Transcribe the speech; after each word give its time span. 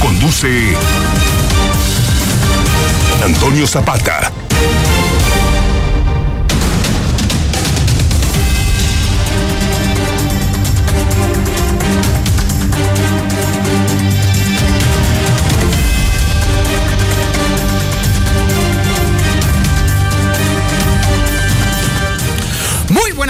Conduce 0.00 0.76
Antonio 3.24 3.66
Zapata. 3.66 4.30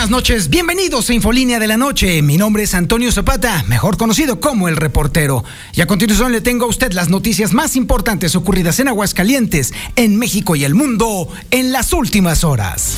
Buenas 0.08 0.22
noches, 0.22 0.48
bienvenidos 0.48 1.10
a 1.10 1.12
Infolínea 1.12 1.58
de 1.58 1.66
la 1.66 1.76
Noche. 1.76 2.22
Mi 2.22 2.38
nombre 2.38 2.62
es 2.62 2.72
Antonio 2.72 3.12
Zapata, 3.12 3.62
mejor 3.68 3.98
conocido 3.98 4.40
como 4.40 4.66
el 4.66 4.76
reportero. 4.78 5.44
Y 5.74 5.82
a 5.82 5.86
continuación 5.86 6.32
le 6.32 6.40
tengo 6.40 6.64
a 6.64 6.68
usted 6.68 6.92
las 6.92 7.10
noticias 7.10 7.52
más 7.52 7.76
importantes 7.76 8.34
ocurridas 8.34 8.80
en 8.80 8.88
Aguascalientes, 8.88 9.74
en 9.96 10.16
México 10.16 10.56
y 10.56 10.64
el 10.64 10.74
mundo 10.74 11.28
en 11.50 11.72
las 11.72 11.92
últimas 11.92 12.42
horas. 12.42 12.96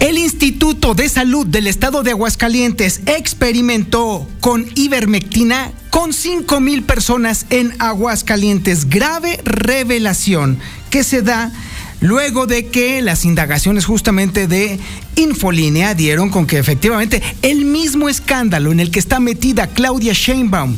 El 0.00 0.18
Instituto 0.18 0.94
de 0.94 1.08
Salud 1.08 1.46
del 1.46 1.68
Estado 1.68 2.02
de 2.02 2.10
Aguascalientes 2.10 3.02
experimentó 3.06 4.26
con 4.40 4.66
ivermectina 4.74 5.70
con 5.90 6.12
5 6.12 6.60
mil 6.60 6.82
personas 6.84 7.46
en 7.50 7.74
Aguascalientes. 7.78 8.88
Grave 8.88 9.40
revelación 9.44 10.58
que 10.88 11.04
se 11.04 11.22
da 11.22 11.52
luego 12.00 12.46
de 12.46 12.66
que 12.66 13.02
las 13.02 13.24
indagaciones 13.24 13.84
justamente 13.84 14.46
de 14.46 14.78
Infolínea 15.16 15.94
dieron 15.94 16.30
con 16.30 16.46
que 16.46 16.58
efectivamente 16.58 17.22
el 17.42 17.64
mismo 17.64 18.08
escándalo 18.08 18.72
en 18.72 18.80
el 18.80 18.90
que 18.90 18.98
está 18.98 19.20
metida 19.20 19.66
Claudia 19.66 20.12
Sheinbaum 20.14 20.76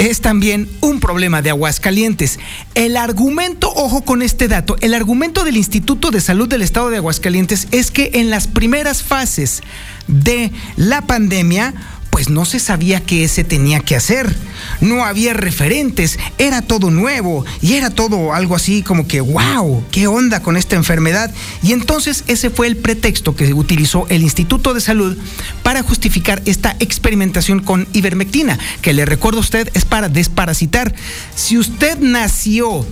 es 0.00 0.22
también 0.22 0.66
un 0.80 0.98
problema 0.98 1.42
de 1.42 1.50
Aguascalientes. 1.50 2.38
El 2.74 2.96
argumento, 2.96 3.70
ojo 3.70 4.00
con 4.00 4.22
este 4.22 4.48
dato, 4.48 4.76
el 4.80 4.94
argumento 4.94 5.44
del 5.44 5.58
Instituto 5.58 6.10
de 6.10 6.22
Salud 6.22 6.48
del 6.48 6.62
Estado 6.62 6.88
de 6.88 6.96
Aguascalientes 6.96 7.68
es 7.70 7.90
que 7.90 8.10
en 8.14 8.30
las 8.30 8.48
primeras 8.48 9.02
fases 9.02 9.62
de 10.06 10.52
la 10.76 11.02
pandemia 11.02 11.74
pues 12.10 12.28
no 12.28 12.44
se 12.44 12.60
sabía 12.60 13.00
qué 13.00 13.26
se 13.28 13.44
tenía 13.44 13.80
que 13.80 13.96
hacer. 13.96 14.36
No 14.80 15.04
había 15.04 15.32
referentes, 15.32 16.18
era 16.38 16.60
todo 16.60 16.90
nuevo 16.90 17.44
y 17.62 17.74
era 17.74 17.90
todo 17.90 18.34
algo 18.34 18.56
así 18.56 18.82
como 18.82 19.06
que, 19.06 19.20
wow, 19.20 19.84
¿qué 19.90 20.06
onda 20.06 20.42
con 20.42 20.56
esta 20.56 20.76
enfermedad? 20.76 21.32
Y 21.62 21.72
entonces 21.72 22.24
ese 22.26 22.50
fue 22.50 22.66
el 22.66 22.76
pretexto 22.76 23.34
que 23.34 23.54
utilizó 23.54 24.06
el 24.10 24.22
Instituto 24.22 24.74
de 24.74 24.80
Salud 24.80 25.16
para 25.62 25.82
justificar 25.82 26.42
esta 26.44 26.76
experimentación 26.80 27.60
con 27.60 27.88
ivermectina, 27.92 28.58
que 28.82 28.92
le 28.92 29.06
recuerdo 29.06 29.38
a 29.38 29.42
usted 29.42 29.70
es 29.74 29.84
para 29.84 30.08
desparasitar. 30.08 30.94
Si 31.34 31.56
usted 31.56 31.98
nació 32.00 32.84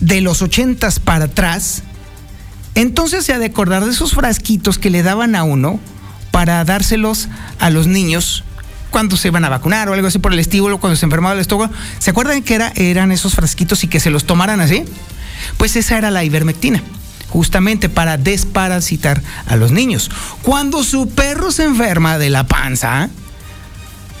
de 0.00 0.20
los 0.20 0.42
ochentas 0.42 1.00
para 1.00 1.24
atrás, 1.24 1.82
entonces 2.74 3.24
se 3.24 3.32
ha 3.32 3.38
de 3.38 3.46
acordar 3.46 3.84
de 3.84 3.90
esos 3.90 4.12
frasquitos 4.12 4.78
que 4.78 4.90
le 4.90 5.02
daban 5.02 5.34
a 5.34 5.42
uno 5.42 5.80
para 6.30 6.64
dárselos 6.64 7.28
a 7.58 7.70
los 7.70 7.86
niños 7.86 8.44
cuando 8.90 9.16
se 9.16 9.28
iban 9.28 9.44
a 9.44 9.48
vacunar 9.48 9.88
o 9.88 9.94
algo 9.94 10.08
así 10.08 10.18
por 10.18 10.32
el 10.32 10.38
estímulo, 10.38 10.78
cuando 10.80 10.96
se 10.96 11.06
enfermaba 11.06 11.34
el 11.34 11.40
estómago. 11.40 11.72
¿Se 11.98 12.10
acuerdan 12.10 12.42
que 12.42 12.54
era, 12.54 12.72
eran 12.76 13.12
esos 13.12 13.34
frasquitos 13.34 13.84
y 13.84 13.88
que 13.88 14.00
se 14.00 14.10
los 14.10 14.24
tomaran 14.24 14.60
así? 14.60 14.84
Pues 15.56 15.76
esa 15.76 15.98
era 15.98 16.10
la 16.10 16.24
ivermectina 16.24 16.82
justamente 17.28 17.88
para 17.88 18.16
desparasitar 18.16 19.22
a 19.46 19.56
los 19.56 19.70
niños. 19.70 20.10
Cuando 20.42 20.82
su 20.82 21.10
perro 21.10 21.52
se 21.52 21.64
enferma 21.64 22.18
de 22.18 22.30
la 22.30 22.46
panza, 22.46 23.10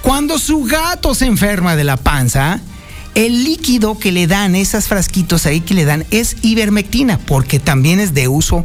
cuando 0.02 0.38
su 0.38 0.64
gato 0.64 1.14
se 1.14 1.26
enferma 1.26 1.76
de 1.76 1.84
la 1.84 1.96
panza, 1.96 2.60
el 3.14 3.44
líquido 3.44 3.98
que 3.98 4.12
le 4.12 4.26
dan, 4.26 4.54
esas 4.54 4.86
frasquitos 4.88 5.46
ahí 5.46 5.60
que 5.60 5.74
le 5.74 5.84
dan, 5.84 6.04
es 6.10 6.36
ivermectina, 6.42 7.18
porque 7.18 7.58
también 7.58 7.98
es 7.98 8.14
de 8.14 8.28
uso 8.28 8.64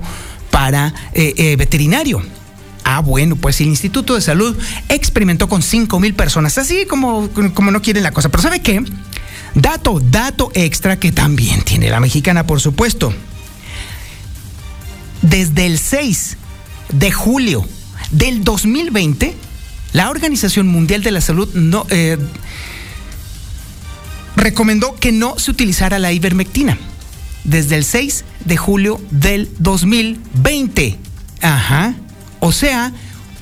para 0.52 0.94
eh, 1.14 1.34
eh, 1.38 1.56
veterinario. 1.56 2.22
Ah, 2.84 3.00
bueno, 3.00 3.36
pues 3.36 3.62
el 3.62 3.68
Instituto 3.68 4.16
de 4.16 4.22
Salud 4.22 4.58
experimentó 4.90 5.48
con 5.48 5.62
5 5.62 6.00
mil 6.00 6.14
personas, 6.14 6.58
así 6.58 6.86
como, 6.86 7.30
como 7.54 7.72
no 7.72 7.82
quieren 7.82 8.04
la 8.04 8.12
cosa. 8.12 8.30
Pero 8.30 8.44
¿sabe 8.44 8.62
qué? 8.62 8.84
Dato, 9.56 10.00
dato 10.00 10.52
extra 10.54 11.00
que 11.00 11.12
también 11.12 11.62
tiene 11.62 11.90
la 11.90 12.00
mexicana, 12.00 12.46
por 12.46 12.60
supuesto. 12.60 13.14
Desde 15.22 15.66
el 15.66 15.78
6 15.78 16.38
de 16.92 17.12
julio 17.12 17.66
del 18.12 18.44
2020, 18.44 19.36
la 19.94 20.10
Organización 20.10 20.68
Mundial 20.68 21.04
de 21.04 21.12
la 21.12 21.22
Salud 21.22 21.50
no, 21.54 21.86
eh, 21.90 22.18
recomendó 24.36 24.96
que 24.96 25.12
no 25.12 25.38
se 25.38 25.52
utilizara 25.52 26.00
la 26.00 26.12
ivermectina. 26.12 26.78
Desde 27.44 27.76
el 27.76 27.86
6 27.86 28.26
de 28.46 28.58
julio 28.58 29.02
del 29.12 29.50
2020. 29.60 30.98
Ajá. 31.42 31.96
O 32.46 32.52
sea, 32.52 32.92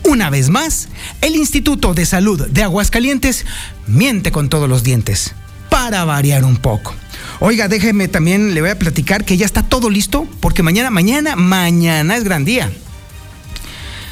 una 0.04 0.30
vez 0.30 0.52
más, 0.52 0.88
el 1.22 1.36
Instituto 1.36 1.96
de 1.96 2.06
Salud 2.06 2.48
de 2.48 2.62
Aguascalientes 2.62 3.48
miente 3.88 4.32
con 4.32 4.48
todos 4.48 4.70
los 4.70 4.84
dientes, 4.84 5.34
para 5.72 6.06
variar 6.06 6.46
un 6.46 6.58
poco. 6.58 6.94
Oiga, 7.40 7.68
déjeme 7.68 8.10
también, 8.10 8.54
le 8.54 8.62
voy 8.62 8.70
a 8.70 8.78
platicar 8.78 9.26
que 9.26 9.38
ya 9.38 9.48
está 9.48 9.64
todo 9.64 9.90
listo, 9.90 10.28
porque 10.40 10.62
mañana, 10.62 10.92
mañana, 10.92 11.36
mañana 11.36 12.16
es 12.16 12.24
gran 12.24 12.46
día. 12.46 12.72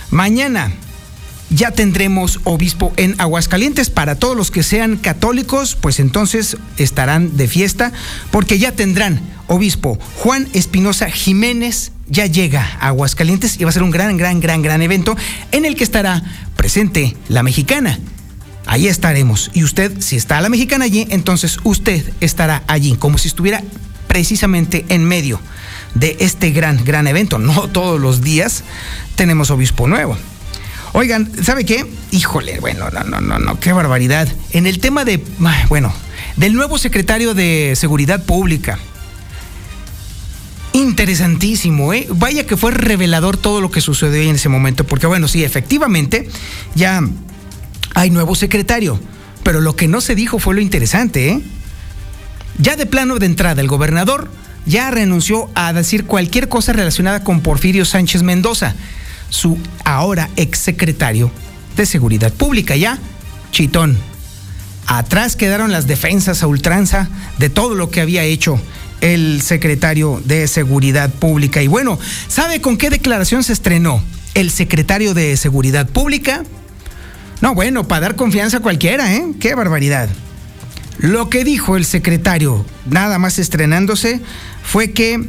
Mañana 0.10 0.72
ya 1.52 1.70
tendremos 1.70 2.40
obispo 2.44 2.92
en 2.98 3.14
Aguascalientes. 3.22 3.92
Para 3.92 4.16
todos 4.16 4.36
los 4.36 4.50
que 4.50 4.64
sean 4.64 4.98
católicos, 4.98 5.78
pues 5.80 6.00
entonces 6.00 6.58
estarán 6.78 7.38
de 7.38 7.48
fiesta, 7.48 7.92
porque 8.32 8.58
ya 8.58 8.72
tendrán 8.72 9.22
obispo 9.50 10.00
Juan 10.18 10.48
Espinosa 10.54 11.10
Jiménez 11.10 11.92
ya 12.08 12.26
llega 12.26 12.78
a 12.80 12.88
Aguascalientes 12.88 13.60
y 13.60 13.64
va 13.66 13.72
a 13.72 13.74
ser 13.74 13.84
un 13.84 13.92
gran, 13.92 14.16
gran, 14.16 14.40
gran, 14.40 14.62
gran 14.62 14.82
evento 14.82 15.18
en 15.52 15.66
el 15.66 15.76
que 15.76 15.84
estará 15.84 16.24
presente 16.56 17.18
la 17.28 17.44
mexicana. 17.44 18.00
Ahí 18.66 18.88
estaremos. 18.88 19.52
Y 19.54 19.64
usted, 19.64 20.00
si 20.00 20.16
está 20.16 20.40
la 20.42 20.50
mexicana 20.50 20.86
allí, 20.86 21.08
entonces 21.09 21.58
usted 21.64 22.04
estará 22.22 22.64
allí, 22.68 22.96
como 22.96 23.18
si 23.18 23.28
estuviera 23.28 23.64
precisamente 24.08 24.86
en 24.90 25.04
medio 25.04 25.40
de 25.96 26.18
este 26.20 26.52
gran, 26.52 26.84
gran 26.84 27.08
evento. 27.08 27.40
No 27.40 27.68
todos 27.70 28.00
los 28.00 28.22
días 28.22 28.64
tenemos 29.16 29.50
obispo 29.50 29.88
nuevo. 29.88 30.18
Oigan, 30.94 31.32
¿sabe 31.44 31.66
qué? 31.66 31.86
Híjole, 32.12 32.59
bueno, 32.59 32.90
no, 32.92 33.04
no, 33.04 33.22
no, 33.22 33.40
no, 33.40 33.59
qué 33.59 33.74
barbaridad. 33.74 34.28
En 34.52 34.66
el 34.66 34.80
tema 34.80 35.06
de, 35.06 35.24
bueno, 35.70 35.94
del 36.36 36.54
nuevo 36.54 36.78
secretario 36.78 37.34
de 37.34 37.74
Seguridad 37.76 38.24
Pública, 38.24 38.80
Interesantísimo, 40.79 41.91
¿eh? 41.91 42.07
Vaya 42.09 42.47
que 42.47 42.56
fue 42.56 42.72
revelador 42.72 43.35
todo 43.35 43.59
lo 43.59 43.70
que 43.70 43.81
sucedió 43.81 44.22
en 44.22 44.35
ese 44.35 44.47
momento, 44.47 44.85
porque 44.85 45.08
bueno, 45.08 45.28
sí, 45.28 45.43
efectivamente, 45.43 46.29
ya 46.73 47.03
hay 47.96 48.09
nuevo 48.11 48.34
secretario, 48.34 48.97
pero 49.43 49.59
lo 49.59 49.76
que 49.76 49.90
no 49.90 49.99
se 49.99 50.16
dijo 50.16 50.40
fue 50.40 50.55
lo 50.55 50.61
interesante, 50.61 51.31
¿eh? 51.31 51.41
Ya 52.59 52.78
de 52.78 52.85
plano 52.85 53.20
de 53.20 53.26
entrada, 53.26 53.59
el 53.59 53.67
gobernador 53.67 54.31
ya 54.66 54.90
renunció 54.90 55.49
a 55.53 55.73
decir 55.73 56.05
cualquier 56.05 56.47
cosa 56.47 56.72
relacionada 56.72 57.25
con 57.25 57.41
Porfirio 57.41 57.84
Sánchez 57.84 58.23
Mendoza, 58.23 58.73
su 59.29 59.58
ahora 59.84 60.29
exsecretario 60.37 61.29
de 61.75 61.85
Seguridad 61.85 62.32
Pública, 62.32 62.78
ya, 62.78 62.99
chitón. 63.52 63.97
Atrás 64.87 65.35
quedaron 65.35 65.73
las 65.73 65.87
defensas 65.87 66.41
a 66.41 66.47
ultranza 66.47 67.09
de 67.37 67.49
todo 67.49 67.75
lo 67.75 67.90
que 67.90 67.99
había 67.99 68.23
hecho 68.23 68.61
el 69.01 69.41
secretario 69.41 70.22
de 70.25 70.47
Seguridad 70.47 71.09
Pública. 71.09 71.61
Y 71.61 71.67
bueno, 71.67 71.99
¿sabe 72.28 72.61
con 72.61 72.78
qué 72.78 72.90
declaración 72.90 73.43
se 73.43 73.53
estrenó 73.53 74.01
el 74.34 74.51
secretario 74.51 75.13
de 75.13 75.35
Seguridad 75.37 75.87
Pública? 75.87 76.43
No, 77.41 77.55
bueno, 77.55 77.87
para 77.87 78.01
dar 78.01 78.16
confianza 78.16 78.57
a 78.57 78.61
cualquiera, 78.61 79.16
¿eh? 79.16 79.25
Qué 79.40 79.55
barbaridad. 79.55 80.09
Lo 80.97 81.29
que 81.29 81.46
dijo 81.46 81.78
el 81.78 81.85
secretario, 81.85 82.66
nada 82.90 83.17
más 83.19 83.40
estrenándose, 83.40 84.19
fue 84.63 84.91
que 84.91 85.25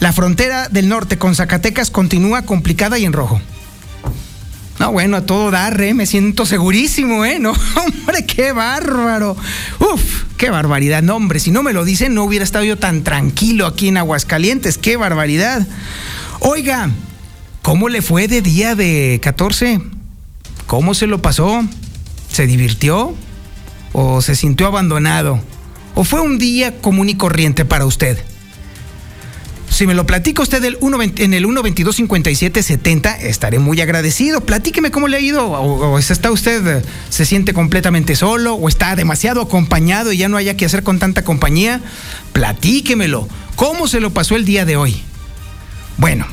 la 0.00 0.12
frontera 0.12 0.68
del 0.68 0.88
norte 0.88 1.16
con 1.16 1.34
Zacatecas 1.34 1.90
continúa 1.90 2.42
complicada 2.42 2.98
y 2.98 3.06
en 3.06 3.14
rojo. 3.14 3.40
No, 4.78 4.92
bueno, 4.92 5.16
a 5.16 5.24
todo 5.24 5.50
dar, 5.50 5.80
¿eh? 5.80 5.94
me 5.94 6.04
siento 6.04 6.44
segurísimo, 6.44 7.24
¿eh? 7.24 7.38
No, 7.40 7.52
hombre, 7.52 8.26
qué 8.26 8.52
bárbaro. 8.52 9.34
Uf, 9.80 10.24
qué 10.36 10.50
barbaridad. 10.50 11.02
No, 11.02 11.16
hombre, 11.16 11.40
si 11.40 11.50
no 11.50 11.62
me 11.62 11.72
lo 11.72 11.84
dicen, 11.84 12.14
no 12.14 12.24
hubiera 12.24 12.44
estado 12.44 12.64
yo 12.64 12.78
tan 12.78 13.02
tranquilo 13.02 13.66
aquí 13.66 13.88
en 13.88 13.96
Aguascalientes. 13.96 14.78
Qué 14.78 14.96
barbaridad. 14.96 15.66
Oiga, 16.40 16.90
¿cómo 17.62 17.88
le 17.88 18.02
fue 18.02 18.28
de 18.28 18.42
día 18.42 18.74
de 18.74 19.18
14? 19.22 19.80
¿Cómo 20.66 20.94
se 20.94 21.06
lo 21.06 21.22
pasó? 21.22 21.64
¿Se 22.30 22.46
divirtió? 22.46 23.14
¿O 23.92 24.20
se 24.20 24.36
sintió 24.36 24.66
abandonado? 24.66 25.40
¿O 25.94 26.04
fue 26.04 26.20
un 26.20 26.38
día 26.38 26.80
común 26.80 27.08
y 27.08 27.16
corriente 27.16 27.64
para 27.64 27.86
usted? 27.86 28.18
Si 29.70 29.86
me 29.86 29.94
lo 29.94 30.06
platica 30.06 30.42
usted 30.42 30.64
en 30.64 31.34
el 31.34 31.44
1225770, 31.46 33.18
estaré 33.20 33.58
muy 33.58 33.80
agradecido. 33.80 34.40
Platíqueme 34.40 34.90
cómo 34.90 35.08
le 35.08 35.18
ha 35.18 35.20
ido. 35.20 35.50
O, 35.50 35.98
está 35.98 36.30
usted, 36.30 36.84
se 37.10 37.26
siente 37.26 37.52
completamente 37.52 38.16
solo, 38.16 38.54
o 38.54 38.68
está 38.68 38.96
demasiado 38.96 39.42
acompañado 39.42 40.12
y 40.12 40.18
ya 40.18 40.28
no 40.28 40.36
haya 40.36 40.56
que 40.56 40.64
hacer 40.64 40.82
con 40.82 40.98
tanta 40.98 41.24
compañía. 41.24 41.80
Platíquemelo. 42.32 43.28
¿Cómo 43.56 43.88
se 43.88 44.00
lo 44.00 44.12
pasó 44.12 44.36
el 44.36 44.44
día 44.44 44.64
de 44.64 44.76
hoy? 44.76 45.02
Bueno, 45.98 46.26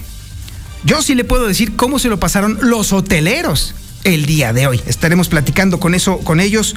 yo 0.83 1.01
sí 1.01 1.15
le 1.15 1.24
puedo 1.24 1.47
decir 1.47 1.75
cómo 1.75 2.00
se 2.00 2.09
lo 2.09 2.19
pasaron 2.19 2.59
los 2.62 2.94
hoteleros 2.94 3.75
el 4.03 4.25
día 4.25 4.53
de 4.53 4.68
hoy. 4.68 4.81
Estaremos 4.86 5.29
platicando 5.29 5.79
con 5.79 5.95
eso, 5.95 6.19
con 6.19 6.39
ellos 6.39 6.75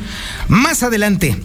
más 0.48 0.82
adelante. 0.82 1.36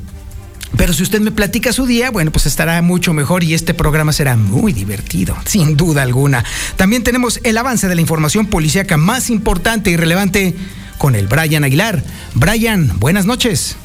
Pero 0.78 0.94
si 0.94 1.04
usted 1.04 1.20
me 1.22 1.32
platica 1.32 1.74
su 1.74 1.86
día, 1.86 2.10
bueno, 2.12 2.32
pues 2.32 2.46
estará 2.46 2.82
mucho 2.82 3.14
mejor 3.14 3.44
y 3.44 3.54
este 3.54 3.74
programa 3.74 4.14
será 4.14 4.38
muy 4.38 4.74
divertido, 4.74 5.36
sin 5.46 5.78
duda 5.78 6.02
alguna. 6.02 6.44
También 6.76 7.04
tenemos 7.04 7.40
el 7.44 7.58
avance 7.58 7.88
de 7.88 7.96
la 7.96 8.02
información 8.02 8.46
policíaca 8.46 8.98
más 8.98 9.30
importante 9.30 9.92
y 9.92 9.98
relevante 9.98 10.56
con 10.98 11.16
el 11.16 11.28
Brian 11.28 11.64
Aguilar. 11.64 12.04
Brian, 12.36 13.00
buenas 13.00 13.26
noches. 13.26 13.76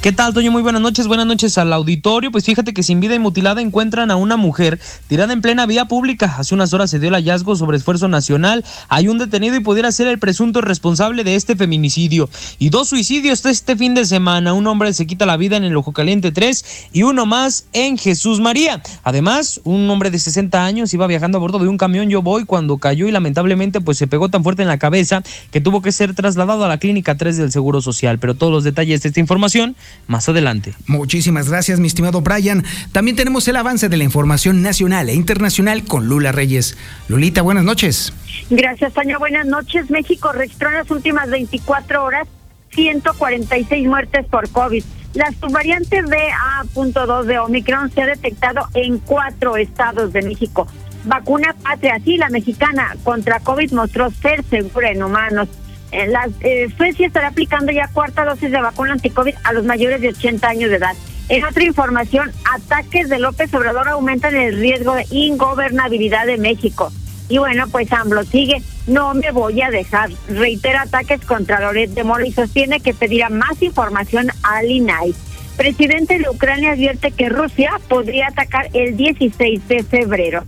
¿Qué 0.00 0.12
tal, 0.12 0.32
Toño? 0.32 0.52
Muy 0.52 0.62
buenas 0.62 0.80
noches. 0.80 1.08
Buenas 1.08 1.26
noches 1.26 1.58
al 1.58 1.72
auditorio. 1.72 2.30
Pues 2.30 2.44
fíjate 2.44 2.72
que 2.72 2.84
sin 2.84 3.00
vida 3.00 3.16
y 3.16 3.18
mutilada 3.18 3.60
encuentran 3.60 4.12
a 4.12 4.16
una 4.16 4.36
mujer 4.36 4.78
tirada 5.08 5.32
en 5.32 5.42
plena 5.42 5.66
vía 5.66 5.86
pública. 5.86 6.36
Hace 6.38 6.54
unas 6.54 6.72
horas 6.72 6.88
se 6.88 7.00
dio 7.00 7.08
el 7.08 7.16
hallazgo 7.16 7.56
sobre 7.56 7.78
esfuerzo 7.78 8.06
nacional. 8.06 8.64
Hay 8.88 9.08
un 9.08 9.18
detenido 9.18 9.56
y 9.56 9.60
pudiera 9.60 9.90
ser 9.90 10.06
el 10.06 10.20
presunto 10.20 10.60
responsable 10.60 11.24
de 11.24 11.34
este 11.34 11.56
feminicidio. 11.56 12.30
Y 12.60 12.70
dos 12.70 12.90
suicidios 12.90 13.44
este 13.44 13.74
fin 13.74 13.96
de 13.96 14.04
semana. 14.04 14.52
Un 14.52 14.68
hombre 14.68 14.94
se 14.94 15.04
quita 15.04 15.26
la 15.26 15.36
vida 15.36 15.56
en 15.56 15.64
el 15.64 15.76
Ojo 15.76 15.90
Caliente 15.90 16.30
3 16.30 16.90
y 16.92 17.02
uno 17.02 17.26
más 17.26 17.66
en 17.72 17.98
Jesús 17.98 18.38
María. 18.38 18.80
Además, 19.02 19.60
un 19.64 19.90
hombre 19.90 20.12
de 20.12 20.20
60 20.20 20.64
años 20.64 20.94
iba 20.94 21.08
viajando 21.08 21.38
a 21.38 21.40
bordo 21.40 21.58
de 21.58 21.66
un 21.66 21.76
camión 21.76 22.08
Yo 22.08 22.22
Voy 22.22 22.44
cuando 22.44 22.78
cayó 22.78 23.08
y 23.08 23.10
lamentablemente 23.10 23.80
pues 23.80 23.98
se 23.98 24.06
pegó 24.06 24.28
tan 24.28 24.44
fuerte 24.44 24.62
en 24.62 24.68
la 24.68 24.78
cabeza 24.78 25.24
que 25.50 25.60
tuvo 25.60 25.82
que 25.82 25.90
ser 25.90 26.14
trasladado 26.14 26.64
a 26.64 26.68
la 26.68 26.78
clínica 26.78 27.16
3 27.16 27.36
del 27.36 27.50
Seguro 27.50 27.82
Social. 27.82 28.20
Pero 28.20 28.36
todos 28.36 28.52
los 28.52 28.62
detalles 28.62 29.02
de 29.02 29.08
esta 29.08 29.18
información 29.18 29.74
más 30.06 30.28
adelante. 30.28 30.74
Muchísimas 30.86 31.48
gracias, 31.48 31.80
mi 31.80 31.86
estimado 31.86 32.20
Brian. 32.20 32.64
También 32.92 33.16
tenemos 33.16 33.46
el 33.48 33.56
avance 33.56 33.88
de 33.88 33.96
la 33.96 34.04
información 34.04 34.62
nacional 34.62 35.08
e 35.08 35.14
internacional 35.14 35.84
con 35.84 36.08
Lula 36.08 36.32
Reyes. 36.32 36.76
Lulita, 37.08 37.42
buenas 37.42 37.64
noches. 37.64 38.12
Gracias, 38.50 38.92
Tania. 38.94 39.18
Buenas 39.18 39.46
noches. 39.46 39.90
México 39.90 40.32
registró 40.32 40.68
en 40.68 40.76
las 40.76 40.90
últimas 40.90 41.28
24 41.30 42.04
horas 42.04 42.28
146 42.70 43.86
muertes 43.86 44.26
por 44.26 44.48
COVID. 44.50 44.84
La 45.14 45.32
subvariante 45.40 46.02
BA.2 46.02 47.24
de 47.24 47.38
Omicron 47.38 47.90
se 47.90 48.02
ha 48.02 48.06
detectado 48.06 48.68
en 48.74 48.98
cuatro 48.98 49.56
estados 49.56 50.12
de 50.12 50.22
México. 50.22 50.66
Vacuna 51.04 51.54
patria, 51.62 51.98
sí, 52.04 52.16
la 52.16 52.28
mexicana 52.28 52.94
contra 53.04 53.40
COVID 53.40 53.72
mostró 53.72 54.10
ser 54.10 54.44
segura 54.44 54.90
en 54.90 55.02
humanos. 55.02 55.48
La, 55.92 56.28
eh, 56.40 56.68
Suecia 56.76 57.06
estará 57.06 57.28
aplicando 57.28 57.72
ya 57.72 57.88
cuarta 57.88 58.24
dosis 58.24 58.50
de 58.50 58.60
vacuna 58.60 58.92
anticovid 58.92 59.34
a 59.44 59.52
los 59.52 59.64
mayores 59.64 60.00
de 60.00 60.08
80 60.08 60.48
años 60.48 60.70
de 60.70 60.76
edad. 60.76 60.94
En 61.28 61.44
otra 61.44 61.64
información, 61.64 62.30
ataques 62.54 63.08
de 63.08 63.18
López 63.18 63.52
Obrador 63.54 63.88
aumentan 63.88 64.34
el 64.34 64.58
riesgo 64.58 64.94
de 64.94 65.06
ingobernabilidad 65.10 66.26
de 66.26 66.38
México. 66.38 66.90
Y 67.28 67.36
bueno, 67.38 67.66
pues 67.70 67.92
AMLO 67.92 68.24
sigue, 68.24 68.62
no 68.86 69.12
me 69.12 69.30
voy 69.32 69.60
a 69.60 69.70
dejar. 69.70 70.10
Reitera 70.28 70.82
ataques 70.82 71.20
contra 71.26 71.60
Loret 71.60 71.90
de 71.90 72.04
Moro 72.04 72.24
y 72.24 72.32
sostiene 72.32 72.80
que 72.80 72.94
pedirá 72.94 73.28
más 73.28 73.62
información 73.62 74.28
al 74.42 74.70
INAI. 74.70 75.14
Presidente 75.58 76.18
de 76.18 76.30
Ucrania 76.30 76.72
advierte 76.72 77.10
que 77.10 77.28
Rusia 77.28 77.72
podría 77.88 78.28
atacar 78.28 78.70
el 78.72 78.96
16 78.96 79.68
de 79.68 79.82
febrero 79.82 80.44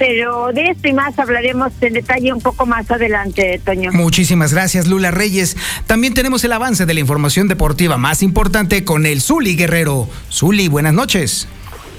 pero 0.00 0.50
de 0.54 0.70
esto 0.70 0.88
y 0.88 0.94
más 0.94 1.18
hablaremos 1.18 1.74
en 1.82 1.92
detalle 1.92 2.32
un 2.32 2.40
poco 2.40 2.64
más 2.64 2.90
adelante, 2.90 3.60
Toño. 3.62 3.92
Muchísimas 3.92 4.54
gracias, 4.54 4.88
Lula 4.88 5.10
Reyes. 5.10 5.58
También 5.86 6.14
tenemos 6.14 6.42
el 6.42 6.54
avance 6.54 6.86
de 6.86 6.94
la 6.94 7.00
información 7.00 7.48
deportiva 7.48 7.98
más 7.98 8.22
importante 8.22 8.82
con 8.82 9.04
el 9.04 9.20
Zuli 9.20 9.56
Guerrero. 9.56 10.08
Zuli, 10.32 10.68
buenas 10.68 10.94
noches. 10.94 11.46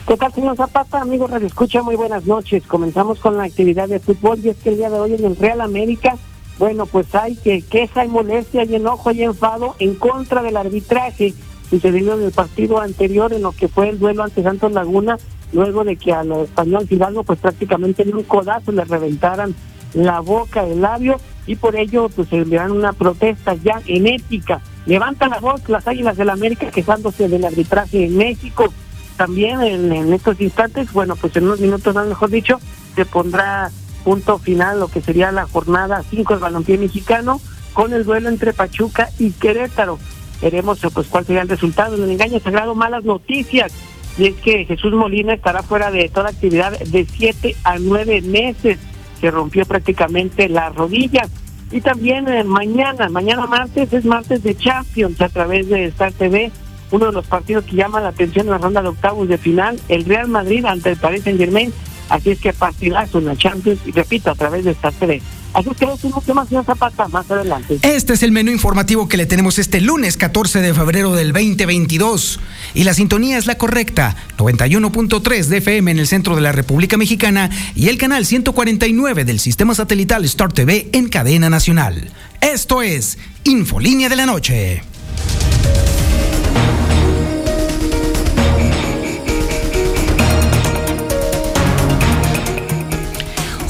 ¿Qué 0.07 0.17
tal, 0.17 0.33
señor 0.33 0.57
Zapata? 0.57 0.99
Amigo 0.99 1.27
Radio 1.27 1.45
Escucha, 1.45 1.83
muy 1.83 1.95
buenas 1.95 2.25
noches. 2.25 2.63
Comenzamos 2.65 3.19
con 3.19 3.37
la 3.37 3.43
actividad 3.43 3.87
de 3.87 3.99
fútbol 3.99 4.39
y 4.43 4.49
es 4.49 4.57
que 4.57 4.69
el 4.69 4.77
día 4.77 4.89
de 4.89 4.99
hoy 4.99 5.13
en 5.13 5.23
el 5.23 5.35
Real 5.35 5.61
América, 5.61 6.17
bueno, 6.57 6.87
pues 6.87 7.13
hay 7.13 7.35
que 7.35 7.61
queja 7.61 8.03
y 8.03 8.07
molestia 8.07 8.63
y 8.63 8.77
enojo 8.77 9.11
y 9.11 9.21
enfado 9.21 9.75
en 9.77 9.93
contra 9.93 10.41
del 10.41 10.57
arbitraje 10.57 11.35
sucedido 11.69 12.17
en 12.17 12.25
el 12.25 12.31
partido 12.31 12.81
anterior 12.81 13.31
en 13.31 13.43
lo 13.43 13.51
que 13.51 13.67
fue 13.67 13.89
el 13.89 13.99
duelo 13.99 14.23
ante 14.23 14.41
Santos 14.41 14.71
Laguna 14.71 15.19
luego 15.53 15.83
de 15.83 15.95
que 15.95 16.13
a 16.13 16.23
los 16.23 16.49
español 16.49 16.87
Fidalgo 16.87 17.23
pues 17.23 17.39
prácticamente 17.39 18.03
en 18.03 18.15
un 18.15 18.23
codazo 18.23 18.71
le 18.71 18.85
reventaran 18.85 19.55
la 19.93 20.19
boca, 20.19 20.63
el 20.65 20.81
labio 20.81 21.19
y 21.45 21.55
por 21.55 21.75
ello 21.75 22.09
pues 22.09 22.29
se 22.29 22.37
enviaron 22.37 22.77
una 22.77 22.93
protesta 22.93 23.55
ya 23.55 23.81
en 23.87 24.07
ética. 24.07 24.61
Levantan 24.85 25.31
la 25.31 25.39
voz 25.39 25.67
las 25.67 25.87
Águilas 25.87 26.17
del 26.17 26.27
la 26.27 26.33
América 26.33 26.71
quejándose 26.71 27.27
del 27.27 27.45
arbitraje 27.45 28.05
en 28.05 28.17
México. 28.17 28.73
También 29.17 29.61
en, 29.61 30.13
estos 30.13 30.39
instantes, 30.41 30.91
bueno, 30.93 31.15
pues 31.15 31.35
en 31.35 31.43
unos 31.43 31.59
minutos 31.59 31.93
más 31.93 32.07
mejor 32.07 32.29
dicho, 32.29 32.59
se 32.95 33.05
pondrá 33.05 33.69
punto 34.03 34.39
final 34.39 34.79
lo 34.79 34.87
que 34.87 35.01
sería 35.01 35.31
la 35.31 35.45
jornada 35.45 36.03
5 36.09 36.33
del 36.33 36.41
balompié 36.41 36.77
mexicano 36.77 37.39
con 37.73 37.93
el 37.93 38.03
duelo 38.03 38.29
entre 38.29 38.53
Pachuca 38.53 39.09
y 39.19 39.31
Querétaro. 39.31 39.99
Veremos 40.41 40.79
pues 40.93 41.07
cuál 41.07 41.25
sería 41.25 41.43
el 41.43 41.49
resultado. 41.49 41.95
En 41.95 42.03
el 42.03 42.11
engaño 42.11 42.39
sagrado, 42.39 42.73
malas 42.73 43.03
noticias 43.03 43.71
y 44.17 44.27
es 44.27 44.35
que 44.35 44.65
Jesús 44.65 44.93
Molina 44.93 45.33
estará 45.33 45.63
fuera 45.63 45.91
de 45.91 46.09
toda 46.09 46.29
actividad 46.29 46.77
de 46.77 47.05
siete 47.05 47.55
a 47.63 47.79
nueve 47.79 48.21
meses. 48.21 48.77
Se 49.19 49.31
rompió 49.31 49.65
prácticamente 49.65 50.49
la 50.49 50.69
rodilla. 50.69 51.27
Y 51.71 51.79
también 51.81 52.27
eh, 52.27 52.43
mañana, 52.43 53.07
mañana 53.09 53.47
martes, 53.47 53.93
es 53.93 54.03
martes 54.03 54.43
de 54.43 54.57
Champions 54.57 55.21
a 55.21 55.29
través 55.29 55.69
de 55.69 55.85
Star 55.85 56.11
TV, 56.11 56.51
uno 56.91 57.05
de 57.05 57.11
los 57.13 57.25
partidos 57.25 57.63
que 57.63 57.77
llama 57.77 58.01
la 58.01 58.09
atención 58.09 58.47
en 58.47 58.51
la 58.51 58.57
ronda 58.57 58.81
de 58.81 58.89
octavos 58.89 59.29
de 59.29 59.37
final, 59.37 59.79
el 59.87 60.03
Real 60.03 60.27
Madrid 60.27 60.65
ante 60.65 60.89
el 60.89 60.97
Paris 60.97 61.23
Saint 61.23 61.39
Germain. 61.39 61.71
Así 62.09 62.31
es 62.31 62.41
que 62.41 62.51
partidazo 62.51 63.19
en 63.19 63.25
la 63.25 63.37
Champions, 63.37 63.79
y 63.85 63.91
repito, 63.91 64.31
a 64.31 64.35
través 64.35 64.65
de 64.65 64.71
Star 64.71 64.91
TV. 64.91 65.21
Así 65.53 65.69
que 65.71 65.87
que 66.25 66.33
más 66.33 66.47
Zapata 66.65 67.07
más 67.07 67.29
adelante. 67.29 67.79
Este 67.81 68.13
es 68.13 68.23
el 68.23 68.31
menú 68.31 68.51
informativo 68.51 69.07
que 69.07 69.17
le 69.17 69.25
tenemos 69.25 69.59
este 69.59 69.81
lunes 69.81 70.17
14 70.17 70.61
de 70.61 70.73
febrero 70.73 71.13
del 71.13 71.33
2022. 71.33 72.39
Y 72.73 72.83
la 72.83 72.93
sintonía 72.93 73.37
es 73.37 73.47
la 73.47 73.57
correcta, 73.57 74.15
91.3 74.37 75.45
de 75.45 75.57
FM 75.57 75.91
en 75.91 75.99
el 75.99 76.07
centro 76.07 76.35
de 76.35 76.41
la 76.41 76.51
República 76.51 76.97
Mexicana 76.97 77.49
y 77.75 77.89
el 77.89 77.97
canal 77.97 78.25
149 78.25 79.25
del 79.25 79.39
sistema 79.39 79.75
satelital 79.75 80.23
Star 80.25 80.53
TV 80.53 80.89
en 80.93 81.09
cadena 81.09 81.49
nacional. 81.49 82.11
Esto 82.39 82.81
es 82.81 83.17
Infolínea 83.43 84.09
de 84.09 84.15
la 84.15 84.25
Noche. 84.25 84.83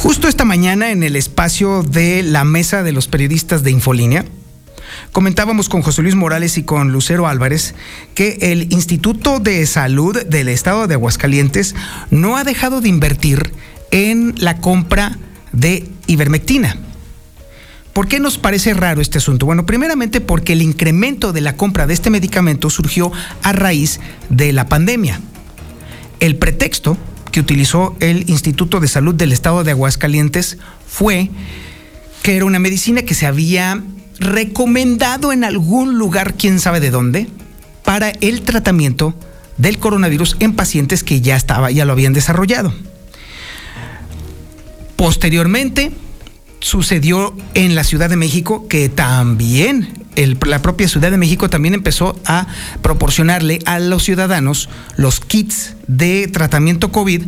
Justo 0.02 0.28
esta 0.28 0.46
mañana 0.46 0.90
en 0.90 1.04
el 1.04 1.16
espacio 1.16 1.84
de 1.84 2.24
la 2.24 2.44
mesa 2.44 2.82
de 2.82 2.92
los 2.92 3.08
periodistas 3.08 3.62
de 3.62 3.70
Infolínea, 3.70 4.26
comentábamos 5.12 5.70
con 5.70 5.84
José 5.84 6.02
Luis 6.02 6.16
Morales 6.16 6.58
y 6.58 6.64
con 6.64 6.92
Lucero 6.92 7.28
Álvarez 7.28 7.76
que 8.16 8.40
el 8.42 8.74
Instituto 8.74 9.40
de 9.40 9.64
Salud 9.68 10.26
del 10.26 10.48
Estado 10.48 10.88
de 10.88 10.96
Aguascalientes 10.96 11.76
no 12.10 12.36
ha 12.36 12.44
dejado 12.44 12.82
de 12.82 12.90
invertir 12.90 13.52
en 13.92 14.34
la 14.40 14.58
compra 14.58 15.20
de 15.52 15.88
ivermectina. 16.08 16.78
¿Por 17.94 18.08
qué 18.08 18.20
nos 18.20 18.40
parece 18.40 18.74
raro 18.74 19.02
este 19.02 19.20
asunto? 19.20 19.46
Bueno, 19.46 19.68
primeramente 19.68 20.20
porque 20.20 20.54
el 20.54 20.64
incremento 20.64 21.32
de 21.32 21.42
la 21.42 21.56
compra 21.58 21.86
de 21.86 21.94
este 21.94 22.10
medicamento 22.10 22.72
surgió 22.72 23.12
a 23.44 23.52
raíz 23.52 24.00
de 24.30 24.52
la 24.52 24.68
pandemia. 24.68 25.22
El 26.20 26.38
pretexto 26.38 26.98
que 27.32 27.40
utilizó 27.40 27.96
el 28.00 28.30
Instituto 28.30 28.80
de 28.80 28.88
Salud 28.88 29.16
del 29.16 29.32
Estado 29.32 29.64
de 29.64 29.72
Aguascalientes 29.72 30.58
fue 30.88 31.30
que 32.22 32.36
era 32.36 32.46
una 32.46 32.60
medicina 32.60 33.02
que 33.02 33.16
se 33.16 33.26
había 33.26 33.82
recomendado 34.20 35.32
en 35.32 35.44
algún 35.44 35.98
lugar, 35.98 36.36
quién 36.36 36.60
sabe 36.60 36.80
de 36.80 36.92
dónde, 36.92 37.28
para 37.84 38.10
el 38.10 38.42
tratamiento 38.42 39.16
del 39.58 39.80
coronavirus 39.80 40.38
en 40.40 40.54
pacientes 40.54 41.04
que 41.04 41.22
ya 41.22 41.36
estaba, 41.36 41.72
ya 41.72 41.86
lo 41.86 41.94
habían 41.94 42.14
desarrollado. 42.14 42.74
Posteriormente, 44.96 45.92
sucedió 46.62 47.36
en 47.54 47.76
la 47.76 47.84
Ciudad 47.84 48.10
de 48.10 48.16
México 48.16 48.68
que 48.68 48.88
también 48.88 50.02
la 50.46 50.62
propia 50.62 50.88
Ciudad 50.88 51.12
de 51.12 51.18
México 51.18 51.50
también 51.50 51.74
empezó 51.74 52.20
a 52.26 52.48
proporcionarle 52.82 53.60
a 53.66 53.80
los 53.80 54.04
ciudadanos 54.04 54.70
los 54.96 55.20
kits 55.20 55.76
de 55.88 56.28
tratamiento 56.28 56.92
COVID 56.92 57.24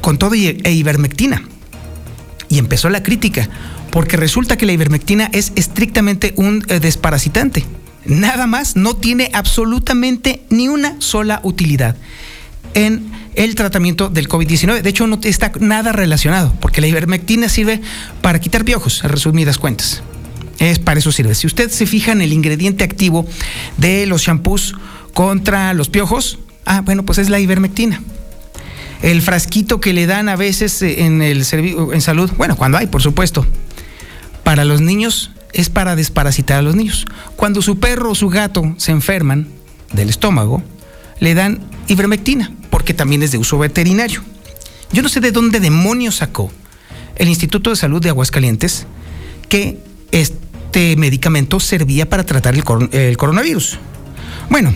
con 0.00 0.18
todo 0.18 0.34
e 0.34 0.72
ivermectina. 0.72 1.42
Y 2.48 2.58
empezó 2.58 2.90
la 2.90 3.02
crítica, 3.02 3.48
porque 3.90 4.16
resulta 4.16 4.56
que 4.56 4.66
la 4.66 4.72
ivermectina 4.72 5.30
es 5.32 5.52
estrictamente 5.56 6.34
un 6.36 6.64
eh, 6.68 6.80
desparasitante. 6.80 7.64
Nada 8.04 8.46
más, 8.46 8.76
no 8.76 8.96
tiene 8.96 9.30
absolutamente 9.32 10.42
ni 10.50 10.68
una 10.68 10.96
sola 11.00 11.40
utilidad 11.44 11.96
en 12.74 13.10
el 13.34 13.54
tratamiento 13.54 14.08
del 14.08 14.28
COVID-19. 14.28 14.82
De 14.82 14.90
hecho, 14.90 15.06
no 15.06 15.18
está 15.22 15.52
nada 15.60 15.92
relacionado, 15.92 16.54
porque 16.60 16.80
la 16.80 16.86
ivermectina 16.86 17.48
sirve 17.48 17.80
para 18.20 18.40
quitar 18.40 18.64
piojos, 18.64 19.04
a 19.04 19.08
resumidas 19.08 19.58
cuentas. 19.58 20.02
Es 20.58 20.78
para 20.78 21.00
eso 21.00 21.12
sirve. 21.12 21.34
Si 21.34 21.46
usted 21.46 21.70
se 21.70 21.86
fija 21.86 22.12
en 22.12 22.20
el 22.20 22.32
ingrediente 22.32 22.84
activo 22.84 23.26
de 23.78 24.06
los 24.06 24.22
shampoos 24.22 24.74
contra 25.14 25.74
los 25.74 25.88
piojos, 25.88 26.38
ah, 26.66 26.82
bueno, 26.82 27.04
pues 27.04 27.18
es 27.18 27.30
la 27.30 27.40
ivermectina. 27.40 28.00
El 29.02 29.20
frasquito 29.22 29.80
que 29.80 29.92
le 29.92 30.06
dan 30.06 30.28
a 30.28 30.36
veces 30.36 30.80
en 30.82 31.22
el 31.22 31.44
en 31.52 32.00
salud, 32.00 32.30
bueno, 32.36 32.56
cuando 32.56 32.78
hay, 32.78 32.86
por 32.86 33.02
supuesto. 33.02 33.46
Para 34.44 34.64
los 34.64 34.80
niños 34.80 35.32
es 35.52 35.68
para 35.68 35.96
desparasitar 35.96 36.58
a 36.58 36.62
los 36.62 36.76
niños. 36.76 37.06
Cuando 37.36 37.62
su 37.62 37.78
perro 37.78 38.10
o 38.10 38.14
su 38.14 38.28
gato 38.28 38.74
se 38.76 38.92
enferman 38.92 39.48
del 39.92 40.08
estómago, 40.08 40.62
le 41.18 41.34
dan 41.34 41.60
ivermectina 41.92 42.52
porque 42.70 42.94
también 42.94 43.22
es 43.22 43.32
de 43.32 43.38
uso 43.38 43.58
veterinario. 43.58 44.22
Yo 44.92 45.02
no 45.02 45.08
sé 45.08 45.20
de 45.20 45.32
dónde 45.32 45.60
demonios 45.60 46.16
sacó 46.16 46.50
el 47.16 47.28
Instituto 47.28 47.70
de 47.70 47.76
Salud 47.76 48.02
de 48.02 48.08
Aguascalientes 48.08 48.86
que 49.48 49.78
este 50.10 50.96
medicamento 50.96 51.60
servía 51.60 52.08
para 52.08 52.24
tratar 52.24 52.54
el, 52.54 52.64
el 52.92 53.16
coronavirus. 53.16 53.78
Bueno, 54.50 54.74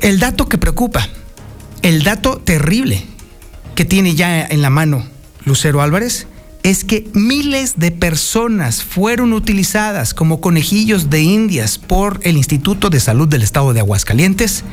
el 0.00 0.18
dato 0.18 0.48
que 0.48 0.58
preocupa, 0.58 1.08
el 1.82 2.02
dato 2.02 2.38
terrible 2.38 3.02
que 3.74 3.84
tiene 3.84 4.14
ya 4.14 4.44
en 4.44 4.62
la 4.62 4.70
mano 4.70 5.04
Lucero 5.44 5.82
Álvarez 5.82 6.26
es 6.62 6.84
que 6.84 7.06
miles 7.12 7.74
de 7.76 7.90
personas 7.90 8.82
fueron 8.82 9.34
utilizadas 9.34 10.14
como 10.14 10.40
conejillos 10.40 11.10
de 11.10 11.20
indias 11.20 11.78
por 11.78 12.20
el 12.22 12.38
Instituto 12.38 12.88
de 12.88 13.00
Salud 13.00 13.28
del 13.28 13.42
Estado 13.42 13.74
de 13.74 13.80
Aguascalientes 13.80 14.64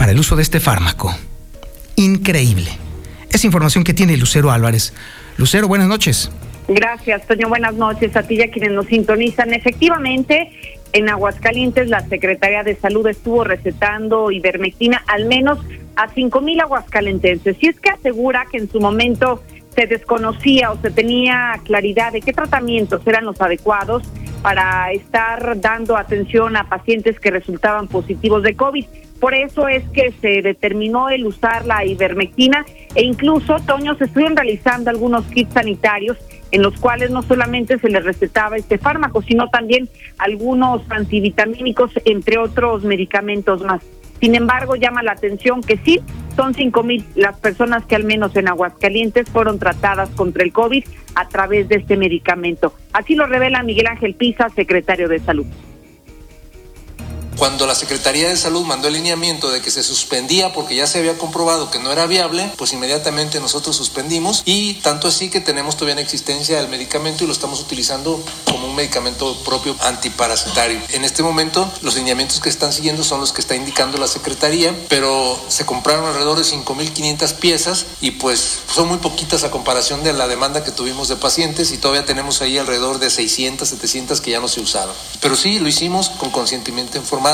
para 0.00 0.12
el 0.12 0.18
uso 0.18 0.34
de 0.34 0.40
este 0.40 0.60
fármaco. 0.60 1.14
Increíble. 1.96 2.70
Es 3.30 3.44
información 3.44 3.84
que 3.84 3.92
tiene 3.92 4.16
Lucero 4.16 4.50
Álvarez. 4.50 4.94
Lucero, 5.36 5.68
buenas 5.68 5.88
noches. 5.88 6.32
Gracias, 6.68 7.26
Toño. 7.26 7.50
Buenas 7.50 7.74
noches 7.74 8.16
a 8.16 8.22
ti 8.22 8.36
y 8.36 8.40
a 8.40 8.50
quienes 8.50 8.72
nos 8.72 8.86
sintonizan. 8.86 9.52
Efectivamente, 9.52 10.52
en 10.94 11.10
Aguascalientes 11.10 11.90
la 11.90 12.00
Secretaría 12.08 12.62
de 12.62 12.76
Salud 12.76 13.06
estuvo 13.08 13.44
recetando 13.44 14.30
ivermectina 14.30 15.04
al 15.06 15.26
menos 15.26 15.58
a 15.96 16.08
cinco 16.08 16.40
mil 16.40 16.58
aguascalentenses. 16.60 17.58
Si 17.58 17.66
es 17.66 17.78
que 17.78 17.90
asegura 17.90 18.46
que 18.50 18.56
en 18.56 18.70
su 18.70 18.80
momento 18.80 19.42
se 19.74 19.86
desconocía 19.86 20.70
o 20.70 20.80
se 20.80 20.90
tenía 20.92 21.60
claridad 21.64 22.10
de 22.10 22.22
qué 22.22 22.32
tratamientos 22.32 23.02
eran 23.06 23.26
los 23.26 23.38
adecuados 23.38 24.04
para 24.40 24.92
estar 24.92 25.60
dando 25.60 25.98
atención 25.98 26.56
a 26.56 26.70
pacientes 26.70 27.20
que 27.20 27.30
resultaban 27.30 27.86
positivos 27.86 28.42
de 28.42 28.56
COVID. 28.56 28.86
Por 29.20 29.34
eso 29.34 29.68
es 29.68 29.84
que 29.90 30.12
se 30.20 30.40
determinó 30.40 31.10
el 31.10 31.26
usar 31.26 31.66
la 31.66 31.84
ivermectina 31.84 32.64
e 32.94 33.02
incluso, 33.02 33.56
Toño, 33.66 33.94
se 33.96 34.04
estuvieron 34.04 34.34
realizando 34.34 34.88
algunos 34.88 35.26
kits 35.26 35.52
sanitarios 35.52 36.16
en 36.52 36.62
los 36.62 36.80
cuales 36.80 37.10
no 37.10 37.22
solamente 37.22 37.78
se 37.78 37.90
les 37.90 38.02
recetaba 38.02 38.56
este 38.56 38.78
fármaco, 38.78 39.22
sino 39.22 39.48
también 39.48 39.88
algunos 40.18 40.82
antivitamínicos, 40.90 41.92
entre 42.06 42.38
otros 42.38 42.82
medicamentos 42.82 43.62
más. 43.62 43.82
Sin 44.20 44.34
embargo, 44.34 44.74
llama 44.74 45.02
la 45.02 45.12
atención 45.12 45.62
que 45.62 45.76
sí, 45.78 46.00
son 46.36 46.54
cinco 46.54 46.82
mil 46.82 47.04
las 47.14 47.38
personas 47.38 47.84
que 47.84 47.96
al 47.96 48.04
menos 48.04 48.34
en 48.36 48.48
Aguascalientes 48.48 49.28
fueron 49.30 49.58
tratadas 49.58 50.08
contra 50.10 50.42
el 50.42 50.52
COVID 50.52 50.84
a 51.14 51.28
través 51.28 51.68
de 51.68 51.76
este 51.76 51.96
medicamento. 51.96 52.72
Así 52.92 53.14
lo 53.14 53.26
revela 53.26 53.62
Miguel 53.62 53.86
Ángel 53.86 54.14
Pisa, 54.14 54.48
secretario 54.50 55.08
de 55.08 55.18
Salud. 55.20 55.46
Cuando 57.40 57.66
la 57.66 57.74
Secretaría 57.74 58.28
de 58.28 58.36
Salud 58.36 58.66
mandó 58.66 58.88
el 58.88 58.92
lineamiento 58.92 59.50
de 59.50 59.62
que 59.62 59.70
se 59.70 59.82
suspendía 59.82 60.52
porque 60.52 60.74
ya 60.74 60.86
se 60.86 60.98
había 60.98 61.16
comprobado 61.16 61.70
que 61.70 61.78
no 61.78 61.90
era 61.90 62.04
viable, 62.04 62.52
pues 62.58 62.74
inmediatamente 62.74 63.40
nosotros 63.40 63.74
suspendimos 63.74 64.42
y 64.44 64.74
tanto 64.74 65.08
así 65.08 65.30
que 65.30 65.40
tenemos 65.40 65.76
todavía 65.76 65.94
en 65.94 66.00
existencia 66.00 66.60
el 66.60 66.68
medicamento 66.68 67.24
y 67.24 67.26
lo 67.26 67.32
estamos 67.32 67.58
utilizando 67.62 68.22
como 68.44 68.66
un 68.66 68.76
medicamento 68.76 69.34
propio 69.42 69.74
antiparasitario. 69.80 70.82
En 70.90 71.02
este 71.06 71.22
momento 71.22 71.72
los 71.80 71.94
lineamientos 71.94 72.40
que 72.40 72.50
están 72.50 72.74
siguiendo 72.74 73.04
son 73.04 73.20
los 73.20 73.32
que 73.32 73.40
está 73.40 73.56
indicando 73.56 73.96
la 73.96 74.06
Secretaría, 74.06 74.78
pero 74.90 75.40
se 75.48 75.64
compraron 75.64 76.04
alrededor 76.04 76.36
de 76.36 76.44
5.500 76.44 77.36
piezas 77.36 77.86
y 78.02 78.10
pues 78.10 78.58
son 78.70 78.86
muy 78.88 78.98
poquitas 78.98 79.44
a 79.44 79.50
comparación 79.50 80.04
de 80.04 80.12
la 80.12 80.28
demanda 80.28 80.62
que 80.62 80.72
tuvimos 80.72 81.08
de 81.08 81.16
pacientes 81.16 81.72
y 81.72 81.78
todavía 81.78 82.04
tenemos 82.04 82.42
ahí 82.42 82.58
alrededor 82.58 82.98
de 82.98 83.08
600, 83.08 83.66
700 83.66 84.20
que 84.20 84.30
ya 84.30 84.40
no 84.40 84.48
se 84.48 84.60
usaron. 84.60 84.94
Pero 85.22 85.36
sí, 85.36 85.58
lo 85.58 85.68
hicimos 85.68 86.10
con 86.10 86.30
consentimiento 86.30 86.98
informado 86.98 87.29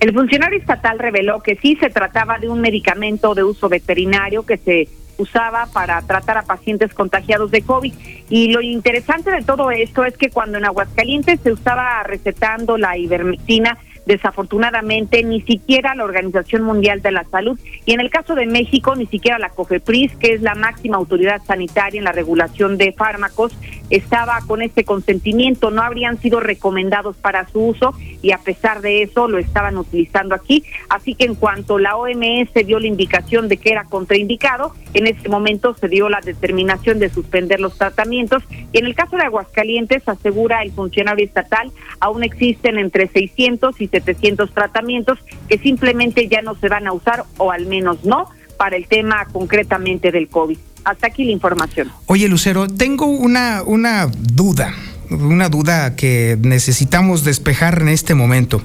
el 0.00 0.12
funcionario 0.12 0.58
estatal 0.58 0.98
reveló 0.98 1.40
que 1.40 1.56
sí 1.56 1.76
se 1.76 1.88
trataba 1.88 2.38
de 2.38 2.48
un 2.48 2.60
medicamento 2.60 3.36
de 3.36 3.44
uso 3.44 3.68
veterinario 3.68 4.44
que 4.44 4.56
se 4.56 4.88
usaba 5.16 5.66
para 5.72 6.02
tratar 6.02 6.38
a 6.38 6.42
pacientes 6.42 6.92
contagiados 6.92 7.52
de 7.52 7.62
COVID. 7.62 7.94
Y 8.28 8.52
lo 8.52 8.60
interesante 8.60 9.30
de 9.30 9.42
todo 9.42 9.70
esto 9.70 10.04
es 10.04 10.16
que 10.16 10.30
cuando 10.30 10.58
en 10.58 10.64
Aguascalientes 10.64 11.38
se 11.40 11.52
usaba 11.52 12.02
recetando 12.02 12.76
la 12.76 12.98
ivermectina, 12.98 13.78
desafortunadamente 14.06 15.22
ni 15.22 15.42
siquiera 15.42 15.94
la 15.94 16.04
Organización 16.04 16.62
Mundial 16.62 17.02
de 17.02 17.12
la 17.12 17.24
Salud 17.24 17.58
y 17.84 17.92
en 17.92 18.00
el 18.00 18.10
caso 18.10 18.34
de 18.34 18.46
México 18.46 18.96
ni 18.96 19.06
siquiera 19.06 19.38
la 19.38 19.50
COFEPRIS, 19.50 20.16
que 20.16 20.34
es 20.34 20.42
la 20.42 20.54
máxima 20.54 20.96
autoridad 20.96 21.40
sanitaria 21.44 21.98
en 21.98 22.04
la 22.04 22.12
regulación 22.12 22.78
de 22.78 22.92
fármacos, 22.92 23.56
estaba 23.92 24.40
con 24.46 24.62
este 24.62 24.84
consentimiento, 24.84 25.70
no 25.70 25.82
habrían 25.82 26.18
sido 26.18 26.40
recomendados 26.40 27.16
para 27.16 27.46
su 27.48 27.60
uso 27.60 27.94
y 28.22 28.32
a 28.32 28.38
pesar 28.38 28.80
de 28.80 29.02
eso 29.02 29.28
lo 29.28 29.38
estaban 29.38 29.76
utilizando 29.76 30.34
aquí, 30.34 30.64
así 30.88 31.14
que 31.14 31.26
en 31.26 31.34
cuanto 31.34 31.78
la 31.78 31.96
OMS 31.96 32.54
dio 32.66 32.80
la 32.80 32.86
indicación 32.86 33.48
de 33.48 33.58
que 33.58 33.70
era 33.70 33.84
contraindicado, 33.84 34.74
en 34.94 35.06
ese 35.06 35.28
momento 35.28 35.74
se 35.74 35.88
dio 35.88 36.08
la 36.08 36.20
determinación 36.20 36.98
de 36.98 37.10
suspender 37.10 37.60
los 37.60 37.76
tratamientos 37.76 38.42
y 38.72 38.78
en 38.78 38.86
el 38.86 38.94
caso 38.94 39.16
de 39.16 39.24
Aguascalientes 39.24 40.08
asegura 40.08 40.62
el 40.62 40.72
funcionario 40.72 41.26
estatal, 41.26 41.70
aún 42.00 42.24
existen 42.24 42.78
entre 42.78 43.08
600 43.08 43.78
y 43.78 43.88
700 43.88 44.50
tratamientos 44.52 45.18
que 45.48 45.58
simplemente 45.58 46.28
ya 46.28 46.40
no 46.40 46.54
se 46.54 46.70
van 46.70 46.86
a 46.86 46.92
usar 46.94 47.24
o 47.36 47.52
al 47.52 47.66
menos 47.66 48.04
no 48.04 48.30
para 48.56 48.76
el 48.76 48.86
tema 48.86 49.26
concretamente 49.32 50.10
del 50.10 50.28
COVID. 50.28 50.56
Hasta 50.84 51.06
aquí 51.06 51.24
la 51.24 51.32
información. 51.32 51.90
Oye, 52.06 52.28
Lucero, 52.28 52.66
tengo 52.68 53.06
una, 53.06 53.62
una 53.64 54.06
duda, 54.06 54.74
una 55.10 55.48
duda 55.48 55.94
que 55.96 56.36
necesitamos 56.40 57.24
despejar 57.24 57.82
en 57.82 57.88
este 57.88 58.14
momento. 58.14 58.62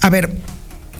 A 0.00 0.10
ver, 0.10 0.30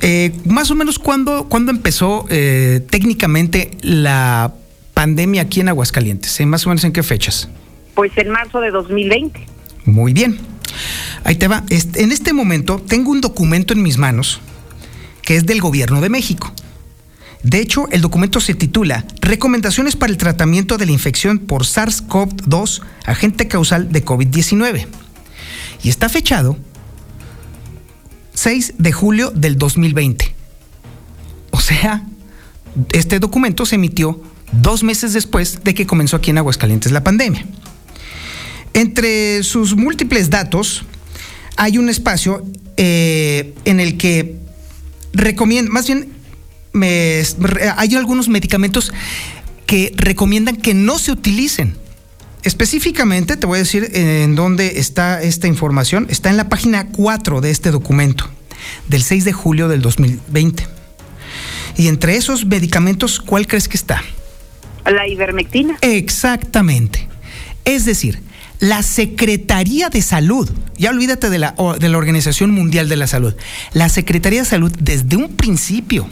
eh, 0.00 0.32
más 0.44 0.70
o 0.70 0.74
menos 0.74 0.98
cuándo, 0.98 1.48
cuándo 1.48 1.70
empezó 1.70 2.26
eh, 2.28 2.84
técnicamente 2.90 3.70
la 3.80 4.52
pandemia 4.92 5.42
aquí 5.42 5.60
en 5.60 5.68
Aguascalientes, 5.68 6.38
¿Eh? 6.40 6.46
más 6.46 6.66
o 6.66 6.68
menos 6.68 6.84
en 6.84 6.92
qué 6.92 7.02
fechas. 7.02 7.48
Pues 7.94 8.12
en 8.16 8.30
marzo 8.30 8.60
de 8.60 8.70
2020. 8.70 9.46
Muy 9.86 10.12
bien. 10.12 10.38
Ahí 11.24 11.36
te 11.36 11.48
va. 11.48 11.64
En 11.70 12.12
este 12.12 12.32
momento 12.32 12.82
tengo 12.86 13.10
un 13.10 13.20
documento 13.20 13.72
en 13.72 13.82
mis 13.82 13.96
manos 13.98 14.40
que 15.22 15.36
es 15.36 15.46
del 15.46 15.60
gobierno 15.60 16.00
de 16.00 16.08
México. 16.08 16.52
De 17.44 17.60
hecho, 17.60 17.88
el 17.90 18.00
documento 18.00 18.40
se 18.40 18.54
titula 18.54 19.04
Recomendaciones 19.20 19.96
para 19.96 20.10
el 20.10 20.16
tratamiento 20.16 20.78
de 20.78 20.86
la 20.86 20.92
infección 20.92 21.38
por 21.38 21.64
SARS-CoV-2, 21.64 22.80
agente 23.04 23.48
causal 23.48 23.92
de 23.92 24.02
COVID-19. 24.02 24.86
Y 25.82 25.90
está 25.90 26.08
fechado 26.08 26.56
6 28.32 28.74
de 28.78 28.92
julio 28.92 29.30
del 29.30 29.58
2020. 29.58 30.34
O 31.50 31.60
sea, 31.60 32.02
este 32.92 33.20
documento 33.20 33.66
se 33.66 33.74
emitió 33.74 34.20
dos 34.52 34.82
meses 34.82 35.12
después 35.12 35.62
de 35.62 35.74
que 35.74 35.86
comenzó 35.86 36.16
aquí 36.16 36.30
en 36.30 36.38
Aguascalientes 36.38 36.92
la 36.92 37.04
pandemia. 37.04 37.44
Entre 38.72 39.42
sus 39.42 39.76
múltiples 39.76 40.30
datos, 40.30 40.84
hay 41.56 41.76
un 41.76 41.90
espacio 41.90 42.42
eh, 42.78 43.54
en 43.66 43.80
el 43.80 43.98
que 43.98 44.36
recomienda, 45.12 45.70
más 45.70 45.86
bien, 45.86 46.08
hay 47.76 47.94
algunos 47.94 48.28
medicamentos 48.28 48.92
que 49.66 49.92
recomiendan 49.96 50.56
que 50.56 50.74
no 50.74 50.98
se 50.98 51.12
utilicen. 51.12 51.76
Específicamente, 52.42 53.36
te 53.36 53.46
voy 53.46 53.56
a 53.56 53.58
decir 53.60 53.90
en 53.94 54.34
dónde 54.34 54.78
está 54.78 55.22
esta 55.22 55.46
información. 55.46 56.06
Está 56.10 56.28
en 56.30 56.36
la 56.36 56.48
página 56.48 56.88
4 56.88 57.40
de 57.40 57.50
este 57.50 57.70
documento, 57.70 58.28
del 58.88 59.02
6 59.02 59.24
de 59.24 59.32
julio 59.32 59.68
del 59.68 59.80
2020. 59.80 60.66
Y 61.76 61.88
entre 61.88 62.16
esos 62.16 62.44
medicamentos, 62.44 63.18
¿cuál 63.18 63.46
crees 63.46 63.68
que 63.68 63.76
está? 63.76 64.02
La 64.84 65.08
ivermectina. 65.08 65.78
Exactamente. 65.80 67.08
Es 67.64 67.86
decir, 67.86 68.20
la 68.60 68.82
Secretaría 68.82 69.88
de 69.88 70.02
Salud, 70.02 70.50
ya 70.76 70.90
olvídate 70.90 71.30
de 71.30 71.38
la, 71.38 71.54
de 71.78 71.88
la 71.88 71.98
Organización 71.98 72.50
Mundial 72.50 72.88
de 72.90 72.96
la 72.96 73.06
Salud, 73.06 73.34
la 73.72 73.88
Secretaría 73.88 74.40
de 74.40 74.46
Salud 74.46 74.72
desde 74.78 75.16
un 75.16 75.34
principio 75.34 76.08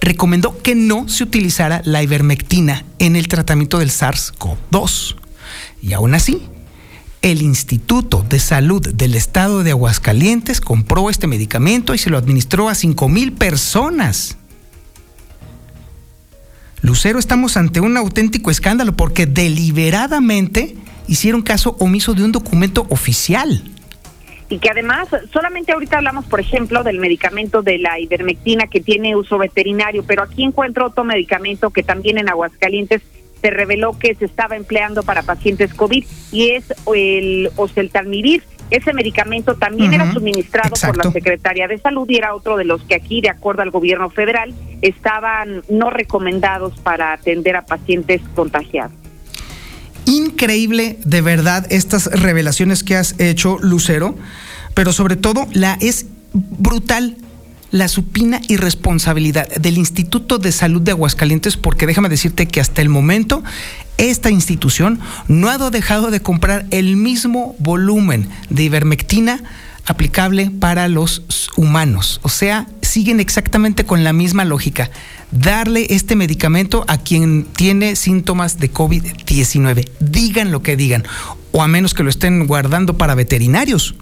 recomendó 0.00 0.60
que 0.62 0.74
no 0.74 1.08
se 1.08 1.24
utilizara 1.24 1.82
la 1.84 2.02
ivermectina 2.02 2.84
en 2.98 3.16
el 3.16 3.28
tratamiento 3.28 3.78
del 3.78 3.90
SARS-CoV-2. 3.90 5.16
Y 5.82 5.92
aún 5.92 6.14
así, 6.14 6.42
el 7.22 7.42
Instituto 7.42 8.24
de 8.28 8.38
Salud 8.38 8.86
del 8.94 9.14
Estado 9.14 9.62
de 9.62 9.72
Aguascalientes 9.72 10.60
compró 10.60 11.10
este 11.10 11.26
medicamento 11.26 11.94
y 11.94 11.98
se 11.98 12.10
lo 12.10 12.18
administró 12.18 12.68
a 12.68 12.74
5 12.74 13.08
mil 13.08 13.32
personas. 13.32 14.36
Lucero, 16.82 17.18
estamos 17.18 17.56
ante 17.58 17.80
un 17.80 17.96
auténtico 17.96 18.50
escándalo 18.50 18.96
porque 18.96 19.26
deliberadamente 19.26 20.76
hicieron 21.08 21.42
caso 21.42 21.76
omiso 21.78 22.14
de 22.14 22.24
un 22.24 22.32
documento 22.32 22.86
oficial. 22.88 23.62
Y 24.50 24.58
que 24.58 24.68
además, 24.68 25.08
solamente 25.32 25.72
ahorita 25.72 25.98
hablamos, 25.98 26.26
por 26.26 26.40
ejemplo, 26.40 26.82
del 26.82 26.98
medicamento 26.98 27.62
de 27.62 27.78
la 27.78 28.00
ivermectina 28.00 28.66
que 28.66 28.80
tiene 28.80 29.14
uso 29.14 29.38
veterinario, 29.38 30.04
pero 30.04 30.24
aquí 30.24 30.42
encuentro 30.42 30.86
otro 30.86 31.04
medicamento 31.04 31.70
que 31.70 31.84
también 31.84 32.18
en 32.18 32.28
Aguascalientes 32.28 33.00
se 33.40 33.50
reveló 33.50 33.96
que 33.96 34.14
se 34.16 34.24
estaba 34.24 34.56
empleando 34.56 35.04
para 35.04 35.22
pacientes 35.22 35.72
COVID 35.72 36.04
y 36.32 36.50
es 36.50 36.74
el 36.92 37.50
oseltamivir. 37.56 38.42
Ese 38.70 38.92
medicamento 38.92 39.54
también 39.56 39.94
era 39.94 40.12
suministrado 40.12 40.74
por 40.84 40.96
la 40.96 41.10
Secretaría 41.10 41.66
de 41.66 41.78
Salud 41.78 42.08
y 42.08 42.16
era 42.16 42.34
otro 42.34 42.56
de 42.56 42.64
los 42.64 42.82
que 42.82 42.94
aquí, 42.96 43.20
de 43.20 43.28
acuerdo 43.28 43.62
al 43.62 43.70
gobierno 43.70 44.10
federal, 44.10 44.52
estaban 44.82 45.62
no 45.68 45.90
recomendados 45.90 46.78
para 46.80 47.12
atender 47.12 47.56
a 47.56 47.66
pacientes 47.66 48.20
contagiados. 48.34 48.92
Increíble, 50.10 50.98
de 51.04 51.20
verdad, 51.20 51.66
estas 51.70 52.06
revelaciones 52.06 52.82
que 52.82 52.96
has 52.96 53.14
hecho, 53.18 53.58
Lucero, 53.60 54.16
pero 54.74 54.92
sobre 54.92 55.14
todo 55.14 55.46
la 55.52 55.78
es 55.80 56.06
brutal 56.32 57.16
la 57.70 57.86
supina 57.86 58.40
irresponsabilidad 58.48 59.48
del 59.48 59.78
Instituto 59.78 60.38
de 60.38 60.50
Salud 60.50 60.82
de 60.82 60.90
Aguascalientes, 60.90 61.56
porque 61.56 61.86
déjame 61.86 62.08
decirte 62.08 62.48
que 62.48 62.60
hasta 62.60 62.82
el 62.82 62.88
momento 62.88 63.44
esta 63.98 64.30
institución 64.30 64.98
no 65.28 65.48
ha 65.48 65.58
dejado 65.70 66.10
de 66.10 66.20
comprar 66.20 66.66
el 66.72 66.96
mismo 66.96 67.54
volumen 67.60 68.28
de 68.48 68.64
ivermectina 68.64 69.40
aplicable 69.86 70.50
para 70.50 70.88
los 70.88 71.22
humanos. 71.56 72.18
O 72.22 72.28
sea, 72.28 72.66
siguen 72.82 73.20
exactamente 73.20 73.84
con 73.84 74.02
la 74.02 74.12
misma 74.12 74.44
lógica. 74.44 74.90
Darle 75.30 75.86
este 75.90 76.16
medicamento 76.16 76.84
a 76.88 76.98
quien 76.98 77.44
tiene 77.44 77.96
síntomas 77.96 78.58
de 78.58 78.72
COVID-19. 78.72 79.88
Digan 80.00 80.50
lo 80.50 80.62
que 80.62 80.76
digan. 80.76 81.04
O 81.52 81.62
a 81.62 81.68
menos 81.68 81.94
que 81.94 82.02
lo 82.02 82.10
estén 82.10 82.46
guardando 82.46 82.96
para 82.98 83.14
veterinarios 83.14 83.94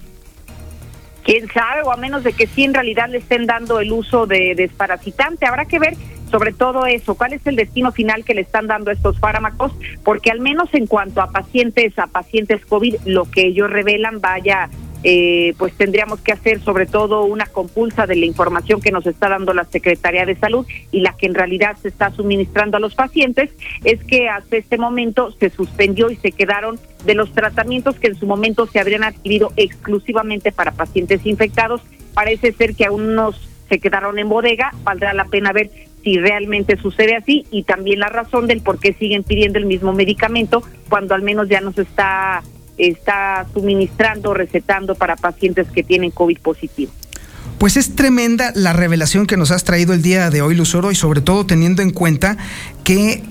quién 1.21 1.47
sabe, 1.53 1.83
o 1.83 1.91
a 1.91 1.97
menos 1.97 2.23
de 2.23 2.33
que 2.33 2.47
sí 2.47 2.63
en 2.63 2.73
realidad 2.73 3.07
le 3.07 3.19
estén 3.19 3.45
dando 3.45 3.79
el 3.79 3.91
uso 3.91 4.25
de 4.25 4.55
desparasitante. 4.55 5.45
Habrá 5.45 5.65
que 5.65 5.77
ver 5.77 5.95
sobre 6.31 6.53
todo 6.53 6.85
eso, 6.85 7.15
cuál 7.15 7.33
es 7.33 7.45
el 7.45 7.55
destino 7.55 7.91
final 7.91 8.23
que 8.23 8.33
le 8.33 8.41
están 8.41 8.67
dando 8.67 8.91
estos 8.91 9.19
fármacos, 9.19 9.71
porque 10.03 10.31
al 10.31 10.39
menos 10.39 10.69
en 10.73 10.87
cuanto 10.87 11.21
a 11.21 11.31
pacientes, 11.31 11.97
a 11.97 12.07
pacientes 12.07 12.65
COVID, 12.65 12.95
lo 13.05 13.29
que 13.29 13.47
ellos 13.47 13.69
revelan, 13.69 14.21
vaya 14.21 14.69
eh, 15.03 15.53
pues 15.57 15.73
tendríamos 15.73 16.19
que 16.21 16.31
hacer 16.31 16.61
sobre 16.61 16.85
todo 16.85 17.23
una 17.23 17.45
compulsa 17.45 18.05
de 18.05 18.15
la 18.15 18.25
información 18.25 18.81
que 18.81 18.91
nos 18.91 19.05
está 19.05 19.29
dando 19.29 19.53
la 19.53 19.65
Secretaría 19.65 20.25
de 20.25 20.35
Salud 20.35 20.65
y 20.91 21.01
la 21.01 21.13
que 21.13 21.25
en 21.25 21.35
realidad 21.35 21.77
se 21.81 21.87
está 21.87 22.11
suministrando 22.11 22.77
a 22.77 22.79
los 22.79 22.95
pacientes, 22.95 23.49
es 23.83 24.03
que 24.03 24.29
hasta 24.29 24.57
este 24.57 24.77
momento 24.77 25.31
se 25.31 25.49
suspendió 25.49 26.09
y 26.09 26.15
se 26.17 26.31
quedaron 26.31 26.79
de 27.05 27.15
los 27.15 27.31
tratamientos 27.31 27.95
que 27.99 28.07
en 28.07 28.15
su 28.15 28.25
momento 28.25 28.67
se 28.67 28.79
habrían 28.79 29.03
adquirido 29.03 29.53
exclusivamente 29.55 30.51
para 30.51 30.71
pacientes 30.71 31.25
infectados. 31.25 31.81
Parece 32.13 32.51
ser 32.51 32.75
que 32.75 32.85
aún 32.85 33.09
unos 33.09 33.49
se 33.69 33.79
quedaron 33.79 34.19
en 34.19 34.27
bodega, 34.27 34.73
valdrá 34.83 35.13
la 35.13 35.25
pena 35.25 35.53
ver 35.53 35.69
si 36.03 36.17
realmente 36.17 36.77
sucede 36.77 37.15
así 37.15 37.45
y 37.51 37.63
también 37.63 37.99
la 37.99 38.09
razón 38.09 38.47
del 38.47 38.61
por 38.61 38.79
qué 38.79 38.93
siguen 38.93 39.23
pidiendo 39.23 39.59
el 39.59 39.65
mismo 39.65 39.93
medicamento 39.93 40.63
cuando 40.89 41.13
al 41.13 41.21
menos 41.21 41.49
ya 41.49 41.61
nos 41.61 41.77
está 41.77 42.41
está 42.79 43.45
suministrando, 43.53 44.33
recetando 44.33 44.95
para 44.95 45.15
pacientes 45.15 45.67
que 45.69 45.83
tienen 45.83 46.11
COVID 46.11 46.39
positivo. 46.39 46.91
Pues 47.57 47.75
es 47.75 47.95
tremenda 47.95 48.53
la 48.55 48.71
revelación 48.71 49.27
que 49.27 49.35
nos 49.35 49.51
has 49.51 49.65
traído 49.65 49.93
el 49.93 50.01
día 50.01 50.29
de 50.29 50.41
hoy, 50.41 50.55
Luzoro, 50.55 50.91
y 50.91 50.95
sobre 50.95 51.19
todo 51.19 51.45
teniendo 51.45 51.81
en 51.81 51.91
cuenta 51.91 52.37
que 52.85 53.21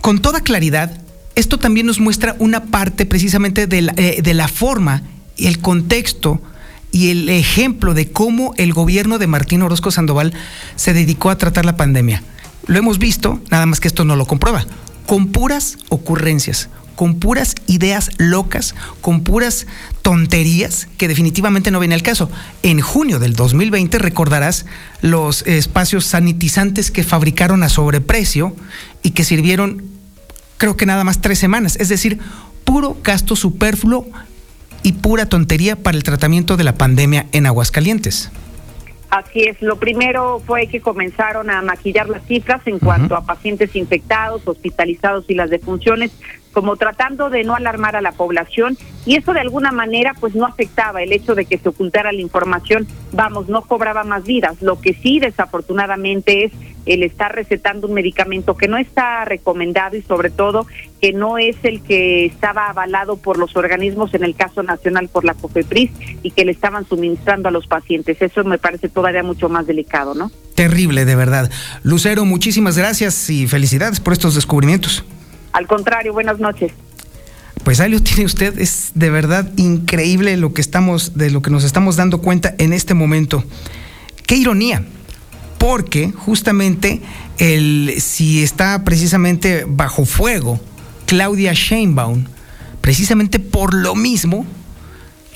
con 0.00 0.20
toda 0.20 0.40
claridad, 0.40 0.90
esto 1.34 1.58
también 1.58 1.86
nos 1.86 2.00
muestra 2.00 2.34
una 2.38 2.64
parte 2.64 3.04
precisamente 3.04 3.66
de 3.66 3.82
la, 3.82 3.94
eh, 3.96 4.20
de 4.22 4.34
la 4.34 4.48
forma 4.48 5.02
el 5.36 5.60
contexto 5.60 6.40
y 6.92 7.10
el 7.10 7.28
ejemplo 7.28 7.92
de 7.92 8.10
cómo 8.10 8.54
el 8.56 8.72
gobierno 8.72 9.18
de 9.18 9.26
Martín 9.26 9.62
Orozco 9.62 9.90
Sandoval 9.90 10.32
se 10.76 10.94
dedicó 10.94 11.28
a 11.28 11.36
tratar 11.36 11.64
la 11.64 11.76
pandemia. 11.76 12.22
Lo 12.66 12.78
hemos 12.78 12.98
visto, 12.98 13.40
nada 13.50 13.66
más 13.66 13.80
que 13.80 13.88
esto 13.88 14.04
no 14.04 14.16
lo 14.16 14.26
comprueba, 14.26 14.64
con 15.06 15.28
puras 15.28 15.76
ocurrencias, 15.88 16.70
con 16.94 17.18
puras 17.18 17.54
ideas 17.66 18.10
locas, 18.18 18.74
con 19.00 19.22
puras 19.22 19.66
tonterías 20.02 20.88
que 20.98 21.08
definitivamente 21.08 21.70
no 21.70 21.80
viene 21.80 21.94
al 21.94 22.02
caso. 22.02 22.30
En 22.62 22.80
junio 22.80 23.18
del 23.18 23.34
2020 23.34 23.98
recordarás 23.98 24.66
los 25.00 25.42
espacios 25.46 26.06
sanitizantes 26.06 26.90
que 26.90 27.04
fabricaron 27.04 27.62
a 27.62 27.68
sobreprecio 27.68 28.54
y 29.02 29.10
que 29.10 29.24
sirvieron 29.24 29.94
creo 30.56 30.76
que 30.76 30.86
nada 30.86 31.04
más 31.04 31.20
tres 31.20 31.38
semanas, 31.38 31.76
es 31.80 31.88
decir, 31.88 32.18
puro 32.64 32.96
gasto 33.02 33.36
superfluo 33.36 34.06
y 34.82 34.92
pura 34.92 35.26
tontería 35.26 35.76
para 35.76 35.96
el 35.96 36.02
tratamiento 36.02 36.56
de 36.56 36.64
la 36.64 36.74
pandemia 36.74 37.26
en 37.32 37.46
Aguascalientes. 37.46 38.30
Así 39.10 39.42
es, 39.44 39.62
lo 39.62 39.78
primero 39.78 40.42
fue 40.44 40.66
que 40.66 40.80
comenzaron 40.80 41.48
a 41.48 41.62
maquillar 41.62 42.08
las 42.08 42.26
cifras 42.26 42.62
en 42.66 42.80
cuanto 42.80 43.14
a 43.16 43.24
pacientes 43.24 43.76
infectados, 43.76 44.42
hospitalizados 44.44 45.26
y 45.28 45.34
las 45.34 45.50
defunciones, 45.50 46.10
como 46.54 46.76
tratando 46.76 47.28
de 47.28 47.44
no 47.44 47.54
alarmar 47.54 47.96
a 47.96 48.00
la 48.00 48.12
población 48.12 48.78
y 49.04 49.16
eso 49.16 49.34
de 49.34 49.40
alguna 49.40 49.72
manera 49.72 50.14
pues 50.18 50.34
no 50.34 50.46
afectaba 50.46 51.02
el 51.02 51.12
hecho 51.12 51.34
de 51.34 51.44
que 51.44 51.58
se 51.58 51.68
ocultara 51.68 52.12
la 52.12 52.20
información, 52.22 52.86
vamos, 53.12 53.48
no 53.48 53.62
cobraba 53.62 54.04
más 54.04 54.24
vidas. 54.24 54.62
Lo 54.62 54.80
que 54.80 54.94
sí 54.94 55.18
desafortunadamente 55.18 56.44
es 56.44 56.52
el 56.86 57.02
estar 57.02 57.34
recetando 57.34 57.86
un 57.86 57.94
medicamento 57.94 58.56
que 58.56 58.68
no 58.68 58.76
está 58.76 59.24
recomendado 59.24 59.96
y 59.96 60.02
sobre 60.02 60.30
todo 60.30 60.66
que 61.00 61.12
no 61.12 61.38
es 61.38 61.56
el 61.62 61.82
que 61.82 62.26
estaba 62.26 62.68
avalado 62.68 63.16
por 63.16 63.38
los 63.38 63.56
organismos, 63.56 64.14
en 64.14 64.24
el 64.24 64.34
caso 64.34 64.62
nacional 64.62 65.08
por 65.08 65.24
la 65.24 65.34
COFEPRIS, 65.34 65.90
y 66.22 66.30
que 66.30 66.44
le 66.44 66.52
estaban 66.52 66.86
suministrando 66.86 67.48
a 67.48 67.52
los 67.52 67.66
pacientes. 67.66 68.20
Eso 68.20 68.44
me 68.44 68.58
parece 68.58 68.88
todavía 68.88 69.22
mucho 69.22 69.48
más 69.48 69.66
delicado, 69.66 70.14
¿no? 70.14 70.30
Terrible, 70.54 71.04
de 71.04 71.16
verdad. 71.16 71.50
Lucero, 71.82 72.24
muchísimas 72.24 72.78
gracias 72.78 73.28
y 73.28 73.46
felicidades 73.46 74.00
por 74.00 74.12
estos 74.12 74.34
descubrimientos. 74.34 75.04
Al 75.54 75.68
contrario, 75.68 76.12
buenas 76.12 76.40
noches. 76.40 76.72
Pues 77.62 77.78
ahí 77.78 77.96
tiene 78.00 78.24
usted, 78.24 78.58
es 78.58 78.90
de 78.94 79.08
verdad 79.08 79.48
increíble 79.56 80.36
lo 80.36 80.52
que 80.52 80.60
estamos, 80.60 81.16
de 81.16 81.30
lo 81.30 81.42
que 81.42 81.50
nos 81.50 81.62
estamos 81.62 81.94
dando 81.94 82.20
cuenta 82.20 82.56
en 82.58 82.72
este 82.72 82.92
momento. 82.92 83.44
Qué 84.26 84.34
ironía, 84.34 84.84
porque 85.58 86.10
justamente 86.10 87.00
el, 87.38 87.94
si 88.00 88.42
está 88.42 88.82
precisamente 88.82 89.64
bajo 89.64 90.04
fuego 90.04 90.60
Claudia 91.06 91.52
Sheinbaum, 91.52 92.24
precisamente 92.80 93.38
por 93.38 93.74
lo 93.74 93.94
mismo, 93.94 94.44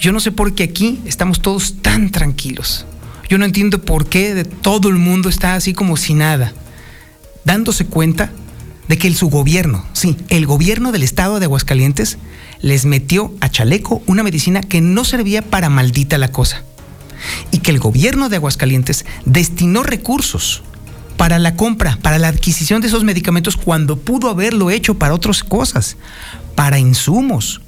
yo 0.01 0.11
no 0.11 0.19
sé 0.19 0.33
por 0.33 0.53
qué 0.53 0.65
aquí 0.65 1.01
estamos 1.07 1.41
todos 1.41 1.81
tan 1.81 2.11
tranquilos. 2.11 2.87
Yo 3.29 3.39
no 3.39 3.45
entiendo 3.45 3.81
por 3.85 4.07
qué 4.07 4.35
de 4.35 4.45
todo 4.45 4.89
el 4.89 4.97
mundo 4.97 5.29
está 5.29 5.55
así 5.55 5.75
como 5.75 5.97
si 5.97 6.15
nada, 6.15 6.53
dándose 7.45 7.87
cuenta 7.87 8.33
de 8.89 8.99
que 8.99 9.07
el, 9.07 9.17
su 9.17 9.29
gobierno, 9.29 9.85
sí, 9.93 10.17
el 10.29 10.47
gobierno 10.47 10.93
del 10.93 11.03
estado 11.03 11.39
de 11.39 11.45
Aguascalientes, 11.45 12.19
les 12.61 12.85
metió 12.87 13.35
a 13.41 13.49
chaleco 13.49 14.03
una 14.07 14.23
medicina 14.23 14.63
que 14.63 14.81
no 14.81 15.05
servía 15.05 15.43
para 15.43 15.69
maldita 15.69 16.19
la 16.19 16.33
cosa. 16.33 16.65
Y 17.51 17.59
que 17.59 17.71
el 17.71 17.79
gobierno 17.79 18.29
de 18.29 18.37
Aguascalientes 18.37 19.05
destinó 19.25 19.83
recursos 19.83 20.63
para 21.17 21.39
la 21.39 21.57
compra, 21.57 21.99
para 22.01 22.19
la 22.19 22.29
adquisición 22.29 22.81
de 22.81 22.89
esos 22.89 23.05
medicamentos 23.05 23.57
cuando 23.57 23.99
pudo 23.99 24.31
haberlo 24.31 24.71
hecho 24.71 24.99
para 24.99 25.15
otras 25.15 25.43
cosas, 25.43 25.97
para 26.55 26.79
insumos, 26.79 27.61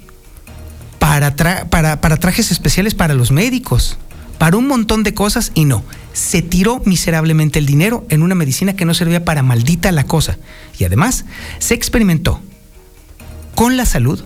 para, 0.99 1.35
para, 1.69 1.99
para 1.99 2.17
trajes 2.17 2.51
especiales 2.51 2.95
para 2.95 3.13
los 3.13 3.31
médicos, 3.31 3.97
para 4.41 4.57
un 4.57 4.65
montón 4.65 5.03
de 5.03 5.13
cosas 5.13 5.51
y 5.53 5.65
no. 5.65 5.83
Se 6.13 6.41
tiró 6.41 6.81
miserablemente 6.83 7.59
el 7.59 7.67
dinero 7.67 8.07
en 8.09 8.23
una 8.23 8.33
medicina 8.33 8.75
que 8.75 8.85
no 8.85 8.95
servía 8.95 9.23
para 9.23 9.43
maldita 9.43 9.91
la 9.91 10.05
cosa. 10.05 10.39
Y 10.79 10.83
además 10.83 11.25
se 11.59 11.75
experimentó 11.75 12.41
con 13.53 13.77
la 13.77 13.85
salud 13.85 14.19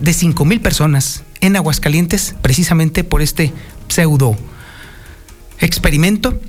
de 0.00 0.14
5 0.14 0.42
mil 0.46 0.62
personas 0.62 1.22
en 1.42 1.54
Aguascalientes 1.54 2.34
precisamente 2.40 3.04
por 3.04 3.20
este 3.20 3.52
pseudo 3.88 4.38
experimento 5.58 6.40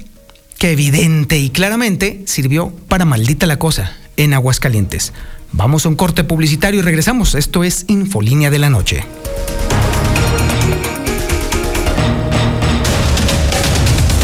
que 0.58 0.72
evidente 0.72 1.40
y 1.40 1.50
claramente 1.50 2.24
sirvió 2.26 2.70
para 2.88 3.04
maldita 3.04 3.48
la 3.48 3.60
cosa. 3.60 3.98
en 4.16 4.34
Aguascalientes. 4.34 5.12
Vamos 5.52 5.86
a 5.86 5.90
un 5.90 5.98
corte 5.98 6.24
publicitario 6.24 6.80
y 6.80 6.84
regresamos. 6.84 7.36
Esto 7.36 7.66
es 7.66 7.84
Infolínea 7.90 8.50
de 8.50 8.60
la 8.60 8.70
Noche. 8.70 9.04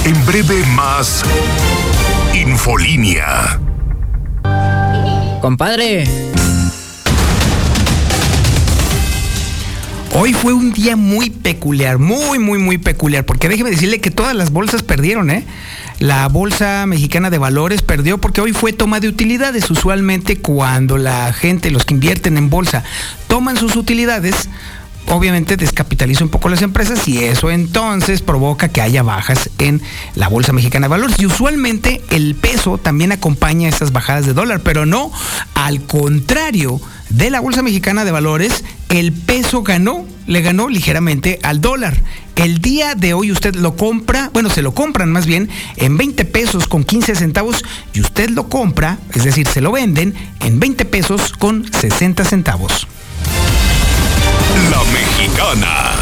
En 0.05 0.25
breve 0.27 0.63
más 0.75 1.23
Infolínea. 2.35 3.59
Compadre. 5.41 6.03
Hoy 10.13 10.33
fue 10.33 10.53
un 10.53 10.73
día 10.73 10.95
muy 10.95 11.31
peculiar, 11.31 11.97
muy, 11.97 12.37
muy, 12.37 12.59
muy 12.59 12.77
peculiar, 12.77 13.25
porque 13.25 13.49
déjeme 13.49 13.71
decirle 13.71 13.99
que 13.99 14.11
todas 14.11 14.35
las 14.35 14.51
bolsas 14.51 14.83
perdieron, 14.83 15.31
¿eh? 15.31 15.43
La 15.97 16.27
Bolsa 16.27 16.85
Mexicana 16.85 17.31
de 17.31 17.39
Valores 17.39 17.81
perdió 17.81 18.19
porque 18.19 18.41
hoy 18.41 18.53
fue 18.53 18.73
toma 18.73 18.99
de 18.99 19.07
utilidades. 19.07 19.71
Usualmente 19.71 20.37
cuando 20.37 20.97
la 20.97 21.33
gente, 21.33 21.71
los 21.71 21.83
que 21.83 21.95
invierten 21.95 22.37
en 22.37 22.51
bolsa, 22.51 22.83
toman 23.27 23.57
sus 23.57 23.75
utilidades, 23.75 24.49
obviamente 25.07 25.57
descapitaliza 25.57 26.23
un 26.23 26.29
poco 26.29 26.49
las 26.49 26.61
empresas 26.61 27.07
y 27.07 27.23
eso 27.23 27.51
entonces 27.51 28.21
provoca 28.21 28.69
que 28.69 28.81
haya 28.81 29.03
bajas 29.03 29.49
en 29.59 29.81
la 30.15 30.27
Bolsa 30.27 30.53
Mexicana 30.53 30.85
de 30.85 30.91
Valores. 30.91 31.19
Y 31.19 31.25
usualmente 31.25 32.01
el 32.09 32.35
peso 32.35 32.77
también 32.77 33.11
acompaña 33.11 33.69
esas 33.69 33.91
bajadas 33.91 34.25
de 34.25 34.33
dólar, 34.33 34.61
pero 34.61 34.85
no, 34.85 35.11
al 35.53 35.81
contrario 35.81 36.81
de 37.09 37.29
la 37.29 37.39
Bolsa 37.39 37.61
Mexicana 37.61 38.03
de 38.03 38.11
Valores, 38.11 38.63
el 38.89 39.13
peso 39.13 39.63
ganó, 39.63 40.05
le 40.27 40.41
ganó 40.41 40.69
ligeramente 40.69 41.39
al 41.43 41.61
dólar. 41.61 41.97
El 42.35 42.59
día 42.59 42.95
de 42.95 43.13
hoy 43.13 43.31
usted 43.31 43.55
lo 43.55 43.75
compra, 43.75 44.29
bueno, 44.33 44.49
se 44.49 44.61
lo 44.61 44.73
compran 44.73 45.11
más 45.11 45.25
bien 45.25 45.49
en 45.77 45.97
20 45.97 46.25
pesos 46.25 46.67
con 46.67 46.83
15 46.83 47.15
centavos 47.15 47.63
y 47.93 48.01
usted 48.01 48.29
lo 48.29 48.49
compra, 48.49 48.99
es 49.13 49.23
decir, 49.23 49.47
se 49.47 49.61
lo 49.61 49.71
venden 49.71 50.13
en 50.41 50.59
20 50.59 50.85
pesos 50.85 51.31
con 51.31 51.71
60 51.71 52.25
centavos. 52.25 52.87
La 54.75 54.83
mexicana. 54.91 55.93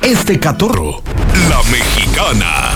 Este 0.00 0.38
catorro. 0.38 1.02
La 1.48 1.60
mexicana. 1.64 2.70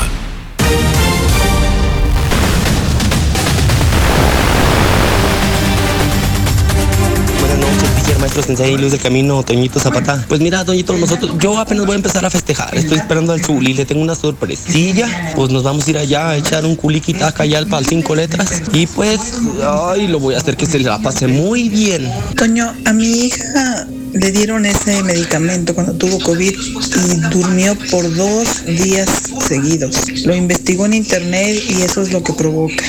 maestro 8.18 8.42
Sensei, 8.42 8.76
Luz 8.76 8.90
del 8.90 9.00
Camino, 9.00 9.40
Toñito 9.44 9.78
Zapata. 9.78 10.24
Pues 10.26 10.40
mira, 10.40 10.64
Toñito, 10.64 10.94
nosotros, 10.94 11.32
yo 11.38 11.56
apenas 11.58 11.86
voy 11.86 11.92
a 11.92 11.96
empezar 11.96 12.24
a 12.24 12.30
festejar. 12.30 12.74
Estoy 12.74 12.98
esperando 12.98 13.32
al 13.32 13.44
Zuli, 13.44 13.72
le 13.72 13.84
tengo 13.84 14.02
una 14.02 14.16
sorpresilla. 14.16 15.32
Pues 15.36 15.50
nos 15.50 15.62
vamos 15.62 15.86
a 15.86 15.90
ir 15.90 15.98
allá 15.98 16.30
a 16.30 16.36
echar 16.36 16.64
un 16.64 16.74
culiquitaca 16.74 17.44
allá 17.44 17.58
al 17.58 17.68
pal 17.68 17.86
cinco 17.86 18.16
letras. 18.16 18.62
Y 18.72 18.88
pues, 18.88 19.20
ay, 19.62 20.08
lo 20.08 20.18
voy 20.18 20.34
a 20.34 20.38
hacer 20.38 20.56
que 20.56 20.66
se 20.66 20.80
la 20.80 20.98
pase 20.98 21.28
muy 21.28 21.68
bien. 21.68 22.10
Toño, 22.34 22.74
a 22.84 22.92
mi 22.92 23.26
hija 23.26 23.86
le 24.18 24.32
dieron 24.32 24.64
ese 24.64 25.02
medicamento 25.02 25.74
cuando 25.74 25.92
tuvo 25.94 26.18
COVID 26.20 26.54
y 26.54 27.20
durmió 27.30 27.74
por 27.90 28.14
dos 28.14 28.64
días 28.64 29.08
seguidos. 29.46 30.08
Lo 30.24 30.34
investigó 30.34 30.86
en 30.86 30.94
internet 30.94 31.62
y 31.68 31.82
eso 31.82 32.02
es 32.02 32.12
lo 32.12 32.22
que 32.22 32.32
provoca. 32.32 32.84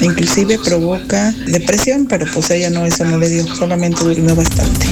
Inclusive 0.00 0.58
provoca 0.58 1.32
depresión, 1.46 2.06
pero 2.08 2.26
pues 2.32 2.50
ella 2.50 2.70
no, 2.70 2.86
eso 2.86 3.04
no 3.04 3.18
le 3.18 3.28
dio, 3.28 3.54
solamente 3.54 4.02
durmió 4.02 4.34
bastante. 4.34 4.86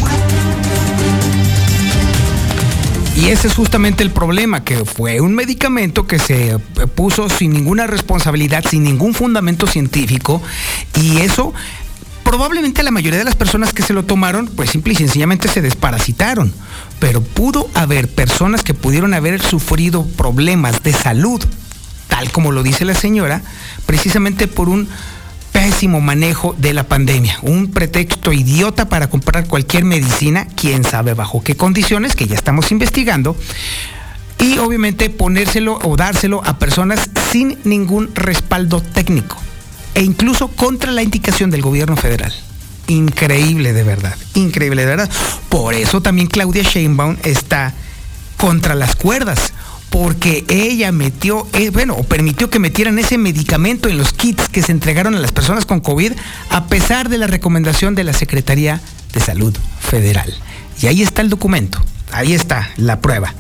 Y 3.17 3.31
ese 3.31 3.49
es 3.49 3.55
justamente 3.55 4.05
el 4.05 4.11
problema, 4.11 4.63
que 4.63 4.85
fue 4.85 5.21
un 5.21 5.35
medicamento 5.35 6.07
que 6.07 6.21
se 6.21 6.57
puso 6.95 7.29
sin 7.29 7.53
ninguna 7.53 7.89
responsabilidad, 7.89 8.65
sin 8.69 8.85
ningún 8.85 9.13
fundamento 9.13 9.67
científico, 9.67 10.41
y 10.95 11.19
eso 11.19 11.53
probablemente 12.29 12.83
la 12.83 12.91
mayoría 12.91 13.19
de 13.19 13.25
las 13.25 13.37
personas 13.37 13.73
que 13.73 13.83
se 13.83 13.95
lo 13.95 14.05
tomaron, 14.05 14.49
pues 14.49 14.69
simple 14.69 14.93
y 14.93 14.97
sencillamente 14.97 15.49
se 15.49 15.63
desparasitaron. 15.63 16.53
Pero 17.01 17.23
pudo 17.23 17.71
haber 17.73 18.07
personas 18.07 18.63
que 18.63 18.75
pudieron 18.75 19.15
haber 19.15 19.41
sufrido 19.41 20.05
problemas 20.05 20.83
de 20.83 20.93
salud, 20.93 21.43
tal 22.07 22.31
como 22.31 22.53
lo 22.53 22.63
dice 22.63 22.85
la 22.85 22.93
señora, 22.93 23.41
precisamente 23.87 24.47
por 24.47 24.69
un 24.69 24.91
pésimo 25.53 26.03
manejo 26.03 26.55
de 26.59 26.75
la 26.75 26.87
pandemia. 26.87 27.39
Un 27.41 27.71
pretexto 27.71 28.31
idiota 28.35 28.91
para 28.91 29.09
comprar 29.09 29.47
cualquier 29.47 29.85
medicina, 29.85 30.47
quién 30.55 30.85
sabe 30.85 31.15
bajo 31.15 31.43
qué 31.43 31.57
condiciones, 31.57 32.15
que 32.15 32.27
ya 32.27 32.35
estamos 32.35 32.71
investigando. 32.73 33.39
Y 34.39 34.59
obviamente 34.59 35.09
ponérselo 35.09 35.79
o 35.83 35.97
dárselo 35.97 36.43
a 36.45 36.59
personas 36.59 37.09
sin 37.33 37.59
ningún 37.65 38.15
respaldo 38.15 38.83
técnico 38.83 39.39
e 39.99 40.05
incluso 40.05 40.47
contra 40.47 40.93
la 40.93 41.03
indicación 41.03 41.51
del 41.51 41.61
gobierno 41.61 41.97
federal. 41.97 42.33
Increíble 42.87 43.73
de 43.73 43.83
verdad, 43.83 44.17
increíble 44.35 44.83
de 44.83 44.87
verdad. 44.87 45.11
Por 45.49 45.75
eso 45.75 46.01
también 46.01 46.29
Claudia 46.29 46.63
Sheinbaum 46.63 47.17
está 47.25 47.75
contra 48.37 48.77
las 48.77 48.95
cuerdas, 48.95 49.53
porque 49.91 50.45
ella 50.49 50.93
metió, 50.93 51.49
eh, 51.53 51.71
bueno, 51.71 51.97
permitió 52.05 52.49
que 52.49 52.61
metieran 52.61 52.97
ese 53.01 53.19
medicamento 53.19 53.89
en 53.89 53.99
los 53.99 54.13
kits 54.13 54.49
que 54.49 54.63
se 54.63 54.71
entregaron 54.71 55.17
a 55.17 55.19
las 55.19 55.33
personas 55.33 55.67
con 55.67 55.81
COVID, 55.81 56.13
a 56.51 56.67
pesar 56.67 57.09
de 57.09 57.19
la 57.19 57.27
recomendación 57.27 57.97
de 57.97 58.05
la 58.05 58.13
Secretaría 58.13 58.81
de 59.13 59.19
Salud 59.19 59.57
Federal. 59.81 60.33
Y 60.81 60.87
ahí 60.87 61.03
está 61.03 61.23
el 61.23 61.29
documento, 61.29 61.83
ahí 62.13 62.35
está 62.35 62.71
la 62.77 63.01
prueba. 63.01 63.35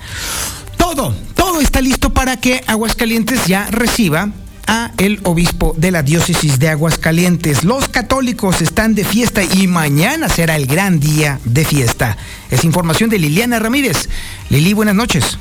Todo, 0.77 1.15
todo 1.37 1.61
está 1.61 1.81
listo 1.81 2.11
para 2.11 2.37
que 2.37 2.65
Aguascalientes 2.67 3.47
ya 3.47 3.69
reciba 3.71 4.31
a 4.69 4.93
el 4.99 5.21
obispo 5.25 5.75
de 5.77 5.91
la 5.91 6.03
diócesis 6.03 6.59
de 6.59 6.69
Aguascalientes. 6.69 7.65
Los 7.65 7.89
católicos 7.89 8.61
están 8.61 8.95
de 8.95 9.05
fiesta 9.05 9.43
y 9.43 9.67
mañana 9.67 10.29
será 10.29 10.55
el 10.57 10.67
gran 10.67 11.01
día 11.01 11.41
de 11.45 11.65
fiesta. 11.65 12.17
Es 12.51 12.65
información 12.65 13.11
de 13.11 13.19
Liliana 13.19 13.59
Ramírez. 13.59 14.09
Lili, 14.51 14.75
buenas 14.75 14.95
noches. 14.95 15.39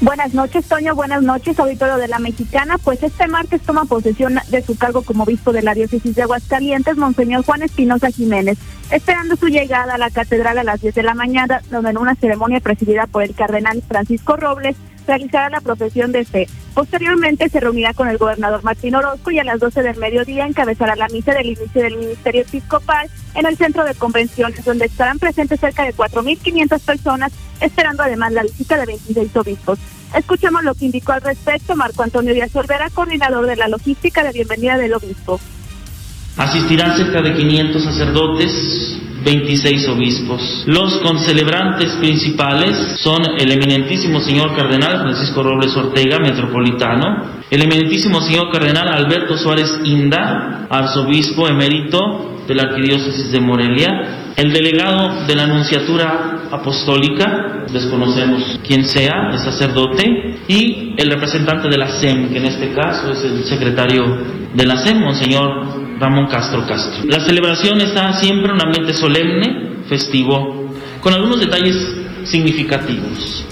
Buenas 0.00 0.34
noches, 0.34 0.66
Toño. 0.66 0.94
Buenas 0.94 1.22
noches, 1.22 1.58
auditorio 1.58 1.96
de 1.96 2.08
la 2.08 2.18
Mexicana. 2.18 2.76
Pues 2.78 3.02
este 3.02 3.28
martes 3.28 3.62
toma 3.62 3.84
posesión 3.84 4.38
de 4.50 4.62
su 4.62 4.76
cargo 4.76 5.02
como 5.02 5.22
obispo 5.22 5.52
de 5.52 5.62
la 5.62 5.72
diócesis 5.72 6.16
de 6.16 6.22
Aguascalientes, 6.22 6.96
Monseñor 6.96 7.44
Juan 7.44 7.62
Espinosa 7.62 8.10
Jiménez, 8.10 8.58
esperando 8.90 9.36
su 9.36 9.46
llegada 9.46 9.94
a 9.94 9.98
la 9.98 10.10
catedral 10.10 10.58
a 10.58 10.64
las 10.64 10.80
10 10.80 10.96
de 10.96 11.02
la 11.04 11.14
mañana, 11.14 11.62
donde 11.70 11.90
en 11.90 11.98
una 11.98 12.16
ceremonia 12.16 12.60
presidida 12.60 13.06
por 13.06 13.22
el 13.22 13.34
cardenal 13.34 13.82
Francisco 13.86 14.36
Robles, 14.36 14.76
realizará 15.06 15.50
la 15.50 15.60
profesión 15.60 16.12
de 16.12 16.24
fe. 16.24 16.46
Posteriormente 16.74 17.48
se 17.48 17.60
reunirá 17.60 17.94
con 17.94 18.08
el 18.08 18.18
gobernador 18.18 18.64
Martín 18.64 18.94
Orozco 18.94 19.30
y 19.30 19.38
a 19.38 19.44
las 19.44 19.60
12 19.60 19.82
del 19.82 19.96
mediodía 19.96 20.46
encabezará 20.46 20.96
la 20.96 21.08
misa 21.08 21.32
del 21.32 21.46
inicio 21.46 21.82
del 21.82 21.96
ministerio 21.96 22.42
episcopal 22.42 23.08
en 23.34 23.46
el 23.46 23.56
centro 23.56 23.84
de 23.84 23.94
convenciones, 23.94 24.64
donde 24.64 24.86
estarán 24.86 25.18
presentes 25.18 25.60
cerca 25.60 25.84
de 25.84 25.94
4.500 25.94 26.80
personas, 26.80 27.32
esperando 27.60 28.02
además 28.02 28.32
la 28.32 28.42
visita 28.42 28.76
de 28.76 28.86
26 28.86 29.36
obispos. 29.36 29.78
Escuchemos 30.14 30.62
lo 30.62 30.74
que 30.74 30.86
indicó 30.86 31.12
al 31.12 31.22
respecto 31.22 31.74
Marco 31.74 32.02
Antonio 32.02 32.34
Díaz 32.34 32.54
Olvera, 32.54 32.88
coordinador 32.90 33.46
de 33.46 33.56
la 33.56 33.68
logística 33.68 34.22
de 34.22 34.32
bienvenida 34.32 34.78
del 34.78 34.94
obispo. 34.94 35.40
Asistirán 36.36 36.96
cerca 36.96 37.22
de 37.22 37.34
500 37.34 37.84
sacerdotes, 37.84 38.93
26 39.24 39.88
obispos. 39.88 40.64
Los 40.66 40.98
concelebrantes 40.98 41.92
principales 41.94 42.76
son 42.98 43.22
el 43.38 43.50
eminentísimo 43.50 44.20
señor 44.20 44.54
cardenal 44.56 45.00
Francisco 45.00 45.42
Robles 45.42 45.74
Ortega, 45.76 46.18
metropolitano, 46.18 47.42
el 47.50 47.62
eminentísimo 47.62 48.20
señor 48.20 48.50
cardenal 48.52 48.88
Alberto 48.88 49.36
Suárez 49.36 49.80
Inda, 49.84 50.66
arzobispo 50.68 51.48
emérito 51.48 52.42
de 52.46 52.54
la 52.54 52.64
arquidiócesis 52.64 53.32
de 53.32 53.40
Morelia, 53.40 54.23
el 54.36 54.52
delegado 54.52 55.26
de 55.26 55.34
la 55.34 55.44
Anunciatura 55.44 56.48
Apostólica, 56.50 57.66
desconocemos 57.72 58.58
quién 58.66 58.84
sea, 58.84 59.30
el 59.32 59.38
sacerdote, 59.38 60.38
y 60.48 60.94
el 60.96 61.10
representante 61.10 61.68
de 61.68 61.78
la 61.78 61.88
SEM, 62.00 62.30
que 62.30 62.38
en 62.38 62.46
este 62.46 62.72
caso 62.72 63.12
es 63.12 63.22
el 63.24 63.44
secretario 63.44 64.02
de 64.54 64.66
la 64.66 64.76
SEM, 64.76 65.00
Monseñor 65.00 65.98
Ramón 65.98 66.26
Castro 66.26 66.66
Castro. 66.66 67.04
La 67.08 67.20
celebración 67.20 67.80
está 67.80 68.12
siempre 68.14 68.48
en 68.48 68.56
un 68.56 68.62
ambiente 68.62 68.92
solemne, 68.94 69.84
festivo, 69.88 70.70
con 71.00 71.14
algunos 71.14 71.40
detalles 71.40 71.76
significativos. 72.24 73.46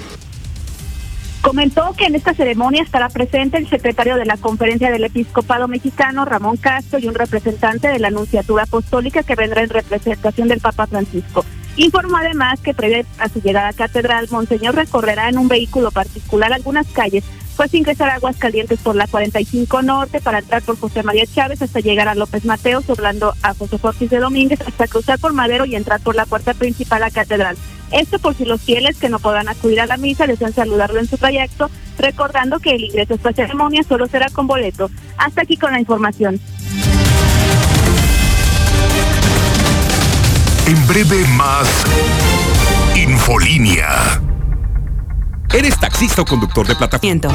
Comentó 1.42 1.92
que 1.94 2.04
en 2.04 2.14
esta 2.14 2.34
ceremonia 2.34 2.84
estará 2.84 3.08
presente 3.08 3.58
el 3.58 3.68
secretario 3.68 4.14
de 4.14 4.24
la 4.24 4.36
Conferencia 4.36 4.92
del 4.92 5.02
Episcopado 5.02 5.66
Mexicano, 5.66 6.24
Ramón 6.24 6.56
Castro, 6.56 7.00
y 7.00 7.08
un 7.08 7.16
representante 7.16 7.88
de 7.88 7.98
la 7.98 8.08
Anunciatura 8.08 8.62
Apostólica 8.62 9.24
que 9.24 9.34
vendrá 9.34 9.62
en 9.62 9.70
representación 9.70 10.46
del 10.46 10.60
Papa 10.60 10.86
Francisco. 10.86 11.44
Informó 11.76 12.18
además 12.18 12.60
que 12.60 12.74
previo 12.74 13.04
a 13.18 13.28
su 13.28 13.40
llegada 13.40 13.68
a 13.68 13.72
catedral, 13.72 14.28
Monseñor 14.30 14.76
recorrerá 14.76 15.28
en 15.28 15.38
un 15.38 15.48
vehículo 15.48 15.90
particular 15.90 16.52
algunas 16.52 16.86
calles 16.88 17.24
pues 17.56 17.74
ingresar 17.74 18.08
a 18.08 18.14
Aguascalientes 18.14 18.80
por 18.80 18.96
la 18.96 19.06
45 19.06 19.82
Norte 19.82 20.20
para 20.20 20.38
entrar 20.38 20.62
por 20.62 20.78
José 20.78 21.02
María 21.02 21.26
Chávez 21.26 21.60
hasta 21.60 21.80
llegar 21.80 22.08
a 22.08 22.14
López 22.14 22.44
Mateos, 22.44 22.86
doblando 22.86 23.34
a 23.42 23.54
José 23.54 23.78
Fortis 23.78 24.10
de 24.10 24.18
Domínguez 24.18 24.60
hasta 24.62 24.86
cruzar 24.86 25.18
por 25.18 25.32
Madero 25.32 25.66
y 25.66 25.76
entrar 25.76 26.00
por 26.00 26.14
la 26.14 26.26
puerta 26.26 26.54
principal 26.54 27.02
a 27.02 27.10
Catedral. 27.10 27.56
Esto 27.92 28.18
por 28.18 28.34
si 28.34 28.44
los 28.44 28.60
fieles 28.60 28.96
que 28.98 29.08
no 29.08 29.18
puedan 29.18 29.48
acudir 29.48 29.80
a 29.80 29.86
la 29.86 29.96
misa 29.96 30.26
desean 30.26 30.52
saludarlo 30.52 31.00
en 31.00 31.08
su 31.08 31.16
trayecto, 31.18 31.70
recordando 31.98 32.58
que 32.58 32.70
el 32.70 32.84
ingreso 32.84 33.12
a 33.12 33.16
esta 33.16 33.32
ceremonia 33.32 33.82
solo 33.82 34.06
será 34.06 34.28
con 34.30 34.46
boleto. 34.46 34.90
Hasta 35.18 35.42
aquí 35.42 35.56
con 35.56 35.72
la 35.72 35.80
información. 35.80 36.40
breve 40.92 41.24
más 41.36 41.68
Infolínea. 42.94 44.20
¿Eres 45.54 45.80
taxista 45.80 46.22
o 46.22 46.24
conductor 46.24 46.66
de 46.66 46.76
plataforma? 46.76 47.32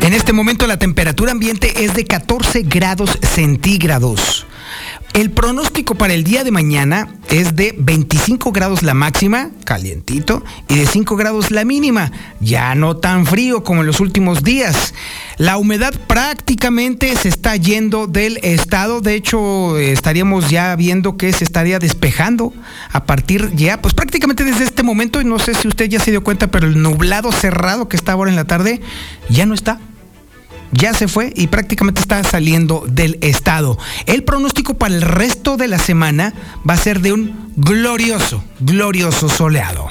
En 0.00 0.12
este 0.12 0.34
momento 0.34 0.66
la 0.66 0.78
temperatura 0.78 1.32
ambiente 1.32 1.84
es 1.84 1.94
de 1.94 2.04
14 2.04 2.62
grados 2.62 3.18
centígrados. 3.22 4.46
El 5.14 5.30
pronóstico 5.30 5.94
para 5.94 6.12
el 6.12 6.24
día 6.24 6.42
de 6.42 6.50
mañana 6.50 7.06
es 7.30 7.54
de 7.54 7.72
25 7.78 8.50
grados 8.50 8.82
la 8.82 8.94
máxima, 8.94 9.50
calientito, 9.64 10.44
y 10.68 10.76
de 10.76 10.86
5 10.86 11.14
grados 11.14 11.52
la 11.52 11.64
mínima, 11.64 12.10
ya 12.40 12.74
no 12.74 12.96
tan 12.96 13.24
frío 13.24 13.62
como 13.62 13.82
en 13.82 13.86
los 13.86 14.00
últimos 14.00 14.42
días. 14.42 14.92
La 15.36 15.56
humedad 15.56 15.94
prácticamente 16.08 17.14
se 17.14 17.28
está 17.28 17.54
yendo 17.54 18.08
del 18.08 18.38
estado, 18.42 19.00
de 19.00 19.14
hecho 19.14 19.78
estaríamos 19.78 20.50
ya 20.50 20.74
viendo 20.74 21.16
que 21.16 21.32
se 21.32 21.44
estaría 21.44 21.78
despejando 21.78 22.52
a 22.90 23.04
partir 23.04 23.52
ya, 23.54 23.80
pues 23.80 23.94
prácticamente 23.94 24.42
desde 24.42 24.64
este 24.64 24.82
momento, 24.82 25.20
y 25.20 25.24
no 25.24 25.38
sé 25.38 25.54
si 25.54 25.68
usted 25.68 25.88
ya 25.88 26.00
se 26.00 26.10
dio 26.10 26.24
cuenta, 26.24 26.48
pero 26.48 26.66
el 26.66 26.82
nublado 26.82 27.30
cerrado 27.30 27.88
que 27.88 27.96
está 27.96 28.12
ahora 28.12 28.32
en 28.32 28.36
la 28.36 28.46
tarde 28.46 28.80
ya 29.30 29.46
no 29.46 29.54
está 29.54 29.78
ya 30.74 30.92
se 30.92 31.08
fue 31.08 31.32
y 31.34 31.46
prácticamente 31.46 32.00
está 32.00 32.22
saliendo 32.24 32.84
del 32.88 33.18
estado. 33.20 33.78
El 34.06 34.24
pronóstico 34.24 34.74
para 34.74 34.94
el 34.94 35.02
resto 35.02 35.56
de 35.56 35.68
la 35.68 35.78
semana 35.78 36.34
va 36.68 36.74
a 36.74 36.78
ser 36.78 37.00
de 37.00 37.12
un 37.12 37.52
glorioso, 37.56 38.42
glorioso 38.60 39.28
soleado. 39.28 39.90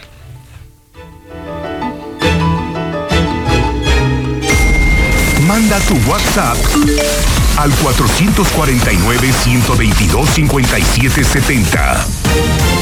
Manda 5.48 5.80
tu 5.82 5.96
WhatsApp 6.10 6.58
al 7.58 7.72
449 7.72 9.34
122 9.44 10.30
5770. 10.30 12.73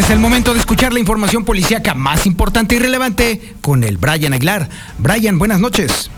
Es 0.00 0.08
el 0.08 0.18
momento 0.18 0.54
de 0.54 0.60
escuchar 0.60 0.94
la 0.94 0.98
información 0.98 1.44
policíaca 1.44 1.92
más 1.92 2.24
importante 2.24 2.74
y 2.74 2.78
relevante 2.78 3.52
con 3.60 3.84
el 3.84 3.98
Brian 3.98 4.32
Aguilar. 4.32 4.66
Brian, 4.96 5.38
buenas 5.38 5.60
noches. 5.60 6.10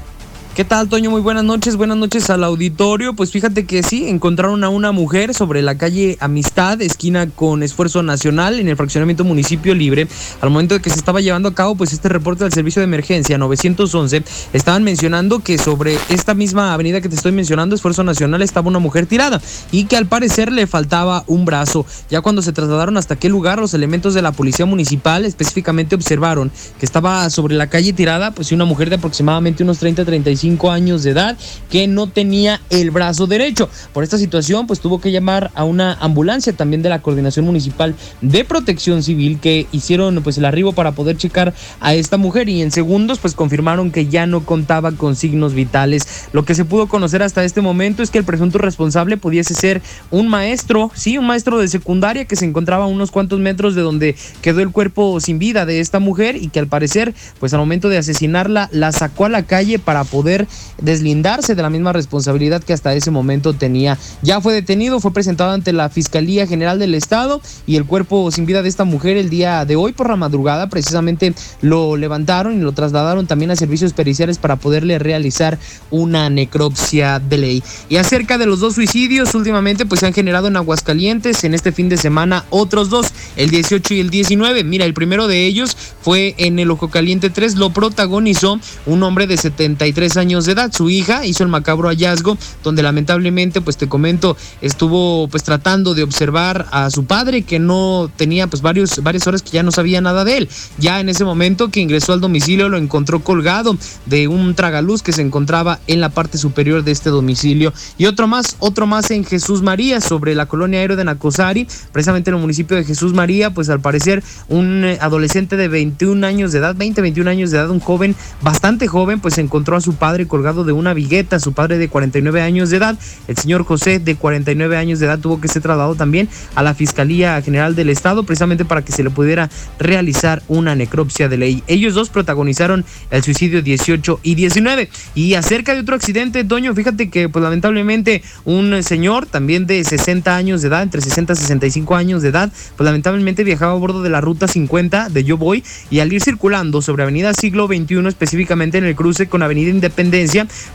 ¿Qué 0.55 0.67
tal, 0.67 0.91
Toño? 0.91 1.11
Muy 1.11 1.23
buenas 1.23 1.45
noches. 1.45 1.77
Buenas 1.77 1.97
noches 1.97 2.29
al 2.29 2.45
auditorio. 2.45 3.15
Pues 3.15 3.31
fíjate 3.31 3.65
que 3.65 3.83
sí, 3.83 4.07
encontraron 4.11 4.62
a 4.65 4.69
una 4.69 4.93
mujer 4.93 5.33
sobre 5.33 5.62
la 5.62 5.79
calle 5.79 6.19
Amistad, 6.21 6.83
esquina 6.83 7.27
con 7.27 7.62
Esfuerzo 7.62 8.03
Nacional, 8.03 8.61
en 8.61 8.69
el 8.69 8.77
fraccionamiento 8.77 9.25
Municipio 9.25 9.75
Libre. 9.75 10.09
Al 10.43 10.51
momento 10.51 10.75
de 10.75 10.83
que 10.83 10.91
se 10.91 10.97
estaba 10.97 11.23
llevando 11.23 11.49
a 11.49 11.55
cabo 11.55 11.75
pues 11.75 11.95
este 11.95 12.11
reporte 12.11 12.45
del 12.45 12.53
servicio 12.53 12.81
de 12.81 12.85
emergencia 12.85 13.38
911, 13.38 14.25
estaban 14.53 14.85
mencionando 14.85 15.38
que 15.38 15.57
sobre 15.57 15.97
esta 16.11 16.35
misma 16.35 16.75
avenida 16.75 17.01
que 17.01 17.09
te 17.09 17.15
estoy 17.15 17.33
mencionando, 17.33 17.75
Esfuerzo 17.75 18.05
Nacional, 18.05 18.43
estaba 18.43 18.69
una 18.69 18.79
mujer 18.79 19.07
tirada 19.07 19.41
y 19.71 19.85
que 19.85 19.97
al 19.97 20.05
parecer 20.05 20.53
le 20.53 20.67
faltaba 20.67 21.25
un 21.29 21.47
brazo. 21.47 21.87
Ya 22.11 22.21
cuando 22.21 22.43
se 22.43 22.53
trasladaron 22.53 22.99
hasta 22.99 23.15
aquel 23.15 23.33
lugar, 23.33 23.59
los 23.59 23.73
elementos 23.73 24.12
de 24.12 24.21
la 24.21 24.33
policía 24.33 24.67
municipal 24.67 25.25
específicamente 25.25 25.95
observaron 25.95 26.53
que 26.79 26.85
estaba 26.85 27.31
sobre 27.31 27.55
la 27.55 27.69
calle 27.69 27.95
tirada, 27.95 28.33
pues 28.33 28.53
una 28.53 28.67
mujer 28.67 28.91
de 28.91 28.97
aproximadamente 28.97 29.62
unos 29.62 29.83
30-35 29.83 30.41
años 30.70 31.05
de 31.05 31.11
edad 31.11 31.37
que 31.70 31.87
no 31.87 32.09
tenía 32.09 32.61
el 32.68 32.90
brazo 32.90 33.26
derecho. 33.26 33.68
Por 33.92 34.02
esta 34.02 34.18
situación, 34.18 34.66
pues 34.66 34.81
tuvo 34.81 35.00
que 35.00 35.12
llamar 35.12 35.52
a 35.55 35.64
una 35.64 35.94
ambulancia 35.94 36.52
también 36.52 36.83
de 36.83 36.88
la 36.88 37.00
Coordinación 37.00 37.44
Municipal 37.44 37.94
de 38.20 38.44
Protección 38.44 39.02
Civil 39.02 39.38
que 39.40 39.66
hicieron 39.70 40.20
pues 40.22 40.38
el 40.38 40.44
arribo 40.44 40.72
para 40.72 40.92
poder 40.92 41.16
checar 41.16 41.55
a 41.81 41.94
esta 41.94 42.16
mujer 42.16 42.48
y 42.48 42.61
en 42.61 42.72
segundos 42.72 43.20
pues 43.20 43.35
confirmaron 43.35 43.92
que 43.92 44.09
ya 44.09 44.26
no 44.26 44.44
contaba 44.44 44.92
con 44.92 45.14
signos 45.14 45.55
vitales. 45.55 46.26
Lo 46.33 46.44
que 46.44 46.55
se 46.55 46.64
pudo 46.64 46.88
conocer 46.88 47.22
hasta 47.22 47.44
este 47.44 47.61
momento 47.61 48.02
es 48.02 48.11
que 48.11 48.18
el 48.18 48.24
presunto 48.24 48.59
responsable 48.59 49.16
pudiese 49.16 49.55
ser 49.55 49.81
un 50.11 50.28
maestro, 50.28 50.90
sí, 50.94 51.18
un 51.18 51.26
maestro 51.26 51.59
de 51.59 51.68
secundaria 51.68 52.24
que 52.24 52.37
se 52.37 52.44
encontraba 52.44 52.85
a 52.85 52.88
unos 52.88 53.12
cuantos 53.12 53.38
metros 53.38 53.74
de 53.76 53.83
donde 53.83 54.16
quedó 54.42 54.61
el 54.61 54.70
cuerpo 54.70 55.20
sin 55.20 55.38
vida 55.38 55.66
de 55.66 55.78
esta 55.81 56.00
mujer 56.00 56.37
y 56.37 56.48
que 56.48 56.59
al 56.59 56.66
parecer 56.66 57.14
pues 57.38 57.55
al 57.55 57.61
momento 57.61 57.88
de 57.88 57.98
asesinarla 57.98 58.68
la 58.72 58.90
sacó 58.90 59.26
a 59.26 59.28
la 59.28 59.44
calle 59.44 59.78
para 59.78 60.05
poder 60.05 60.32
deslindarse 60.81 61.55
de 61.55 61.62
la 61.62 61.71
misma 61.71 61.92
responsabilidad 61.92 62.62
que 62.62 62.73
hasta 62.73 62.95
ese 62.95 63.11
momento 63.11 63.53
tenía. 63.55 63.99
Ya 64.23 64.40
fue 64.40 64.55
detenido, 64.55 65.01
fue 65.01 65.12
presentado 65.12 65.53
ante 65.53 65.73
la 65.73 65.88
Fiscalía 65.88 66.47
General 66.47 66.79
del 66.79 66.95
Estado 66.95 67.40
y 67.66 67.77
el 67.77 67.85
cuerpo 67.85 68.31
sin 68.31 68.47
vida 68.47 68.62
de 68.62 68.68
esta 68.68 68.85
mujer 68.85 69.16
el 69.16 69.31
día 69.31 69.64
de 69.64 69.77
hoy 69.77 69.92
por 69.92 70.09
la 70.09 70.16
madrugada 70.16 70.68
precisamente 70.68 71.35
lo 71.61 71.97
levantaron 71.97 72.57
y 72.57 72.61
lo 72.61 72.73
trasladaron 72.73 73.27
también 73.27 73.51
a 73.51 73.57
servicios 73.57 73.92
periciales 73.92 74.38
para 74.38 74.57
poderle 74.57 74.99
realizar 74.99 75.59
una 75.90 76.31
necropsia 76.31 77.18
de 77.18 77.38
ley. 77.38 77.62
Y 77.88 77.97
acerca 77.97 78.38
de 78.38 78.47
los 78.47 78.61
dos 78.61 78.75
suicidios, 78.75 79.35
últimamente 79.35 79.87
pues 79.87 80.01
se 80.01 80.07
han 80.07 80.12
generado 80.12 80.49
en 80.49 80.57
Aguascalientes 80.57 81.45
en 81.45 81.55
este 81.55 81.73
fin 81.73 81.88
de 81.88 81.97
semana 81.97 82.45
otros 82.51 82.90
dos, 82.90 83.09
el 83.37 83.51
18 83.51 83.95
y 83.95 84.01
el 84.01 84.11
19. 84.11 84.64
Mira, 84.64 84.85
el 84.85 84.95
primero 84.95 85.27
de 85.27 85.47
ellos 85.47 85.77
fue 86.01 86.35
en 86.38 86.59
el 86.59 86.71
Ojo 86.71 86.88
Caliente 86.88 87.31
3, 87.31 87.57
lo 87.57 87.71
protagonizó 87.71 88.59
un 88.87 89.03
hombre 89.03 89.27
de 89.27 89.37
73 89.37 90.16
años 90.16 90.21
años 90.22 90.46
de 90.46 90.52
edad. 90.52 90.72
Su 90.72 90.88
hija 90.88 91.26
hizo 91.26 91.42
el 91.42 91.50
macabro 91.50 91.88
hallazgo 91.88 92.38
donde 92.64 92.82
lamentablemente, 92.82 93.61
pues 93.61 93.76
te 93.76 93.88
comento, 93.88 94.37
estuvo 94.61 95.28
pues 95.28 95.42
tratando 95.42 95.94
de 95.94 96.02
observar 96.02 96.66
a 96.70 96.90
su 96.90 97.04
padre 97.04 97.42
que 97.42 97.58
no 97.58 98.11
tenía 98.16 98.46
pues 98.46 98.62
varios, 98.62 99.02
varias 99.02 99.26
horas 99.26 99.42
que 99.42 99.50
ya 99.50 99.62
no 99.62 99.72
sabía 99.72 100.00
nada 100.00 100.24
de 100.24 100.38
él. 100.38 100.48
Ya 100.78 101.00
en 101.00 101.08
ese 101.08 101.24
momento 101.24 101.68
que 101.68 101.80
ingresó 101.80 102.12
al 102.12 102.20
domicilio 102.20 102.68
lo 102.68 102.78
encontró 102.78 103.20
colgado 103.20 103.76
de 104.06 104.28
un 104.28 104.54
tragaluz 104.54 105.02
que 105.02 105.12
se 105.12 105.22
encontraba 105.22 105.80
en 105.87 106.00
la 106.00 106.08
parte 106.08 106.38
superior 106.38 106.85
de 106.85 106.92
este 106.92 107.11
domicilio. 107.11 107.72
Y 107.98 108.06
otro 108.06 108.26
más, 108.26 108.56
otro 108.61 108.87
más 108.87 109.11
en 109.11 109.24
Jesús 109.24 109.62
María, 109.62 110.00
sobre 110.00 110.35
la 110.35 110.46
colonia 110.46 110.80
aérea 110.80 110.96
de 110.96 111.04
Nacosari, 111.04 111.66
precisamente 111.92 112.30
en 112.30 112.37
el 112.37 112.40
municipio 112.40 112.76
de 112.76 112.85
Jesús 112.85 113.12
María, 113.12 113.52
pues 113.52 113.68
al 113.68 113.80
parecer 113.80 114.22
un 114.48 114.85
eh, 114.85 114.98
adolescente 115.00 115.56
de 115.56 115.68
21 115.68 116.26
años 116.26 116.52
de 116.52 116.58
edad, 116.58 116.74
20, 116.76 117.00
21 117.02 117.30
años 117.30 117.50
de 117.50 117.58
edad, 117.58 117.70
un 117.70 117.80
joven 117.80 118.14
bastante 118.40 118.87
joven, 118.87 119.20
pues 119.20 119.38
encontró 119.38 119.76
a 119.76 119.80
su 119.80 119.94
padre 119.94 120.12
colgado 120.27 120.64
de 120.64 120.72
una 120.72 120.94
vigueta, 120.94 121.40
su 121.40 121.53
padre 121.53 121.79
de 121.79 121.88
49 121.88 122.40
años 122.40 122.70
de 122.70 122.77
edad. 122.77 122.98
El 123.29 123.37
señor 123.37 123.64
José, 123.64 123.98
de 123.98 124.16
49 124.16 124.77
años 124.77 125.01
de 125.01 125.07
edad, 125.07 125.18
tuvo 125.18 125.40
que 125.40 125.48
ser 125.48 125.62
trasladado 125.62 125.94
también 125.94 126.29
a 126.55 126.62
la 126.62 126.75
Fiscalía 126.75 127.40
General 127.42 127.75
del 127.75 127.90
Estado, 127.90 128.25
precisamente 128.25 128.64
para 128.64 128.83
que 128.83 128.92
se 128.92 129.03
le 129.03 129.11
pudiera 129.11 129.51
realizar 129.79 130.42
una 130.48 130.75
necropsia 130.75 131.29
de 131.29 131.37
ley. 131.37 131.62
Ellos 131.66 131.94
dos 131.94 132.11
protagonizaron 132.11 132.85
el 133.11 133.22
suicidio 133.22 133.62
18 133.62 134.20
y 134.22 134.35
19. 134.35 134.88
Y 135.14 135.35
acerca 135.35 135.75
de 135.75 135.81
otro 135.81 135.96
accidente, 135.96 136.44
Doño, 136.44 136.75
fíjate 136.75 137.11
que 137.11 137.29
pues 137.29 137.42
lamentablemente 137.42 138.22
un 138.44 138.83
señor 138.83 139.27
también 139.27 139.66
de 139.66 139.83
60 139.83 140.37
años 140.37 140.62
de 140.62 140.68
edad, 140.68 140.83
entre 140.83 141.01
60 141.01 141.33
y 141.33 141.37
65 141.37 141.94
años 141.96 142.22
de 142.22 142.29
edad, 142.29 142.53
pues 142.77 142.85
lamentablemente 142.85 143.44
viajaba 143.44 143.72
a 143.72 143.77
bordo 143.77 144.03
de 144.03 144.11
la 144.11 144.20
ruta 144.20 144.48
50 144.48 145.09
de 145.09 145.25
Yo 145.25 145.37
Voy 145.37 145.64
y 145.90 146.01
al 146.01 146.12
ir 146.12 146.22
circulando 146.22 146.83
sobre 146.83 147.03
Avenida 147.03 147.35
Siglo 147.35 147.66
XXI, 147.66 148.07
específicamente 148.07 148.79
en 148.79 148.85
el 148.85 148.94
cruce 148.94 149.29
con 149.29 149.42
Avenida 149.42 149.70
Independencia, 149.70 150.02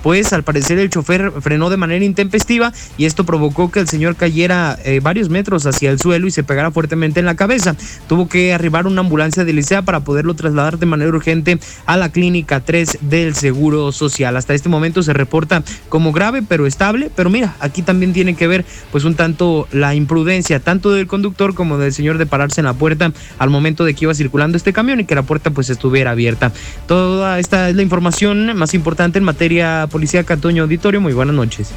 pues 0.03 0.33
al 0.33 0.43
parecer 0.43 0.79
el 0.79 0.89
chofer 0.89 1.31
frenó 1.41 1.69
de 1.69 1.77
manera 1.77 2.03
intempestiva 2.05 2.71
y 2.97 3.05
esto 3.05 3.25
provocó 3.25 3.71
que 3.71 3.79
el 3.79 3.87
señor 3.87 4.15
cayera 4.15 4.77
eh, 4.83 4.99
varios 5.01 5.29
metros 5.29 5.65
hacia 5.65 5.91
el 5.91 5.99
suelo 5.99 6.27
y 6.27 6.31
se 6.31 6.43
pegara 6.43 6.71
fuertemente 6.71 7.19
en 7.19 7.25
la 7.25 7.35
cabeza. 7.35 7.75
Tuvo 8.07 8.27
que 8.27 8.53
arribar 8.53 8.87
una 8.87 9.01
ambulancia 9.01 9.45
de 9.45 9.53
Licea 9.53 9.81
para 9.81 10.01
poderlo 10.01 10.33
trasladar 10.33 10.79
de 10.79 10.85
manera 10.85 11.09
urgente 11.09 11.59
a 11.85 11.97
la 11.97 12.11
clínica 12.11 12.59
3 12.61 12.99
del 13.01 13.35
Seguro 13.35 13.91
Social. 13.91 14.37
Hasta 14.37 14.53
este 14.53 14.69
momento 14.69 15.03
se 15.03 15.13
reporta 15.13 15.63
como 15.89 16.11
grave 16.11 16.43
pero 16.47 16.65
estable, 16.65 17.09
pero 17.15 17.29
mira, 17.29 17.55
aquí 17.59 17.81
también 17.81 18.13
tiene 18.13 18.35
que 18.35 18.47
ver 18.47 18.65
pues 18.91 19.03
un 19.03 19.15
tanto 19.15 19.67
la 19.71 19.95
imprudencia 19.95 20.59
tanto 20.59 20.91
del 20.91 21.07
conductor 21.07 21.53
como 21.53 21.77
del 21.77 21.93
señor 21.93 22.17
de 22.17 22.25
pararse 22.25 22.61
en 22.61 22.65
la 22.65 22.73
puerta 22.73 23.11
al 23.39 23.49
momento 23.49 23.85
de 23.85 23.93
que 23.93 24.05
iba 24.05 24.13
circulando 24.13 24.57
este 24.57 24.73
camión 24.73 24.99
y 24.99 25.05
que 25.05 25.15
la 25.15 25.23
puerta 25.23 25.51
pues 25.51 25.69
estuviera 25.69 26.11
abierta. 26.11 26.51
Toda 26.87 27.39
esta 27.39 27.69
es 27.69 27.75
la 27.75 27.81
información 27.81 28.55
más 28.57 28.73
importante 28.73 29.16
en 29.17 29.23
materia 29.23 29.87
policía 29.91 30.23
Catoño 30.23 30.63
Auditorio. 30.63 31.01
Muy 31.01 31.13
buenas 31.13 31.35
noches. 31.35 31.69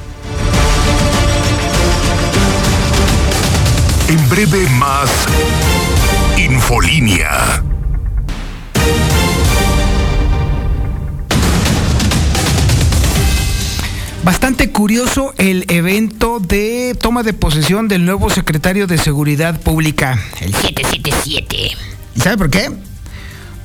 En 4.08 4.28
breve 4.28 4.68
más 4.78 5.10
Infolínea. 6.38 7.62
Bastante 14.22 14.70
curioso 14.70 15.32
el 15.38 15.64
evento 15.68 16.40
de 16.40 16.94
toma 17.00 17.22
de 17.22 17.32
posesión 17.32 17.88
del 17.88 18.04
nuevo 18.04 18.28
secretario 18.28 18.86
de 18.86 18.98
Seguridad 18.98 19.58
Pública, 19.60 20.18
el 20.40 20.54
777. 20.54 21.56
¿Y 22.14 22.20
sabe 22.20 22.36
por 22.36 22.50
qué? 22.50 22.70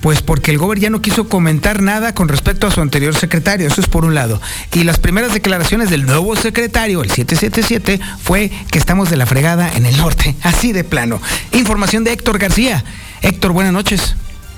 Pues 0.05 0.21
porque 0.21 0.51
el 0.51 0.59
gobierno 0.59 0.83
ya 0.83 0.89
no 0.91 1.01
quiso 1.01 1.27
comentar 1.27 1.81
nada 1.81 2.13
con 2.13 2.27
respecto 2.27 2.67
a 2.67 2.71
su 2.71 2.79
anterior 2.79 3.15
secretario, 3.15 3.65
eso 3.65 3.81
es 3.81 3.87
por 3.87 4.05
un 4.05 4.13
lado. 4.13 4.39
Y 4.71 4.83
las 4.83 4.99
primeras 4.99 5.33
declaraciones 5.33 5.89
del 5.89 6.05
nuevo 6.05 6.35
secretario, 6.35 7.01
el 7.01 7.09
777, 7.09 7.99
fue 8.21 8.51
que 8.69 8.77
estamos 8.77 9.09
de 9.09 9.17
la 9.17 9.25
fregada 9.25 9.67
en 9.75 9.87
el 9.87 9.97
norte, 9.97 10.35
así 10.43 10.73
de 10.73 10.83
plano. 10.83 11.19
Información 11.53 12.03
de 12.03 12.13
Héctor 12.13 12.37
García. 12.37 12.83
Héctor, 13.23 13.53
buenas 13.53 13.73
noches. 13.73 14.15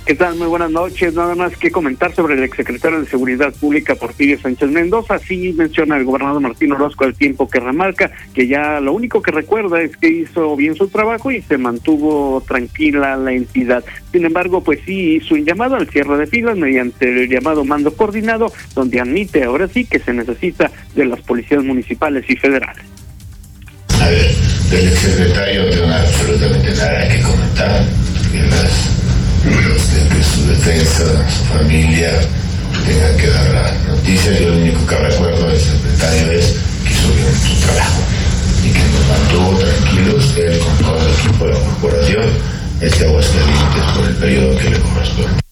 ¿Qué 0.08 0.16
tal? 0.16 0.36
Muy 0.36 0.48
buenas 0.48 0.72
noches. 0.72 1.14
Nada 1.16 1.36
más 1.36 1.58
que 1.58 1.70
comentar 1.70 2.16
sobre 2.16 2.36
el 2.36 2.44
exsecretario 2.44 3.02
de 3.02 3.08
Seguridad 3.08 3.54
Pública, 3.54 3.94
Porfirio 3.94 4.40
Sánchez 4.40 4.70
Mendoza. 4.70 5.16
Así 5.16 5.52
menciona 5.52 5.98
el 5.98 6.06
gobernador 6.06 6.40
Martín 6.40 6.72
Orozco 6.72 7.04
al 7.04 7.14
tiempo 7.14 7.50
que 7.50 7.60
remarca 7.60 8.10
que 8.34 8.48
ya 8.48 8.80
lo 8.80 8.94
único 8.94 9.22
que 9.22 9.32
recuerda 9.32 9.82
es 9.82 9.98
que 9.98 10.08
hizo 10.08 10.56
bien 10.56 10.76
su 10.76 10.88
trabajo 10.88 11.30
y 11.30 11.42
se 11.42 11.58
mantuvo 11.58 12.42
tranquila 12.48 13.18
la 13.18 13.34
entidad. 13.34 13.84
Sin 14.14 14.24
embargo, 14.24 14.64
pues 14.64 14.80
sí 14.86 15.18
hizo 15.18 15.36
un 15.36 15.44
llamado 15.44 15.76
al 15.76 15.90
cierre 15.90 16.18
de 16.18 16.28
filas 16.28 16.56
mediante 16.56 17.24
el 17.24 17.28
llamado 17.28 17.66
mando 17.66 17.94
coordinado, 17.94 18.50
donde 18.76 19.02
admite 19.02 19.44
ahora 19.44 19.68
sí 19.68 19.84
que 19.84 20.00
se 20.00 20.14
necesita 20.14 20.72
de 20.96 21.04
las 21.04 21.20
policías 21.20 21.66
municipales 21.66 22.24
y 22.30 22.38
federales. 22.38 22.86
A 24.00 24.08
ver, 24.08 24.34
del 24.72 24.88
exsecretario 24.88 25.64
no 25.64 25.70
tengo 25.70 25.86
absolutamente 25.88 26.70
nada 26.76 27.10
que 27.10 27.22
comentar. 27.24 27.86
Que 28.32 28.42
las 28.44 28.98
que 29.50 30.24
su 30.24 30.48
defensa, 30.48 31.30
su 31.30 31.44
familia 31.46 32.12
tengan 32.86 33.18
que 33.18 33.28
dar 33.28 33.50
la 33.50 33.94
noticia. 33.94 34.40
Yo 34.40 34.50
lo 34.50 34.58
único 34.58 34.86
que 34.86 34.96
recuerdo 34.96 35.48
del 35.48 35.60
secretario 35.60 36.32
es 36.32 36.56
que 36.84 36.94
hizo 36.94 37.14
bien 37.14 37.36
su 37.36 37.66
trabajo 37.66 38.02
y 38.64 38.72
que 38.72 38.80
nos 38.80 39.08
mantuvo 39.08 39.58
tranquilos, 39.60 40.36
él 40.38 40.60
con 40.60 40.78
todo 40.78 41.08
el 41.08 41.14
equipo 41.14 41.46
de 41.46 41.54
la 41.54 41.60
corporación, 41.60 42.26
este 42.82 43.06
Aguascalientes 43.06 43.84
por 43.96 44.06
el 44.06 44.16
periodo 44.16 44.58
que 44.58 44.70
le 44.70 44.80
corresponde. 44.80 45.47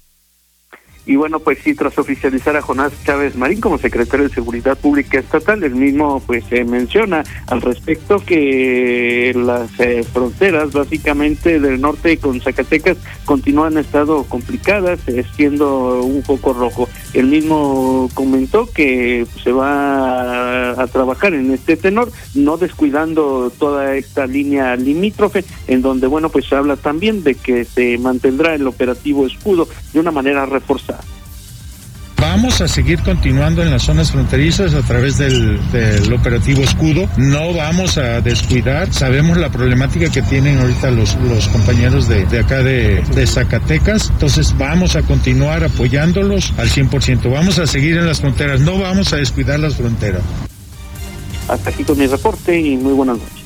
Y 1.08 1.18
bueno, 1.18 1.40
pues 1.40 1.60
sí, 1.64 1.76
tras 1.76 1.98
oficializar 2.00 2.56
a 2.56 2.62
Jonás 2.62 2.92
Chávez 3.06 3.36
Marín 3.36 3.62
como 3.62 3.78
secretario 3.78 4.28
de 4.28 4.34
Seguridad 4.34 4.78
Pública 4.78 5.20
Estatal, 5.20 5.64
el 5.64 5.76
mismo 5.76 6.22
pues 6.26 6.44
se 6.46 6.64
menciona 6.64 7.24
al 7.48 7.62
respecto 7.62 8.18
que 8.26 9.32
las 9.36 9.80
eh, 9.80 10.04
fronteras 10.04 10.72
básicamente 10.72 11.60
del 11.60 11.80
norte 11.80 12.18
con 12.18 12.42
Zacatecas 12.42 12.98
continúan 13.26 13.78
estado 13.78 14.24
complicadas, 14.24 15.00
eh, 15.08 15.24
siendo 15.36 16.02
un 16.04 16.24
poco 16.24 16.54
rojo. 16.54 16.90
El 17.14 17.28
mismo 17.28 18.10
comentó 18.16 18.68
que 18.72 19.28
se 19.44 19.52
va 19.52 20.72
a 20.72 20.88
trabajar 20.88 21.36
en 21.36 21.52
este 21.52 21.78
tenor, 21.78 22.12
no 22.34 22.58
descuidando 22.58 23.52
toda 23.52 23.96
esta 23.96 24.26
línea 24.26 24.76
limítrofe, 24.76 25.46
en 25.68 25.84
donde 25.84 26.08
bueno, 26.08 26.30
pues 26.30 26.46
se 26.46 26.56
habla 26.56 26.78
también 26.78 27.24
de 27.24 27.36
que 27.36 27.64
se 27.64 27.98
mantendrá 28.00 28.56
el 28.56 28.66
operativo 28.68 29.28
escudo 29.28 29.68
de 29.94 30.00
una 30.00 30.12
manera 30.12 30.46
reforzada. 30.46 30.95
Vamos 32.36 32.60
a 32.60 32.68
seguir 32.68 33.02
continuando 33.02 33.64
en 33.64 33.72
las 33.72 33.84
zonas 33.84 34.12
fronterizas 34.12 34.74
a 34.74 34.82
través 34.82 35.18
del, 35.18 35.58
del, 35.72 36.12
operativo 36.12 36.64
escudo. 36.64 37.08
No 37.16 37.54
vamos 37.54 37.98
a 37.98 38.20
descuidar. 38.20 38.94
Sabemos 38.94 39.38
la 39.38 39.50
problemática 39.50 40.12
que 40.12 40.22
tienen 40.22 40.60
ahorita 40.60 40.92
los, 40.92 41.16
los 41.30 41.48
compañeros 41.48 42.10
de, 42.10 42.26
de 42.26 42.40
acá 42.40 42.62
de, 42.62 43.02
de, 43.16 43.26
Zacatecas. 43.26 44.10
Entonces 44.10 44.54
vamos 44.58 44.98
a 44.98 45.04
continuar 45.04 45.64
apoyándolos 45.64 46.54
al 46.58 46.70
100%. 46.70 47.32
Vamos 47.32 47.58
a 47.58 47.68
seguir 47.68 47.96
en 47.96 48.06
las 48.06 48.20
fronteras. 48.20 48.60
No 48.60 48.80
vamos 48.80 49.14
a 49.14 49.16
descuidar 49.16 49.62
las 49.62 49.78
fronteras. 49.78 50.22
Hasta 51.48 51.70
aquí 51.70 51.86
con 51.86 51.98
mi 51.98 52.06
reporte 52.06 52.60
y 52.60 52.76
muy 52.76 52.92
buenas 52.92 53.18
noches. 53.18 53.46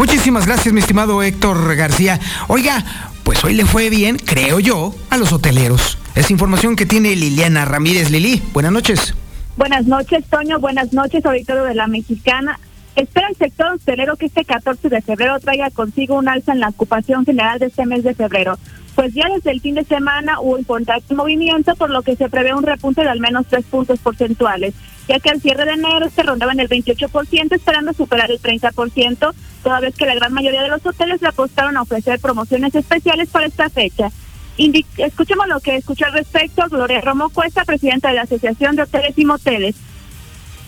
Muchísimas 0.00 0.46
gracias, 0.46 0.72
mi 0.72 0.80
estimado 0.80 1.22
Héctor 1.22 1.76
García. 1.76 2.18
Oiga, 2.48 3.09
pues 3.24 3.44
hoy 3.44 3.54
le 3.54 3.64
fue 3.64 3.90
bien, 3.90 4.16
creo 4.16 4.60
yo, 4.60 4.94
a 5.10 5.16
los 5.16 5.32
hoteleros. 5.32 5.98
Es 6.14 6.30
información 6.30 6.76
que 6.76 6.86
tiene 6.86 7.14
Liliana 7.16 7.64
Ramírez. 7.64 8.10
Lili, 8.10 8.42
buenas 8.52 8.72
noches. 8.72 9.14
Buenas 9.56 9.86
noches, 9.86 10.24
Toño. 10.30 10.58
Buenas 10.58 10.92
noches, 10.92 11.24
auditorio 11.24 11.64
de 11.64 11.74
la 11.74 11.86
Mexicana. 11.86 12.58
Espera 12.96 13.28
el 13.28 13.36
sector 13.36 13.74
hotelero 13.74 14.16
que 14.16 14.26
este 14.26 14.44
14 14.44 14.88
de 14.88 15.00
febrero 15.00 15.38
traiga 15.40 15.70
consigo 15.70 16.16
un 16.16 16.28
alza 16.28 16.52
en 16.52 16.60
la 16.60 16.68
ocupación 16.68 17.24
general 17.24 17.58
de 17.58 17.66
este 17.66 17.86
mes 17.86 18.02
de 18.02 18.14
febrero. 18.14 18.58
Pues 18.94 19.14
ya 19.14 19.28
desde 19.34 19.52
el 19.52 19.60
fin 19.60 19.76
de 19.76 19.84
semana 19.84 20.40
hubo 20.40 20.58
importante 20.58 21.14
movimiento, 21.14 21.76
por 21.76 21.90
lo 21.90 22.02
que 22.02 22.16
se 22.16 22.28
prevé 22.28 22.52
un 22.52 22.64
repunte 22.64 23.02
de 23.02 23.08
al 23.08 23.20
menos 23.20 23.46
tres 23.48 23.64
puntos 23.64 24.00
porcentuales, 24.00 24.74
ya 25.10 25.18
que 25.18 25.30
al 25.30 25.40
cierre 25.40 25.64
de 25.64 25.72
enero 25.72 26.08
se 26.08 26.22
rondaba 26.22 26.52
en 26.52 26.60
el 26.60 26.68
28%, 26.68 27.52
esperando 27.52 27.92
superar 27.92 28.30
el 28.30 28.40
30%, 28.40 29.34
toda 29.64 29.80
vez 29.80 29.96
que 29.96 30.06
la 30.06 30.14
gran 30.14 30.32
mayoría 30.32 30.62
de 30.62 30.68
los 30.68 30.86
hoteles 30.86 31.20
le 31.20 31.26
apostaron 31.26 31.76
a 31.76 31.82
ofrecer 31.82 32.20
promociones 32.20 32.72
especiales 32.76 33.28
para 33.28 33.46
esta 33.46 33.68
fecha. 33.70 34.10
Indi 34.56 34.86
escuchemos 34.98 35.48
lo 35.48 35.58
que 35.58 35.74
escuchó 35.74 36.06
al 36.06 36.12
respecto 36.12 36.62
Gloria 36.70 37.00
Romo 37.00 37.28
Cuesta, 37.30 37.64
presidenta 37.64 38.10
de 38.10 38.14
la 38.14 38.22
Asociación 38.22 38.76
de 38.76 38.82
Hoteles 38.82 39.18
y 39.18 39.24
Moteles. 39.24 39.74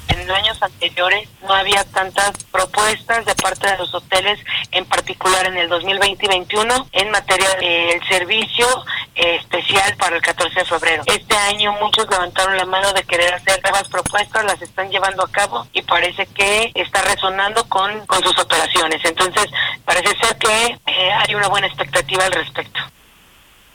En 0.08 0.30
años 0.30 0.62
anteriores 0.62 1.28
no 1.42 1.54
había 1.54 1.84
tantas 1.84 2.32
propuestas 2.50 3.24
de 3.24 3.34
parte 3.34 3.68
de 3.70 3.78
los 3.78 3.94
hoteles, 3.94 4.38
en 4.70 4.84
particular 4.86 5.46
en 5.46 5.56
el 5.56 5.68
2020 5.68 6.24
y 6.24 6.28
2021, 6.28 6.88
en 6.92 7.10
materia 7.10 7.48
del 7.60 8.02
servicio 8.08 8.66
eh, 9.14 9.36
especial 9.36 9.94
para 9.96 10.16
el 10.16 10.22
14 10.22 10.60
de 10.60 10.64
febrero. 10.64 11.02
Este 11.06 11.36
año 11.36 11.72
muchos 11.80 12.08
levantaron 12.08 12.56
la 12.56 12.64
mano 12.64 12.92
de 12.92 13.02
querer 13.04 13.34
hacer 13.34 13.60
nuevas 13.62 13.88
propuestas, 13.88 14.44
las 14.44 14.60
están 14.62 14.90
llevando 14.90 15.22
a 15.24 15.30
cabo 15.30 15.66
y 15.72 15.82
parece 15.82 16.26
que 16.26 16.72
está 16.74 17.02
resonando 17.02 17.68
con, 17.68 18.06
con 18.06 18.22
sus 18.22 18.38
operaciones. 18.38 19.04
Entonces, 19.04 19.46
parece 19.84 20.16
ser 20.18 20.36
que 20.36 20.78
eh, 20.86 21.12
hay 21.12 21.34
una 21.34 21.48
buena 21.48 21.66
expectativa 21.66 22.24
al 22.24 22.32
respecto. 22.32 22.80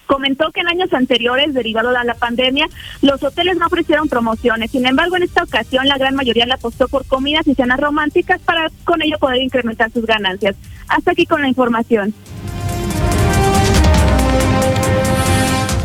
Comentó 0.08 0.52
que 0.52 0.62
en 0.62 0.68
años 0.70 0.94
anteriores, 0.94 1.54
derivado 1.54 1.92
de 1.92 2.04
la 2.04 2.16
pandemia, 2.16 2.68
los 3.02 3.22
hoteles 3.22 3.58
no 3.58 3.68
ofrecieron 3.68 4.08
promociones. 4.08 4.72
Sin 4.72 4.86
embargo, 4.86 5.18
en 5.18 5.24
esta 5.24 5.44
ocasión, 5.44 5.88
la 5.88 5.98
gran 5.98 6.16
mayoría 6.16 6.46
le 6.46 6.54
apostó 6.54 6.88
por 6.88 7.06
comidas 7.06 7.46
y 7.48 7.56
cenas 7.56 7.80
románticas 7.80 8.42
para 8.42 8.72
con 8.84 9.02
ello 9.02 9.18
poder 9.20 9.42
incrementar 9.42 9.92
sus 9.92 10.06
ganancias. 10.06 10.56
Hasta 10.88 11.12
aquí 11.12 11.26
con 11.26 11.42
la 11.42 11.50
información. 11.50 12.14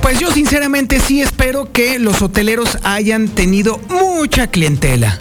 Pues 0.00 0.18
yo 0.18 0.30
sinceramente 0.30 1.00
sí 1.00 1.22
espero 1.22 1.72
que 1.72 1.98
los 1.98 2.22
hoteleros 2.22 2.78
hayan 2.82 3.28
tenido 3.28 3.78
mucha 3.88 4.48
clientela. 4.48 5.20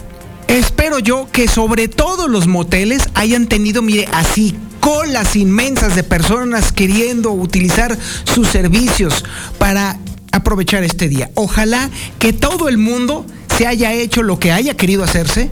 Espero 0.52 0.98
yo 0.98 1.28
que 1.32 1.48
sobre 1.48 1.88
todo 1.88 2.28
los 2.28 2.46
moteles 2.46 3.08
hayan 3.14 3.46
tenido, 3.46 3.80
mire, 3.80 4.06
así 4.12 4.54
colas 4.80 5.34
inmensas 5.34 5.96
de 5.96 6.02
personas 6.02 6.72
queriendo 6.72 7.32
utilizar 7.32 7.96
sus 8.24 8.48
servicios 8.48 9.24
para 9.56 9.98
aprovechar 10.30 10.84
este 10.84 11.08
día. 11.08 11.30
Ojalá 11.36 11.88
que 12.18 12.34
todo 12.34 12.68
el 12.68 12.76
mundo 12.76 13.24
se 13.56 13.66
haya 13.66 13.94
hecho 13.94 14.22
lo 14.22 14.38
que 14.38 14.52
haya 14.52 14.76
querido 14.76 15.04
hacerse 15.04 15.50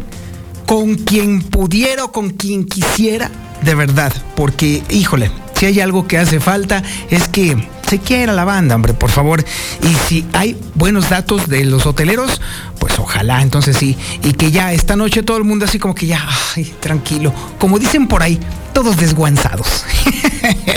con 0.66 0.96
quien 0.96 1.44
pudiera 1.44 2.04
o 2.04 2.12
con 2.12 2.28
quien 2.28 2.64
quisiera, 2.64 3.30
de 3.62 3.74
verdad, 3.74 4.12
porque, 4.36 4.82
híjole, 4.90 5.30
si 5.60 5.66
hay 5.66 5.80
algo 5.80 6.08
que 6.08 6.16
hace 6.16 6.40
falta 6.40 6.82
es 7.10 7.28
que 7.28 7.54
se 7.86 7.98
quiera 7.98 8.32
la 8.32 8.46
banda, 8.46 8.76
hombre, 8.76 8.94
por 8.94 9.10
favor. 9.10 9.44
Y 9.82 9.94
si 10.06 10.26
hay 10.32 10.56
buenos 10.74 11.10
datos 11.10 11.50
de 11.50 11.66
los 11.66 11.84
hoteleros, 11.84 12.40
pues 12.78 12.98
ojalá, 12.98 13.42
entonces 13.42 13.76
sí. 13.76 13.94
Y 14.24 14.32
que 14.32 14.50
ya 14.52 14.72
esta 14.72 14.96
noche 14.96 15.22
todo 15.22 15.36
el 15.36 15.44
mundo 15.44 15.66
así 15.66 15.78
como 15.78 15.94
que 15.94 16.06
ya, 16.06 16.26
ay, 16.56 16.64
tranquilo. 16.80 17.34
Como 17.58 17.78
dicen 17.78 18.08
por 18.08 18.22
ahí, 18.22 18.40
todos 18.72 18.96
desguanzados. 18.96 19.84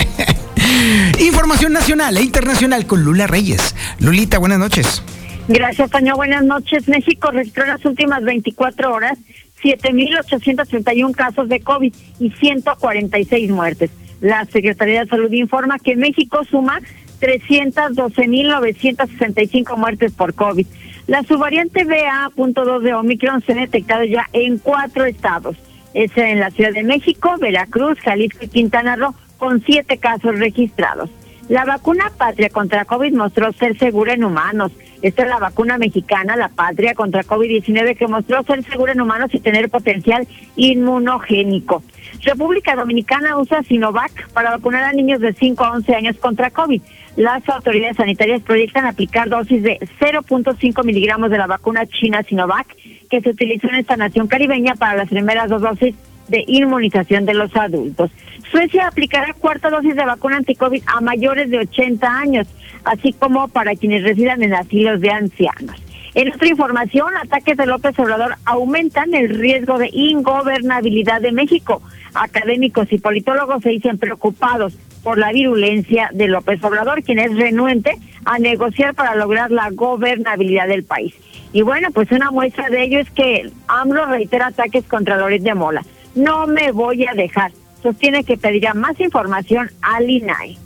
Información 1.18 1.72
nacional 1.72 2.18
e 2.18 2.22
internacional 2.22 2.84
con 2.84 3.04
Lula 3.04 3.26
Reyes. 3.26 3.74
Lulita, 4.00 4.36
buenas 4.36 4.58
noches. 4.58 5.02
Gracias, 5.48 5.90
Toño. 5.90 6.14
Buenas 6.14 6.44
noches. 6.44 6.88
México 6.88 7.30
registró 7.30 7.64
en 7.64 7.70
las 7.70 7.84
últimas 7.86 8.22
24 8.22 8.92
horas 8.92 9.16
7.831 9.62 11.14
casos 11.14 11.48
de 11.48 11.60
COVID 11.60 11.94
y 12.20 12.30
146 12.32 13.50
muertes. 13.50 13.90
La 14.20 14.44
Secretaría 14.46 15.04
de 15.04 15.10
Salud 15.10 15.30
informa 15.32 15.78
que 15.78 15.94
México 15.96 16.42
suma 16.44 16.80
312.965 17.20 19.76
muertes 19.76 20.12
por 20.12 20.34
COVID. 20.34 20.66
La 21.06 21.22
subvariante 21.22 21.84
BA.2 21.84 22.80
de 22.80 22.94
Omicron 22.94 23.42
se 23.42 23.52
ha 23.52 23.56
detectado 23.56 24.04
ya 24.04 24.26
en 24.32 24.56
cuatro 24.58 25.04
estados. 25.04 25.56
Es 25.92 26.16
en 26.16 26.40
la 26.40 26.50
Ciudad 26.50 26.72
de 26.72 26.82
México, 26.82 27.36
Veracruz, 27.38 28.00
Jalisco 28.00 28.44
y 28.44 28.48
Quintana 28.48 28.96
Roo, 28.96 29.14
con 29.38 29.62
siete 29.64 29.98
casos 29.98 30.38
registrados. 30.38 31.10
La 31.48 31.66
vacuna 31.66 32.10
Patria 32.16 32.48
contra 32.48 32.86
COVID 32.86 33.12
mostró 33.12 33.52
ser 33.52 33.78
segura 33.78 34.14
en 34.14 34.24
humanos. 34.24 34.72
Esta 35.02 35.24
es 35.24 35.28
la 35.28 35.38
vacuna 35.38 35.76
mexicana, 35.76 36.36
la 36.36 36.48
Patria 36.48 36.94
contra 36.94 37.22
COVID-19, 37.22 37.98
que 37.98 38.08
mostró 38.08 38.42
ser 38.44 38.64
segura 38.64 38.92
en 38.92 39.02
humanos 39.02 39.28
y 39.34 39.40
tener 39.40 39.68
potencial 39.68 40.26
inmunogénico. 40.56 41.82
República 42.22 42.74
Dominicana 42.74 43.36
usa 43.36 43.62
Sinovac 43.62 44.30
para 44.30 44.52
vacunar 44.52 44.84
a 44.84 44.92
niños 44.92 45.20
de 45.20 45.34
5 45.34 45.62
a 45.62 45.72
11 45.72 45.94
años 45.94 46.16
contra 46.16 46.50
COVID. 46.50 46.80
Las 47.16 47.46
autoridades 47.46 47.98
sanitarias 47.98 48.40
proyectan 48.40 48.86
aplicar 48.86 49.28
dosis 49.28 49.62
de 49.62 49.78
0.5 50.00 50.82
miligramos 50.82 51.30
de 51.30 51.38
la 51.38 51.46
vacuna 51.46 51.86
china 51.86 52.22
Sinovac, 52.22 52.74
que 53.10 53.20
se 53.20 53.28
utilizó 53.28 53.68
en 53.68 53.74
esta 53.74 53.98
nación 53.98 54.28
caribeña 54.28 54.76
para 54.76 54.96
las 54.96 55.10
primeras 55.10 55.50
dos 55.50 55.60
dosis 55.60 55.94
de 56.28 56.42
inmunización 56.46 57.26
de 57.26 57.34
los 57.34 57.54
adultos. 57.54 58.10
Suecia 58.54 58.86
aplicará 58.86 59.34
cuarta 59.34 59.68
dosis 59.68 59.96
de 59.96 60.04
vacuna 60.04 60.36
anticovid 60.36 60.84
a 60.86 61.00
mayores 61.00 61.50
de 61.50 61.58
80 61.58 62.06
años, 62.06 62.46
así 62.84 63.12
como 63.12 63.48
para 63.48 63.74
quienes 63.74 64.04
residan 64.04 64.44
en 64.44 64.54
asilos 64.54 65.00
de 65.00 65.10
ancianos. 65.10 65.74
En 66.14 66.32
otra 66.32 66.46
información, 66.46 67.08
ataques 67.20 67.56
de 67.56 67.66
López 67.66 67.98
Obrador 67.98 68.36
aumentan 68.44 69.12
el 69.12 69.30
riesgo 69.30 69.76
de 69.78 69.90
ingobernabilidad 69.92 71.20
de 71.20 71.32
México. 71.32 71.82
Académicos 72.14 72.92
y 72.92 72.98
politólogos 72.98 73.60
se 73.60 73.70
dicen 73.70 73.98
preocupados 73.98 74.74
por 75.02 75.18
la 75.18 75.32
virulencia 75.32 76.10
de 76.12 76.28
López 76.28 76.62
Obrador, 76.62 77.02
quien 77.02 77.18
es 77.18 77.36
renuente 77.36 77.98
a 78.24 78.38
negociar 78.38 78.94
para 78.94 79.16
lograr 79.16 79.50
la 79.50 79.70
gobernabilidad 79.72 80.68
del 80.68 80.84
país. 80.84 81.12
Y 81.52 81.62
bueno, 81.62 81.88
pues 81.92 82.08
una 82.12 82.30
muestra 82.30 82.70
de 82.70 82.84
ello 82.84 83.00
es 83.00 83.10
que 83.10 83.50
AMLO 83.66 84.06
reitera 84.06 84.46
ataques 84.46 84.84
contra 84.84 85.16
Loret 85.16 85.42
de 85.42 85.54
Mola. 85.54 85.82
No 86.14 86.46
me 86.46 86.70
voy 86.70 87.04
a 87.04 87.14
dejar. 87.14 87.50
Sostiene 87.84 88.24
que 88.24 88.38
pedirá 88.38 88.72
más 88.72 88.98
información 88.98 89.70
al 89.82 90.08
INAI. 90.08 90.56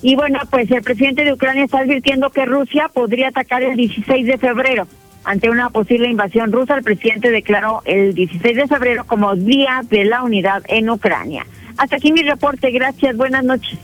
Y 0.00 0.14
bueno, 0.14 0.38
pues 0.48 0.70
el 0.70 0.80
presidente 0.80 1.24
de 1.24 1.32
Ucrania 1.32 1.64
está 1.64 1.80
advirtiendo 1.80 2.30
que 2.30 2.46
Rusia 2.46 2.88
podría 2.88 3.28
atacar 3.28 3.64
el 3.64 3.76
16 3.76 4.26
de 4.26 4.38
febrero. 4.38 4.86
Ante 5.24 5.50
una 5.50 5.70
posible 5.70 6.08
invasión 6.08 6.52
rusa, 6.52 6.76
el 6.76 6.84
presidente 6.84 7.32
declaró 7.32 7.82
el 7.84 8.14
16 8.14 8.56
de 8.56 8.68
febrero 8.68 9.04
como 9.04 9.34
Día 9.34 9.82
de 9.90 10.04
la 10.04 10.22
Unidad 10.22 10.62
en 10.68 10.88
Ucrania. 10.88 11.44
Hasta 11.76 11.96
aquí 11.96 12.12
mi 12.12 12.22
reporte. 12.22 12.70
Gracias. 12.70 13.16
Buenas 13.16 13.42
noches. 13.42 13.76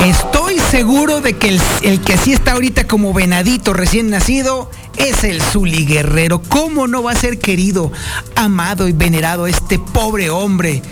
Estoy 0.00 0.58
seguro 0.58 1.20
de 1.20 1.34
que 1.34 1.58
el, 1.82 2.00
que 2.00 2.18
sí 2.18 2.32
está 2.32 2.52
ahorita 2.52 2.86
como 2.86 3.12
venadito 3.14 3.72
recién 3.72 4.10
nacido 4.10 4.70
es 4.96 5.24
el 5.24 5.40
Zuli 5.40 5.86
Guerrero. 5.86 6.42
¿Cómo 6.42 6.86
no 6.86 7.02
va 7.02 7.12
a 7.12 7.16
ser 7.16 7.38
querido, 7.38 7.90
amado 8.36 8.86
y 8.88 8.92
venerado 8.92 9.46
este 9.46 9.78
pobre 9.78 10.30
hombre 10.30 10.82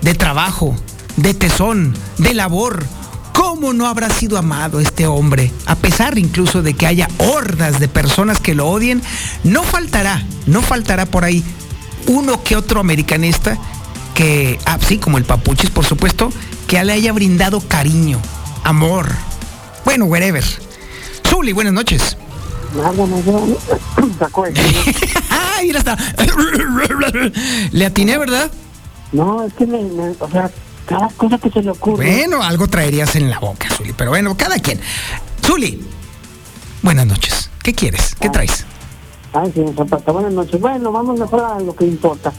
de 0.00 0.14
trabajo, 0.14 0.74
de 1.16 1.34
tesón, 1.34 1.94
de 2.16 2.34
labor? 2.34 2.84
¿Cómo 3.32 3.72
no 3.72 3.86
habrá 3.86 4.10
sido 4.10 4.38
amado 4.38 4.80
este 4.80 5.06
hombre? 5.06 5.52
A 5.66 5.76
pesar 5.76 6.18
incluso 6.18 6.62
de 6.62 6.74
que 6.74 6.86
haya 6.86 7.08
hordas 7.18 7.78
de 7.80 7.88
personas 7.88 8.40
que 8.40 8.54
lo 8.54 8.68
odien, 8.68 9.02
no 9.44 9.62
faltará, 9.62 10.24
no 10.46 10.62
faltará 10.62 11.06
por 11.06 11.24
ahí 11.24 11.44
uno 12.06 12.42
que 12.42 12.56
otro 12.56 12.80
americanista 12.80 13.58
que, 14.14 14.58
ah, 14.64 14.78
sí, 14.80 14.98
como 14.98 15.18
el 15.18 15.24
Papuchis, 15.24 15.70
por 15.70 15.84
supuesto, 15.84 16.32
que 16.68 16.84
le 16.84 16.92
haya 16.92 17.12
brindado 17.12 17.60
cariño, 17.62 18.20
amor. 18.62 19.08
Bueno, 19.86 20.04
wherever. 20.04 20.44
Zuli, 21.26 21.52
buenas 21.52 21.72
noches. 21.72 22.16
¡Ah, 22.84 22.92
mira 25.62 25.78
está! 25.78 25.96
Le 27.72 27.86
atiné, 27.86 28.18
¿verdad? 28.18 28.50
No, 29.12 29.44
es 29.44 29.54
que 29.54 29.66
me, 29.66 29.82
me, 29.82 30.10
o 30.20 30.30
sea, 30.30 30.50
cada 30.84 31.08
cosa 31.08 31.38
que 31.38 31.50
se 31.50 31.62
le 31.62 31.70
ocurre. 31.70 32.04
Bueno, 32.04 32.42
algo 32.42 32.68
traerías 32.68 33.16
en 33.16 33.30
la 33.30 33.38
boca, 33.38 33.70
Zuli, 33.70 33.94
pero 33.94 34.10
bueno, 34.10 34.36
cada 34.36 34.58
quien. 34.58 34.78
Zuli, 35.42 35.82
buenas 36.82 37.06
noches. 37.06 37.48
¿Qué 37.62 37.72
quieres? 37.72 38.14
¿Qué 38.20 38.28
traes? 38.28 38.66
Ay, 39.32 39.50
señor 39.52 39.74
Zapata, 39.74 40.12
buenas 40.12 40.32
noches. 40.32 40.60
Bueno, 40.60 40.92
vamos 40.92 41.18
mejor 41.18 41.40
a 41.40 41.58
lo 41.60 41.74
que 41.74 41.86
importa. 41.86 42.30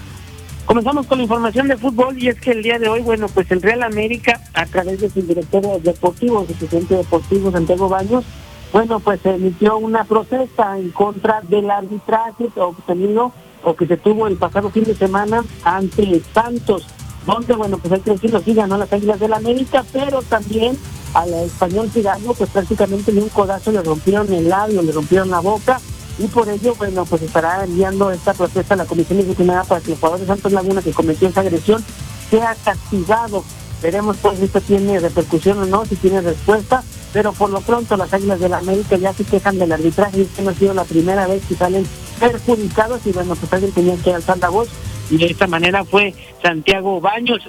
Comenzamos 0.69 1.07
con 1.07 1.17
la 1.17 1.23
información 1.23 1.67
de 1.67 1.77
fútbol 1.77 2.21
y 2.21 2.27
es 2.27 2.39
que 2.39 2.51
el 2.51 2.61
día 2.61 2.77
de 2.77 2.87
hoy, 2.87 3.01
bueno, 3.01 3.25
pues 3.27 3.49
el 3.49 3.59
Real 3.59 3.81
América, 3.81 4.39
a 4.53 4.67
través 4.67 5.01
de 5.01 5.09
su 5.09 5.23
director 5.23 5.81
deportivo, 5.81 6.45
su 6.45 6.53
presidente 6.53 6.93
deportivo, 6.93 7.51
Santiago 7.51 7.89
Baños, 7.89 8.23
bueno, 8.71 8.99
pues 8.99 9.19
emitió 9.25 9.79
una 9.79 10.03
protesta 10.03 10.77
en 10.77 10.91
contra 10.91 11.41
del 11.41 11.71
arbitraje 11.71 12.49
obtenido 12.55 13.31
o 13.63 13.75
que 13.75 13.87
se 13.87 13.97
tuvo 13.97 14.27
el 14.27 14.37
pasado 14.37 14.69
fin 14.69 14.83
de 14.83 14.93
semana 14.93 15.43
ante 15.63 16.21
Santos, 16.35 16.85
donde, 17.25 17.55
bueno, 17.55 17.79
pues 17.79 17.91
hay 17.91 18.01
que 18.01 18.11
decirlo, 18.11 18.39
sí 18.39 18.53
ganó 18.53 18.77
las 18.77 18.93
Águilas 18.93 19.19
del 19.19 19.33
América, 19.33 19.83
pero 19.91 20.21
también 20.21 20.77
al 21.15 21.33
español 21.33 21.89
Fidalgo, 21.89 22.35
pues 22.35 22.51
prácticamente 22.51 23.11
de 23.11 23.23
un 23.23 23.29
codazo 23.29 23.71
le 23.71 23.81
rompieron 23.81 24.31
el 24.31 24.47
labio, 24.47 24.83
le 24.83 24.91
rompieron 24.91 25.31
la 25.31 25.39
boca, 25.39 25.81
y 26.19 26.27
por 26.27 26.49
ello, 26.49 26.75
bueno, 26.75 27.05
pues 27.05 27.21
estará 27.21 27.63
enviando 27.63 28.11
esta 28.11 28.33
protesta 28.33 28.73
a 28.73 28.77
la 28.77 28.85
Comisión 28.85 29.19
Disciplinaria 29.19 29.63
para 29.63 29.79
que 29.79 29.93
el 29.93 29.97
jugador 29.97 30.19
de 30.19 30.27
Santos 30.27 30.51
Laguna 30.51 30.81
que 30.81 30.91
cometió 30.91 31.29
esa 31.29 31.39
agresión 31.39 31.83
sea 32.29 32.55
castigado. 32.63 33.43
Veremos 33.81 34.17
pues 34.21 34.37
si 34.37 34.45
esto 34.45 34.59
tiene 34.59 34.99
repercusión 34.99 35.59
o 35.59 35.65
no, 35.65 35.85
si 35.85 35.95
tiene 35.95 36.19
respuesta, 36.19 36.83
pero 37.13 37.31
por 37.31 37.49
lo 37.49 37.61
pronto 37.61 37.95
las 37.95 38.13
Águilas 38.13 38.41
de 38.41 38.49
la 38.49 38.57
América 38.57 38.97
ya 38.97 39.13
se 39.13 39.23
quejan 39.23 39.57
del 39.57 39.71
arbitraje 39.71 40.17
y 40.17 40.21
es 40.23 40.27
que 40.29 40.41
no 40.41 40.49
ha 40.49 40.53
sido 40.53 40.73
la 40.73 40.83
primera 40.83 41.25
vez 41.25 41.41
que 41.47 41.55
salen 41.55 41.87
perjudicados 42.19 42.99
y 43.05 43.13
bueno, 43.13 43.35
pues 43.35 43.53
alguien 43.53 43.71
tenía 43.71 43.95
que 43.95 44.13
alzar 44.13 44.37
la 44.39 44.49
voz 44.49 44.67
y 45.09 45.17
de 45.17 45.27
esta 45.27 45.47
manera 45.47 45.85
fue 45.85 46.13
Santiago 46.43 46.99
Baños. 46.99 47.39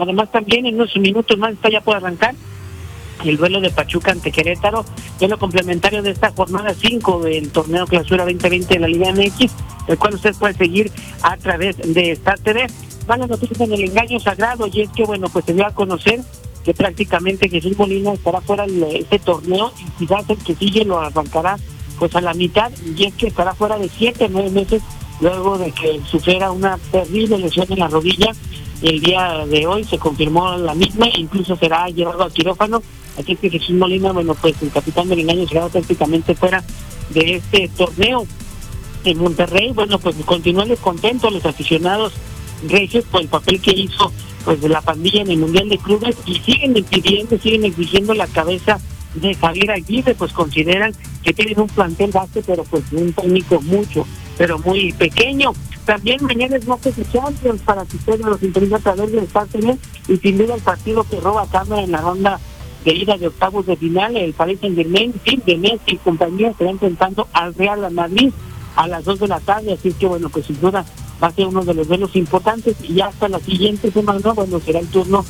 Además 0.00 0.30
también 0.30 0.66
en 0.66 0.76
unos 0.76 0.96
minutos 0.96 1.36
más 1.36 1.54
está 1.54 1.68
ya 1.68 1.80
por 1.80 1.96
arrancar 1.96 2.36
el 3.24 3.36
duelo 3.36 3.60
de 3.60 3.70
Pachuca 3.70 4.12
ante 4.12 4.32
Querétaro, 4.32 4.84
es 5.20 5.28
lo 5.28 5.38
complementario 5.38 6.02
de 6.02 6.10
esta 6.10 6.30
jornada 6.32 6.74
5 6.74 7.20
del 7.22 7.50
torneo 7.50 7.86
Clausura 7.86 8.24
2020 8.24 8.74
de 8.74 8.80
la 8.80 8.88
Liga 8.88 9.12
MX, 9.12 9.52
el 9.88 9.98
cual 9.98 10.14
usted 10.14 10.34
puede 10.34 10.54
seguir 10.54 10.90
a 11.22 11.36
través 11.36 11.76
de 11.78 12.12
Star 12.12 12.38
TV. 12.38 12.66
Van 13.06 13.20
las 13.20 13.28
noticias 13.28 13.60
en 13.60 13.72
el 13.72 13.84
engaño 13.84 14.20
sagrado 14.20 14.68
y 14.72 14.82
es 14.82 14.90
que, 14.90 15.04
bueno, 15.04 15.28
pues 15.28 15.44
se 15.44 15.54
dio 15.54 15.66
a 15.66 15.74
conocer 15.74 16.20
que 16.64 16.74
prácticamente 16.74 17.48
Jesús 17.48 17.76
Molina 17.78 18.12
estará 18.12 18.40
fuera 18.40 18.66
de 18.66 18.98
este 18.98 19.18
torneo 19.18 19.72
y 19.78 19.90
quizás 19.98 20.28
el 20.28 20.38
que 20.38 20.54
sigue 20.54 20.84
lo 20.84 21.00
arrancará 21.00 21.56
pues 21.98 22.14
a 22.16 22.20
la 22.20 22.34
mitad 22.34 22.70
y 22.96 23.04
es 23.04 23.14
que 23.14 23.28
estará 23.28 23.54
fuera 23.54 23.78
de 23.78 23.88
siete, 23.88 24.28
nueve 24.30 24.50
meses 24.50 24.82
luego 25.20 25.58
de 25.58 25.70
que 25.72 26.00
sufriera 26.10 26.50
una 26.50 26.78
terrible 26.90 27.38
lesión 27.38 27.66
en 27.70 27.78
la 27.78 27.88
rodilla. 27.88 28.32
El 28.82 29.00
día 29.00 29.44
de 29.46 29.66
hoy 29.66 29.84
se 29.84 29.98
confirmó 29.98 30.56
la 30.56 30.74
misma, 30.74 31.06
incluso 31.14 31.56
será 31.56 31.88
llevado 31.88 32.22
al 32.22 32.32
quirófano. 32.32 32.82
Así 33.18 33.36
que 33.36 33.50
Jesús 33.50 33.76
Molina, 33.76 34.12
bueno, 34.12 34.34
pues 34.34 34.54
el 34.62 34.70
capitán 34.70 35.08
del 35.08 35.20
engaño 35.20 35.46
será 35.48 35.68
prácticamente 35.68 36.34
fuera 36.34 36.62
de 37.10 37.36
este 37.36 37.68
torneo. 37.76 38.26
En 39.04 39.18
Monterrey, 39.18 39.72
bueno, 39.72 39.98
pues 39.98 40.14
continúan 40.26 40.68
descontentos 40.68 41.32
los 41.32 41.44
aficionados 41.44 42.12
reyes 42.68 43.04
por 43.04 43.22
el 43.22 43.28
papel 43.28 43.60
que 43.60 43.72
hizo 43.72 44.12
pues 44.44 44.60
de 44.60 44.68
la 44.68 44.80
pandilla 44.80 45.22
en 45.22 45.30
el 45.30 45.38
Mundial 45.38 45.68
de 45.68 45.78
Clubes 45.78 46.16
y 46.26 46.34
siguen 46.36 46.74
pidiendo, 46.84 47.38
siguen 47.38 47.64
exigiendo 47.64 48.14
la 48.14 48.26
cabeza 48.26 48.78
de 49.14 49.34
Javier 49.34 49.72
Aguirre, 49.72 50.14
pues 50.14 50.32
consideran 50.32 50.92
que 51.22 51.32
tienen 51.32 51.60
un 51.60 51.66
plantel 51.66 52.10
base, 52.10 52.42
pero 52.46 52.64
pues 52.64 52.84
un 52.92 53.12
técnico 53.12 53.60
mucho, 53.60 54.06
pero 54.38 54.58
muy 54.58 54.92
pequeño. 54.92 55.52
También 55.84 56.24
mañana 56.24 56.56
es 56.56 56.66
Martes 56.66 56.96
de 56.96 57.04
Champions 57.10 57.60
para 57.62 57.84
que 57.84 57.96
ustedes 57.96 58.20
los 58.20 58.42
interesa 58.42 58.76
a 58.76 58.80
través 58.80 59.12
de 59.12 59.18
Star 59.24 59.48
y 60.08 60.16
sin 60.16 60.38
duda 60.38 60.54
el 60.54 60.62
partido 60.62 61.04
que 61.04 61.20
roba 61.20 61.46
cámara 61.50 61.82
en 61.82 61.92
la 61.92 62.00
ronda 62.00 62.40
de 62.84 62.94
ida 62.94 63.16
de 63.16 63.28
octavos 63.28 63.66
de 63.66 63.76
final, 63.76 64.16
el 64.16 64.32
Paris 64.32 64.58
Saint 64.60 64.76
Germain, 64.76 65.12
Tim 65.24 65.40
de 65.44 65.56
Messi 65.56 65.92
y 65.92 65.96
compañía 65.96 66.50
estarán 66.50 66.74
enfrentando 66.74 67.28
al 67.32 67.54
Real 67.54 67.90
Madrid 67.92 68.32
a 68.76 68.86
las 68.86 69.04
2 69.04 69.20
de 69.20 69.28
la 69.28 69.40
tarde, 69.40 69.72
así 69.72 69.92
que 69.92 70.06
bueno, 70.06 70.30
pues 70.30 70.46
sin 70.46 70.60
duda 70.60 70.84
va 71.22 71.28
a 71.28 71.32
ser 71.32 71.46
uno 71.46 71.62
de 71.64 71.74
los 71.74 71.88
duelos 71.88 72.16
importantes 72.16 72.76
y 72.88 73.00
hasta 73.00 73.28
la 73.28 73.40
siguiente 73.40 73.90
semana, 73.90 74.32
bueno, 74.32 74.60
será 74.60 74.78
el 74.78 74.88
turno 74.88 75.24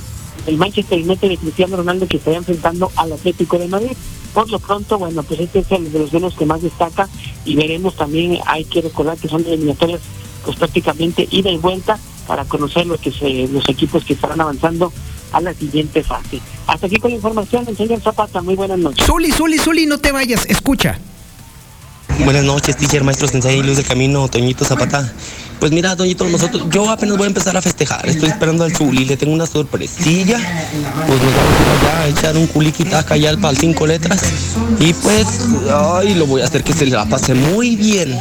del 0.47 0.57
Manchester 0.57 1.01
United 1.03 1.29
de 1.29 1.37
Cristiano 1.37 1.77
Ronaldo 1.77 2.07
que 2.07 2.19
estará 2.19 2.37
enfrentando 2.37 2.91
al 2.97 3.13
Atlético 3.13 3.59
de 3.59 3.69
Madrid. 3.69 3.97
Por 4.33 4.49
lo 4.49 4.61
pronto, 4.61 4.99
bueno, 4.99 5.23
pues 5.25 5.41
este 5.41 5.61
es 5.61 5.73
el 5.73 5.93
de 5.93 5.99
los 5.99 6.13
duelos 6.13 6.35
que 6.35 6.47
más 6.47 6.63
destaca 6.63 7.09
y 7.45 7.57
veremos 7.57 7.97
también, 7.97 8.39
hay 8.47 8.65
que 8.65 8.81
recordar 8.81 9.19
que 9.19 9.29
son 9.29 9.45
eliminatorias 9.45 10.01
pues 10.45 10.57
prácticamente 10.57 11.27
ida 11.31 11.51
y 11.51 11.59
vuelta 11.59 11.99
para 12.27 12.45
conocer 12.45 12.87
lo 12.87 12.97
que 12.97 13.11
se, 13.11 13.49
los 13.49 13.69
equipos 13.69 14.05
que 14.05 14.13
estarán 14.13 14.41
avanzando 14.41 14.93
a 15.33 15.41
la 15.41 15.53
siguiente 15.53 16.03
fase. 16.03 16.41
Hasta 16.71 16.87
aquí 16.87 16.97
con 16.97 17.11
la 17.11 17.17
información, 17.17 17.65
el 17.67 17.77
señor 17.77 18.01
Zapata, 18.01 18.41
muy 18.43 18.55
buenas 18.55 18.79
noches. 18.79 19.05
Zuli, 19.05 19.33
Zuli, 19.33 19.59
Zuli, 19.59 19.87
no 19.87 19.99
te 19.99 20.13
vayas, 20.13 20.47
escucha. 20.47 21.01
Buenas 22.25 22.45
noches, 22.45 22.77
teacher, 22.77 23.03
maestro 23.03 23.27
Sensei, 23.27 23.61
Luz 23.61 23.79
del 23.79 23.87
Camino, 23.87 24.29
Toñito 24.29 24.65
Zapata. 24.65 25.13
Pues 25.59 25.73
mira, 25.73 25.97
Toñito, 25.97 26.25
nosotros, 26.27 26.67
yo 26.71 26.89
apenas 26.89 27.17
voy 27.17 27.25
a 27.25 27.27
empezar 27.27 27.57
a 27.57 27.61
festejar. 27.61 28.09
Estoy 28.09 28.29
esperando 28.29 28.63
al 28.63 28.73
Zuli, 28.73 29.05
le 29.05 29.17
tengo 29.17 29.33
una 29.33 29.47
sorpresilla. 29.47 30.39
Pues 31.09 31.21
nos 31.21 31.35
vamos 31.35 31.57
a 31.59 31.63
ir 31.63 31.89
allá 31.89 32.01
a 32.03 32.09
echar 32.09 32.37
un 32.37 32.47
culiquitaca 32.47 33.15
allá 33.15 33.31
al 33.31 33.57
cinco 33.57 33.85
letras. 33.89 34.23
Y 34.79 34.95
pues, 34.95 35.27
ay, 35.75 36.15
lo 36.15 36.27
voy 36.27 36.43
a 36.43 36.45
hacer 36.45 36.63
que 36.63 36.73
se 36.73 36.87
la 36.87 37.05
pase 37.05 37.35
muy 37.35 37.75
bien. 37.75 38.17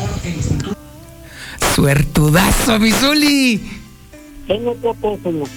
Suertudazo, 1.75 2.79
mi 2.79 2.91
Zuli. 2.91 3.61
Tengo 4.47 4.75
señor. 5.23 5.47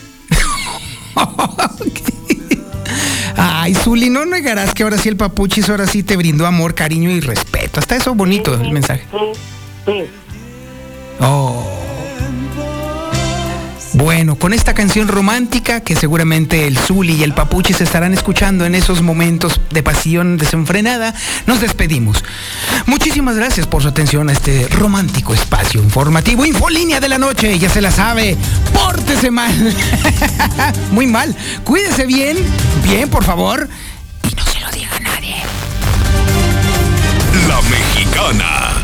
Ay, 3.62 3.76
Zuli, 3.76 4.10
no 4.10 4.24
negarás 4.26 4.74
que 4.74 4.82
ahora 4.82 4.98
sí 4.98 5.08
el 5.08 5.16
papuchis 5.16 5.70
ahora 5.70 5.86
sí 5.86 6.02
te 6.02 6.16
brindó 6.16 6.48
amor, 6.48 6.74
cariño 6.74 7.12
y 7.12 7.20
respeto. 7.20 7.78
Hasta 7.78 7.94
eso 7.94 8.12
bonito 8.12 8.52
el 8.54 8.72
mensaje. 8.72 9.04
Oh. 11.20 11.81
Bueno, 13.94 14.36
con 14.36 14.54
esta 14.54 14.72
canción 14.72 15.06
romántica 15.06 15.80
que 15.80 15.94
seguramente 15.94 16.66
el 16.66 16.78
Zuli 16.78 17.14
y 17.14 17.22
el 17.24 17.34
Papuchis 17.34 17.82
estarán 17.82 18.14
escuchando 18.14 18.64
en 18.64 18.74
esos 18.74 19.02
momentos 19.02 19.60
de 19.70 19.82
pasión 19.82 20.38
desenfrenada, 20.38 21.14
nos 21.46 21.60
despedimos. 21.60 22.24
Muchísimas 22.86 23.36
gracias 23.36 23.66
por 23.66 23.82
su 23.82 23.88
atención 23.88 24.30
a 24.30 24.32
este 24.32 24.66
romántico 24.68 25.34
espacio 25.34 25.82
informativo, 25.82 26.46
Infolínea 26.46 27.00
de 27.00 27.08
la 27.10 27.18
noche, 27.18 27.58
ya 27.58 27.68
se 27.68 27.82
la 27.82 27.90
sabe, 27.90 28.36
pórtese 28.72 29.30
mal, 29.30 29.52
muy 30.90 31.06
mal, 31.06 31.36
cuídese 31.64 32.06
bien, 32.06 32.38
bien 32.84 33.10
por 33.10 33.24
favor, 33.24 33.68
y 34.22 34.34
no 34.34 34.44
se 34.44 34.60
lo 34.60 34.70
diga 34.70 34.96
a 34.96 35.00
nadie. 35.00 35.36
La 37.46 37.60
mexicana 37.62 38.82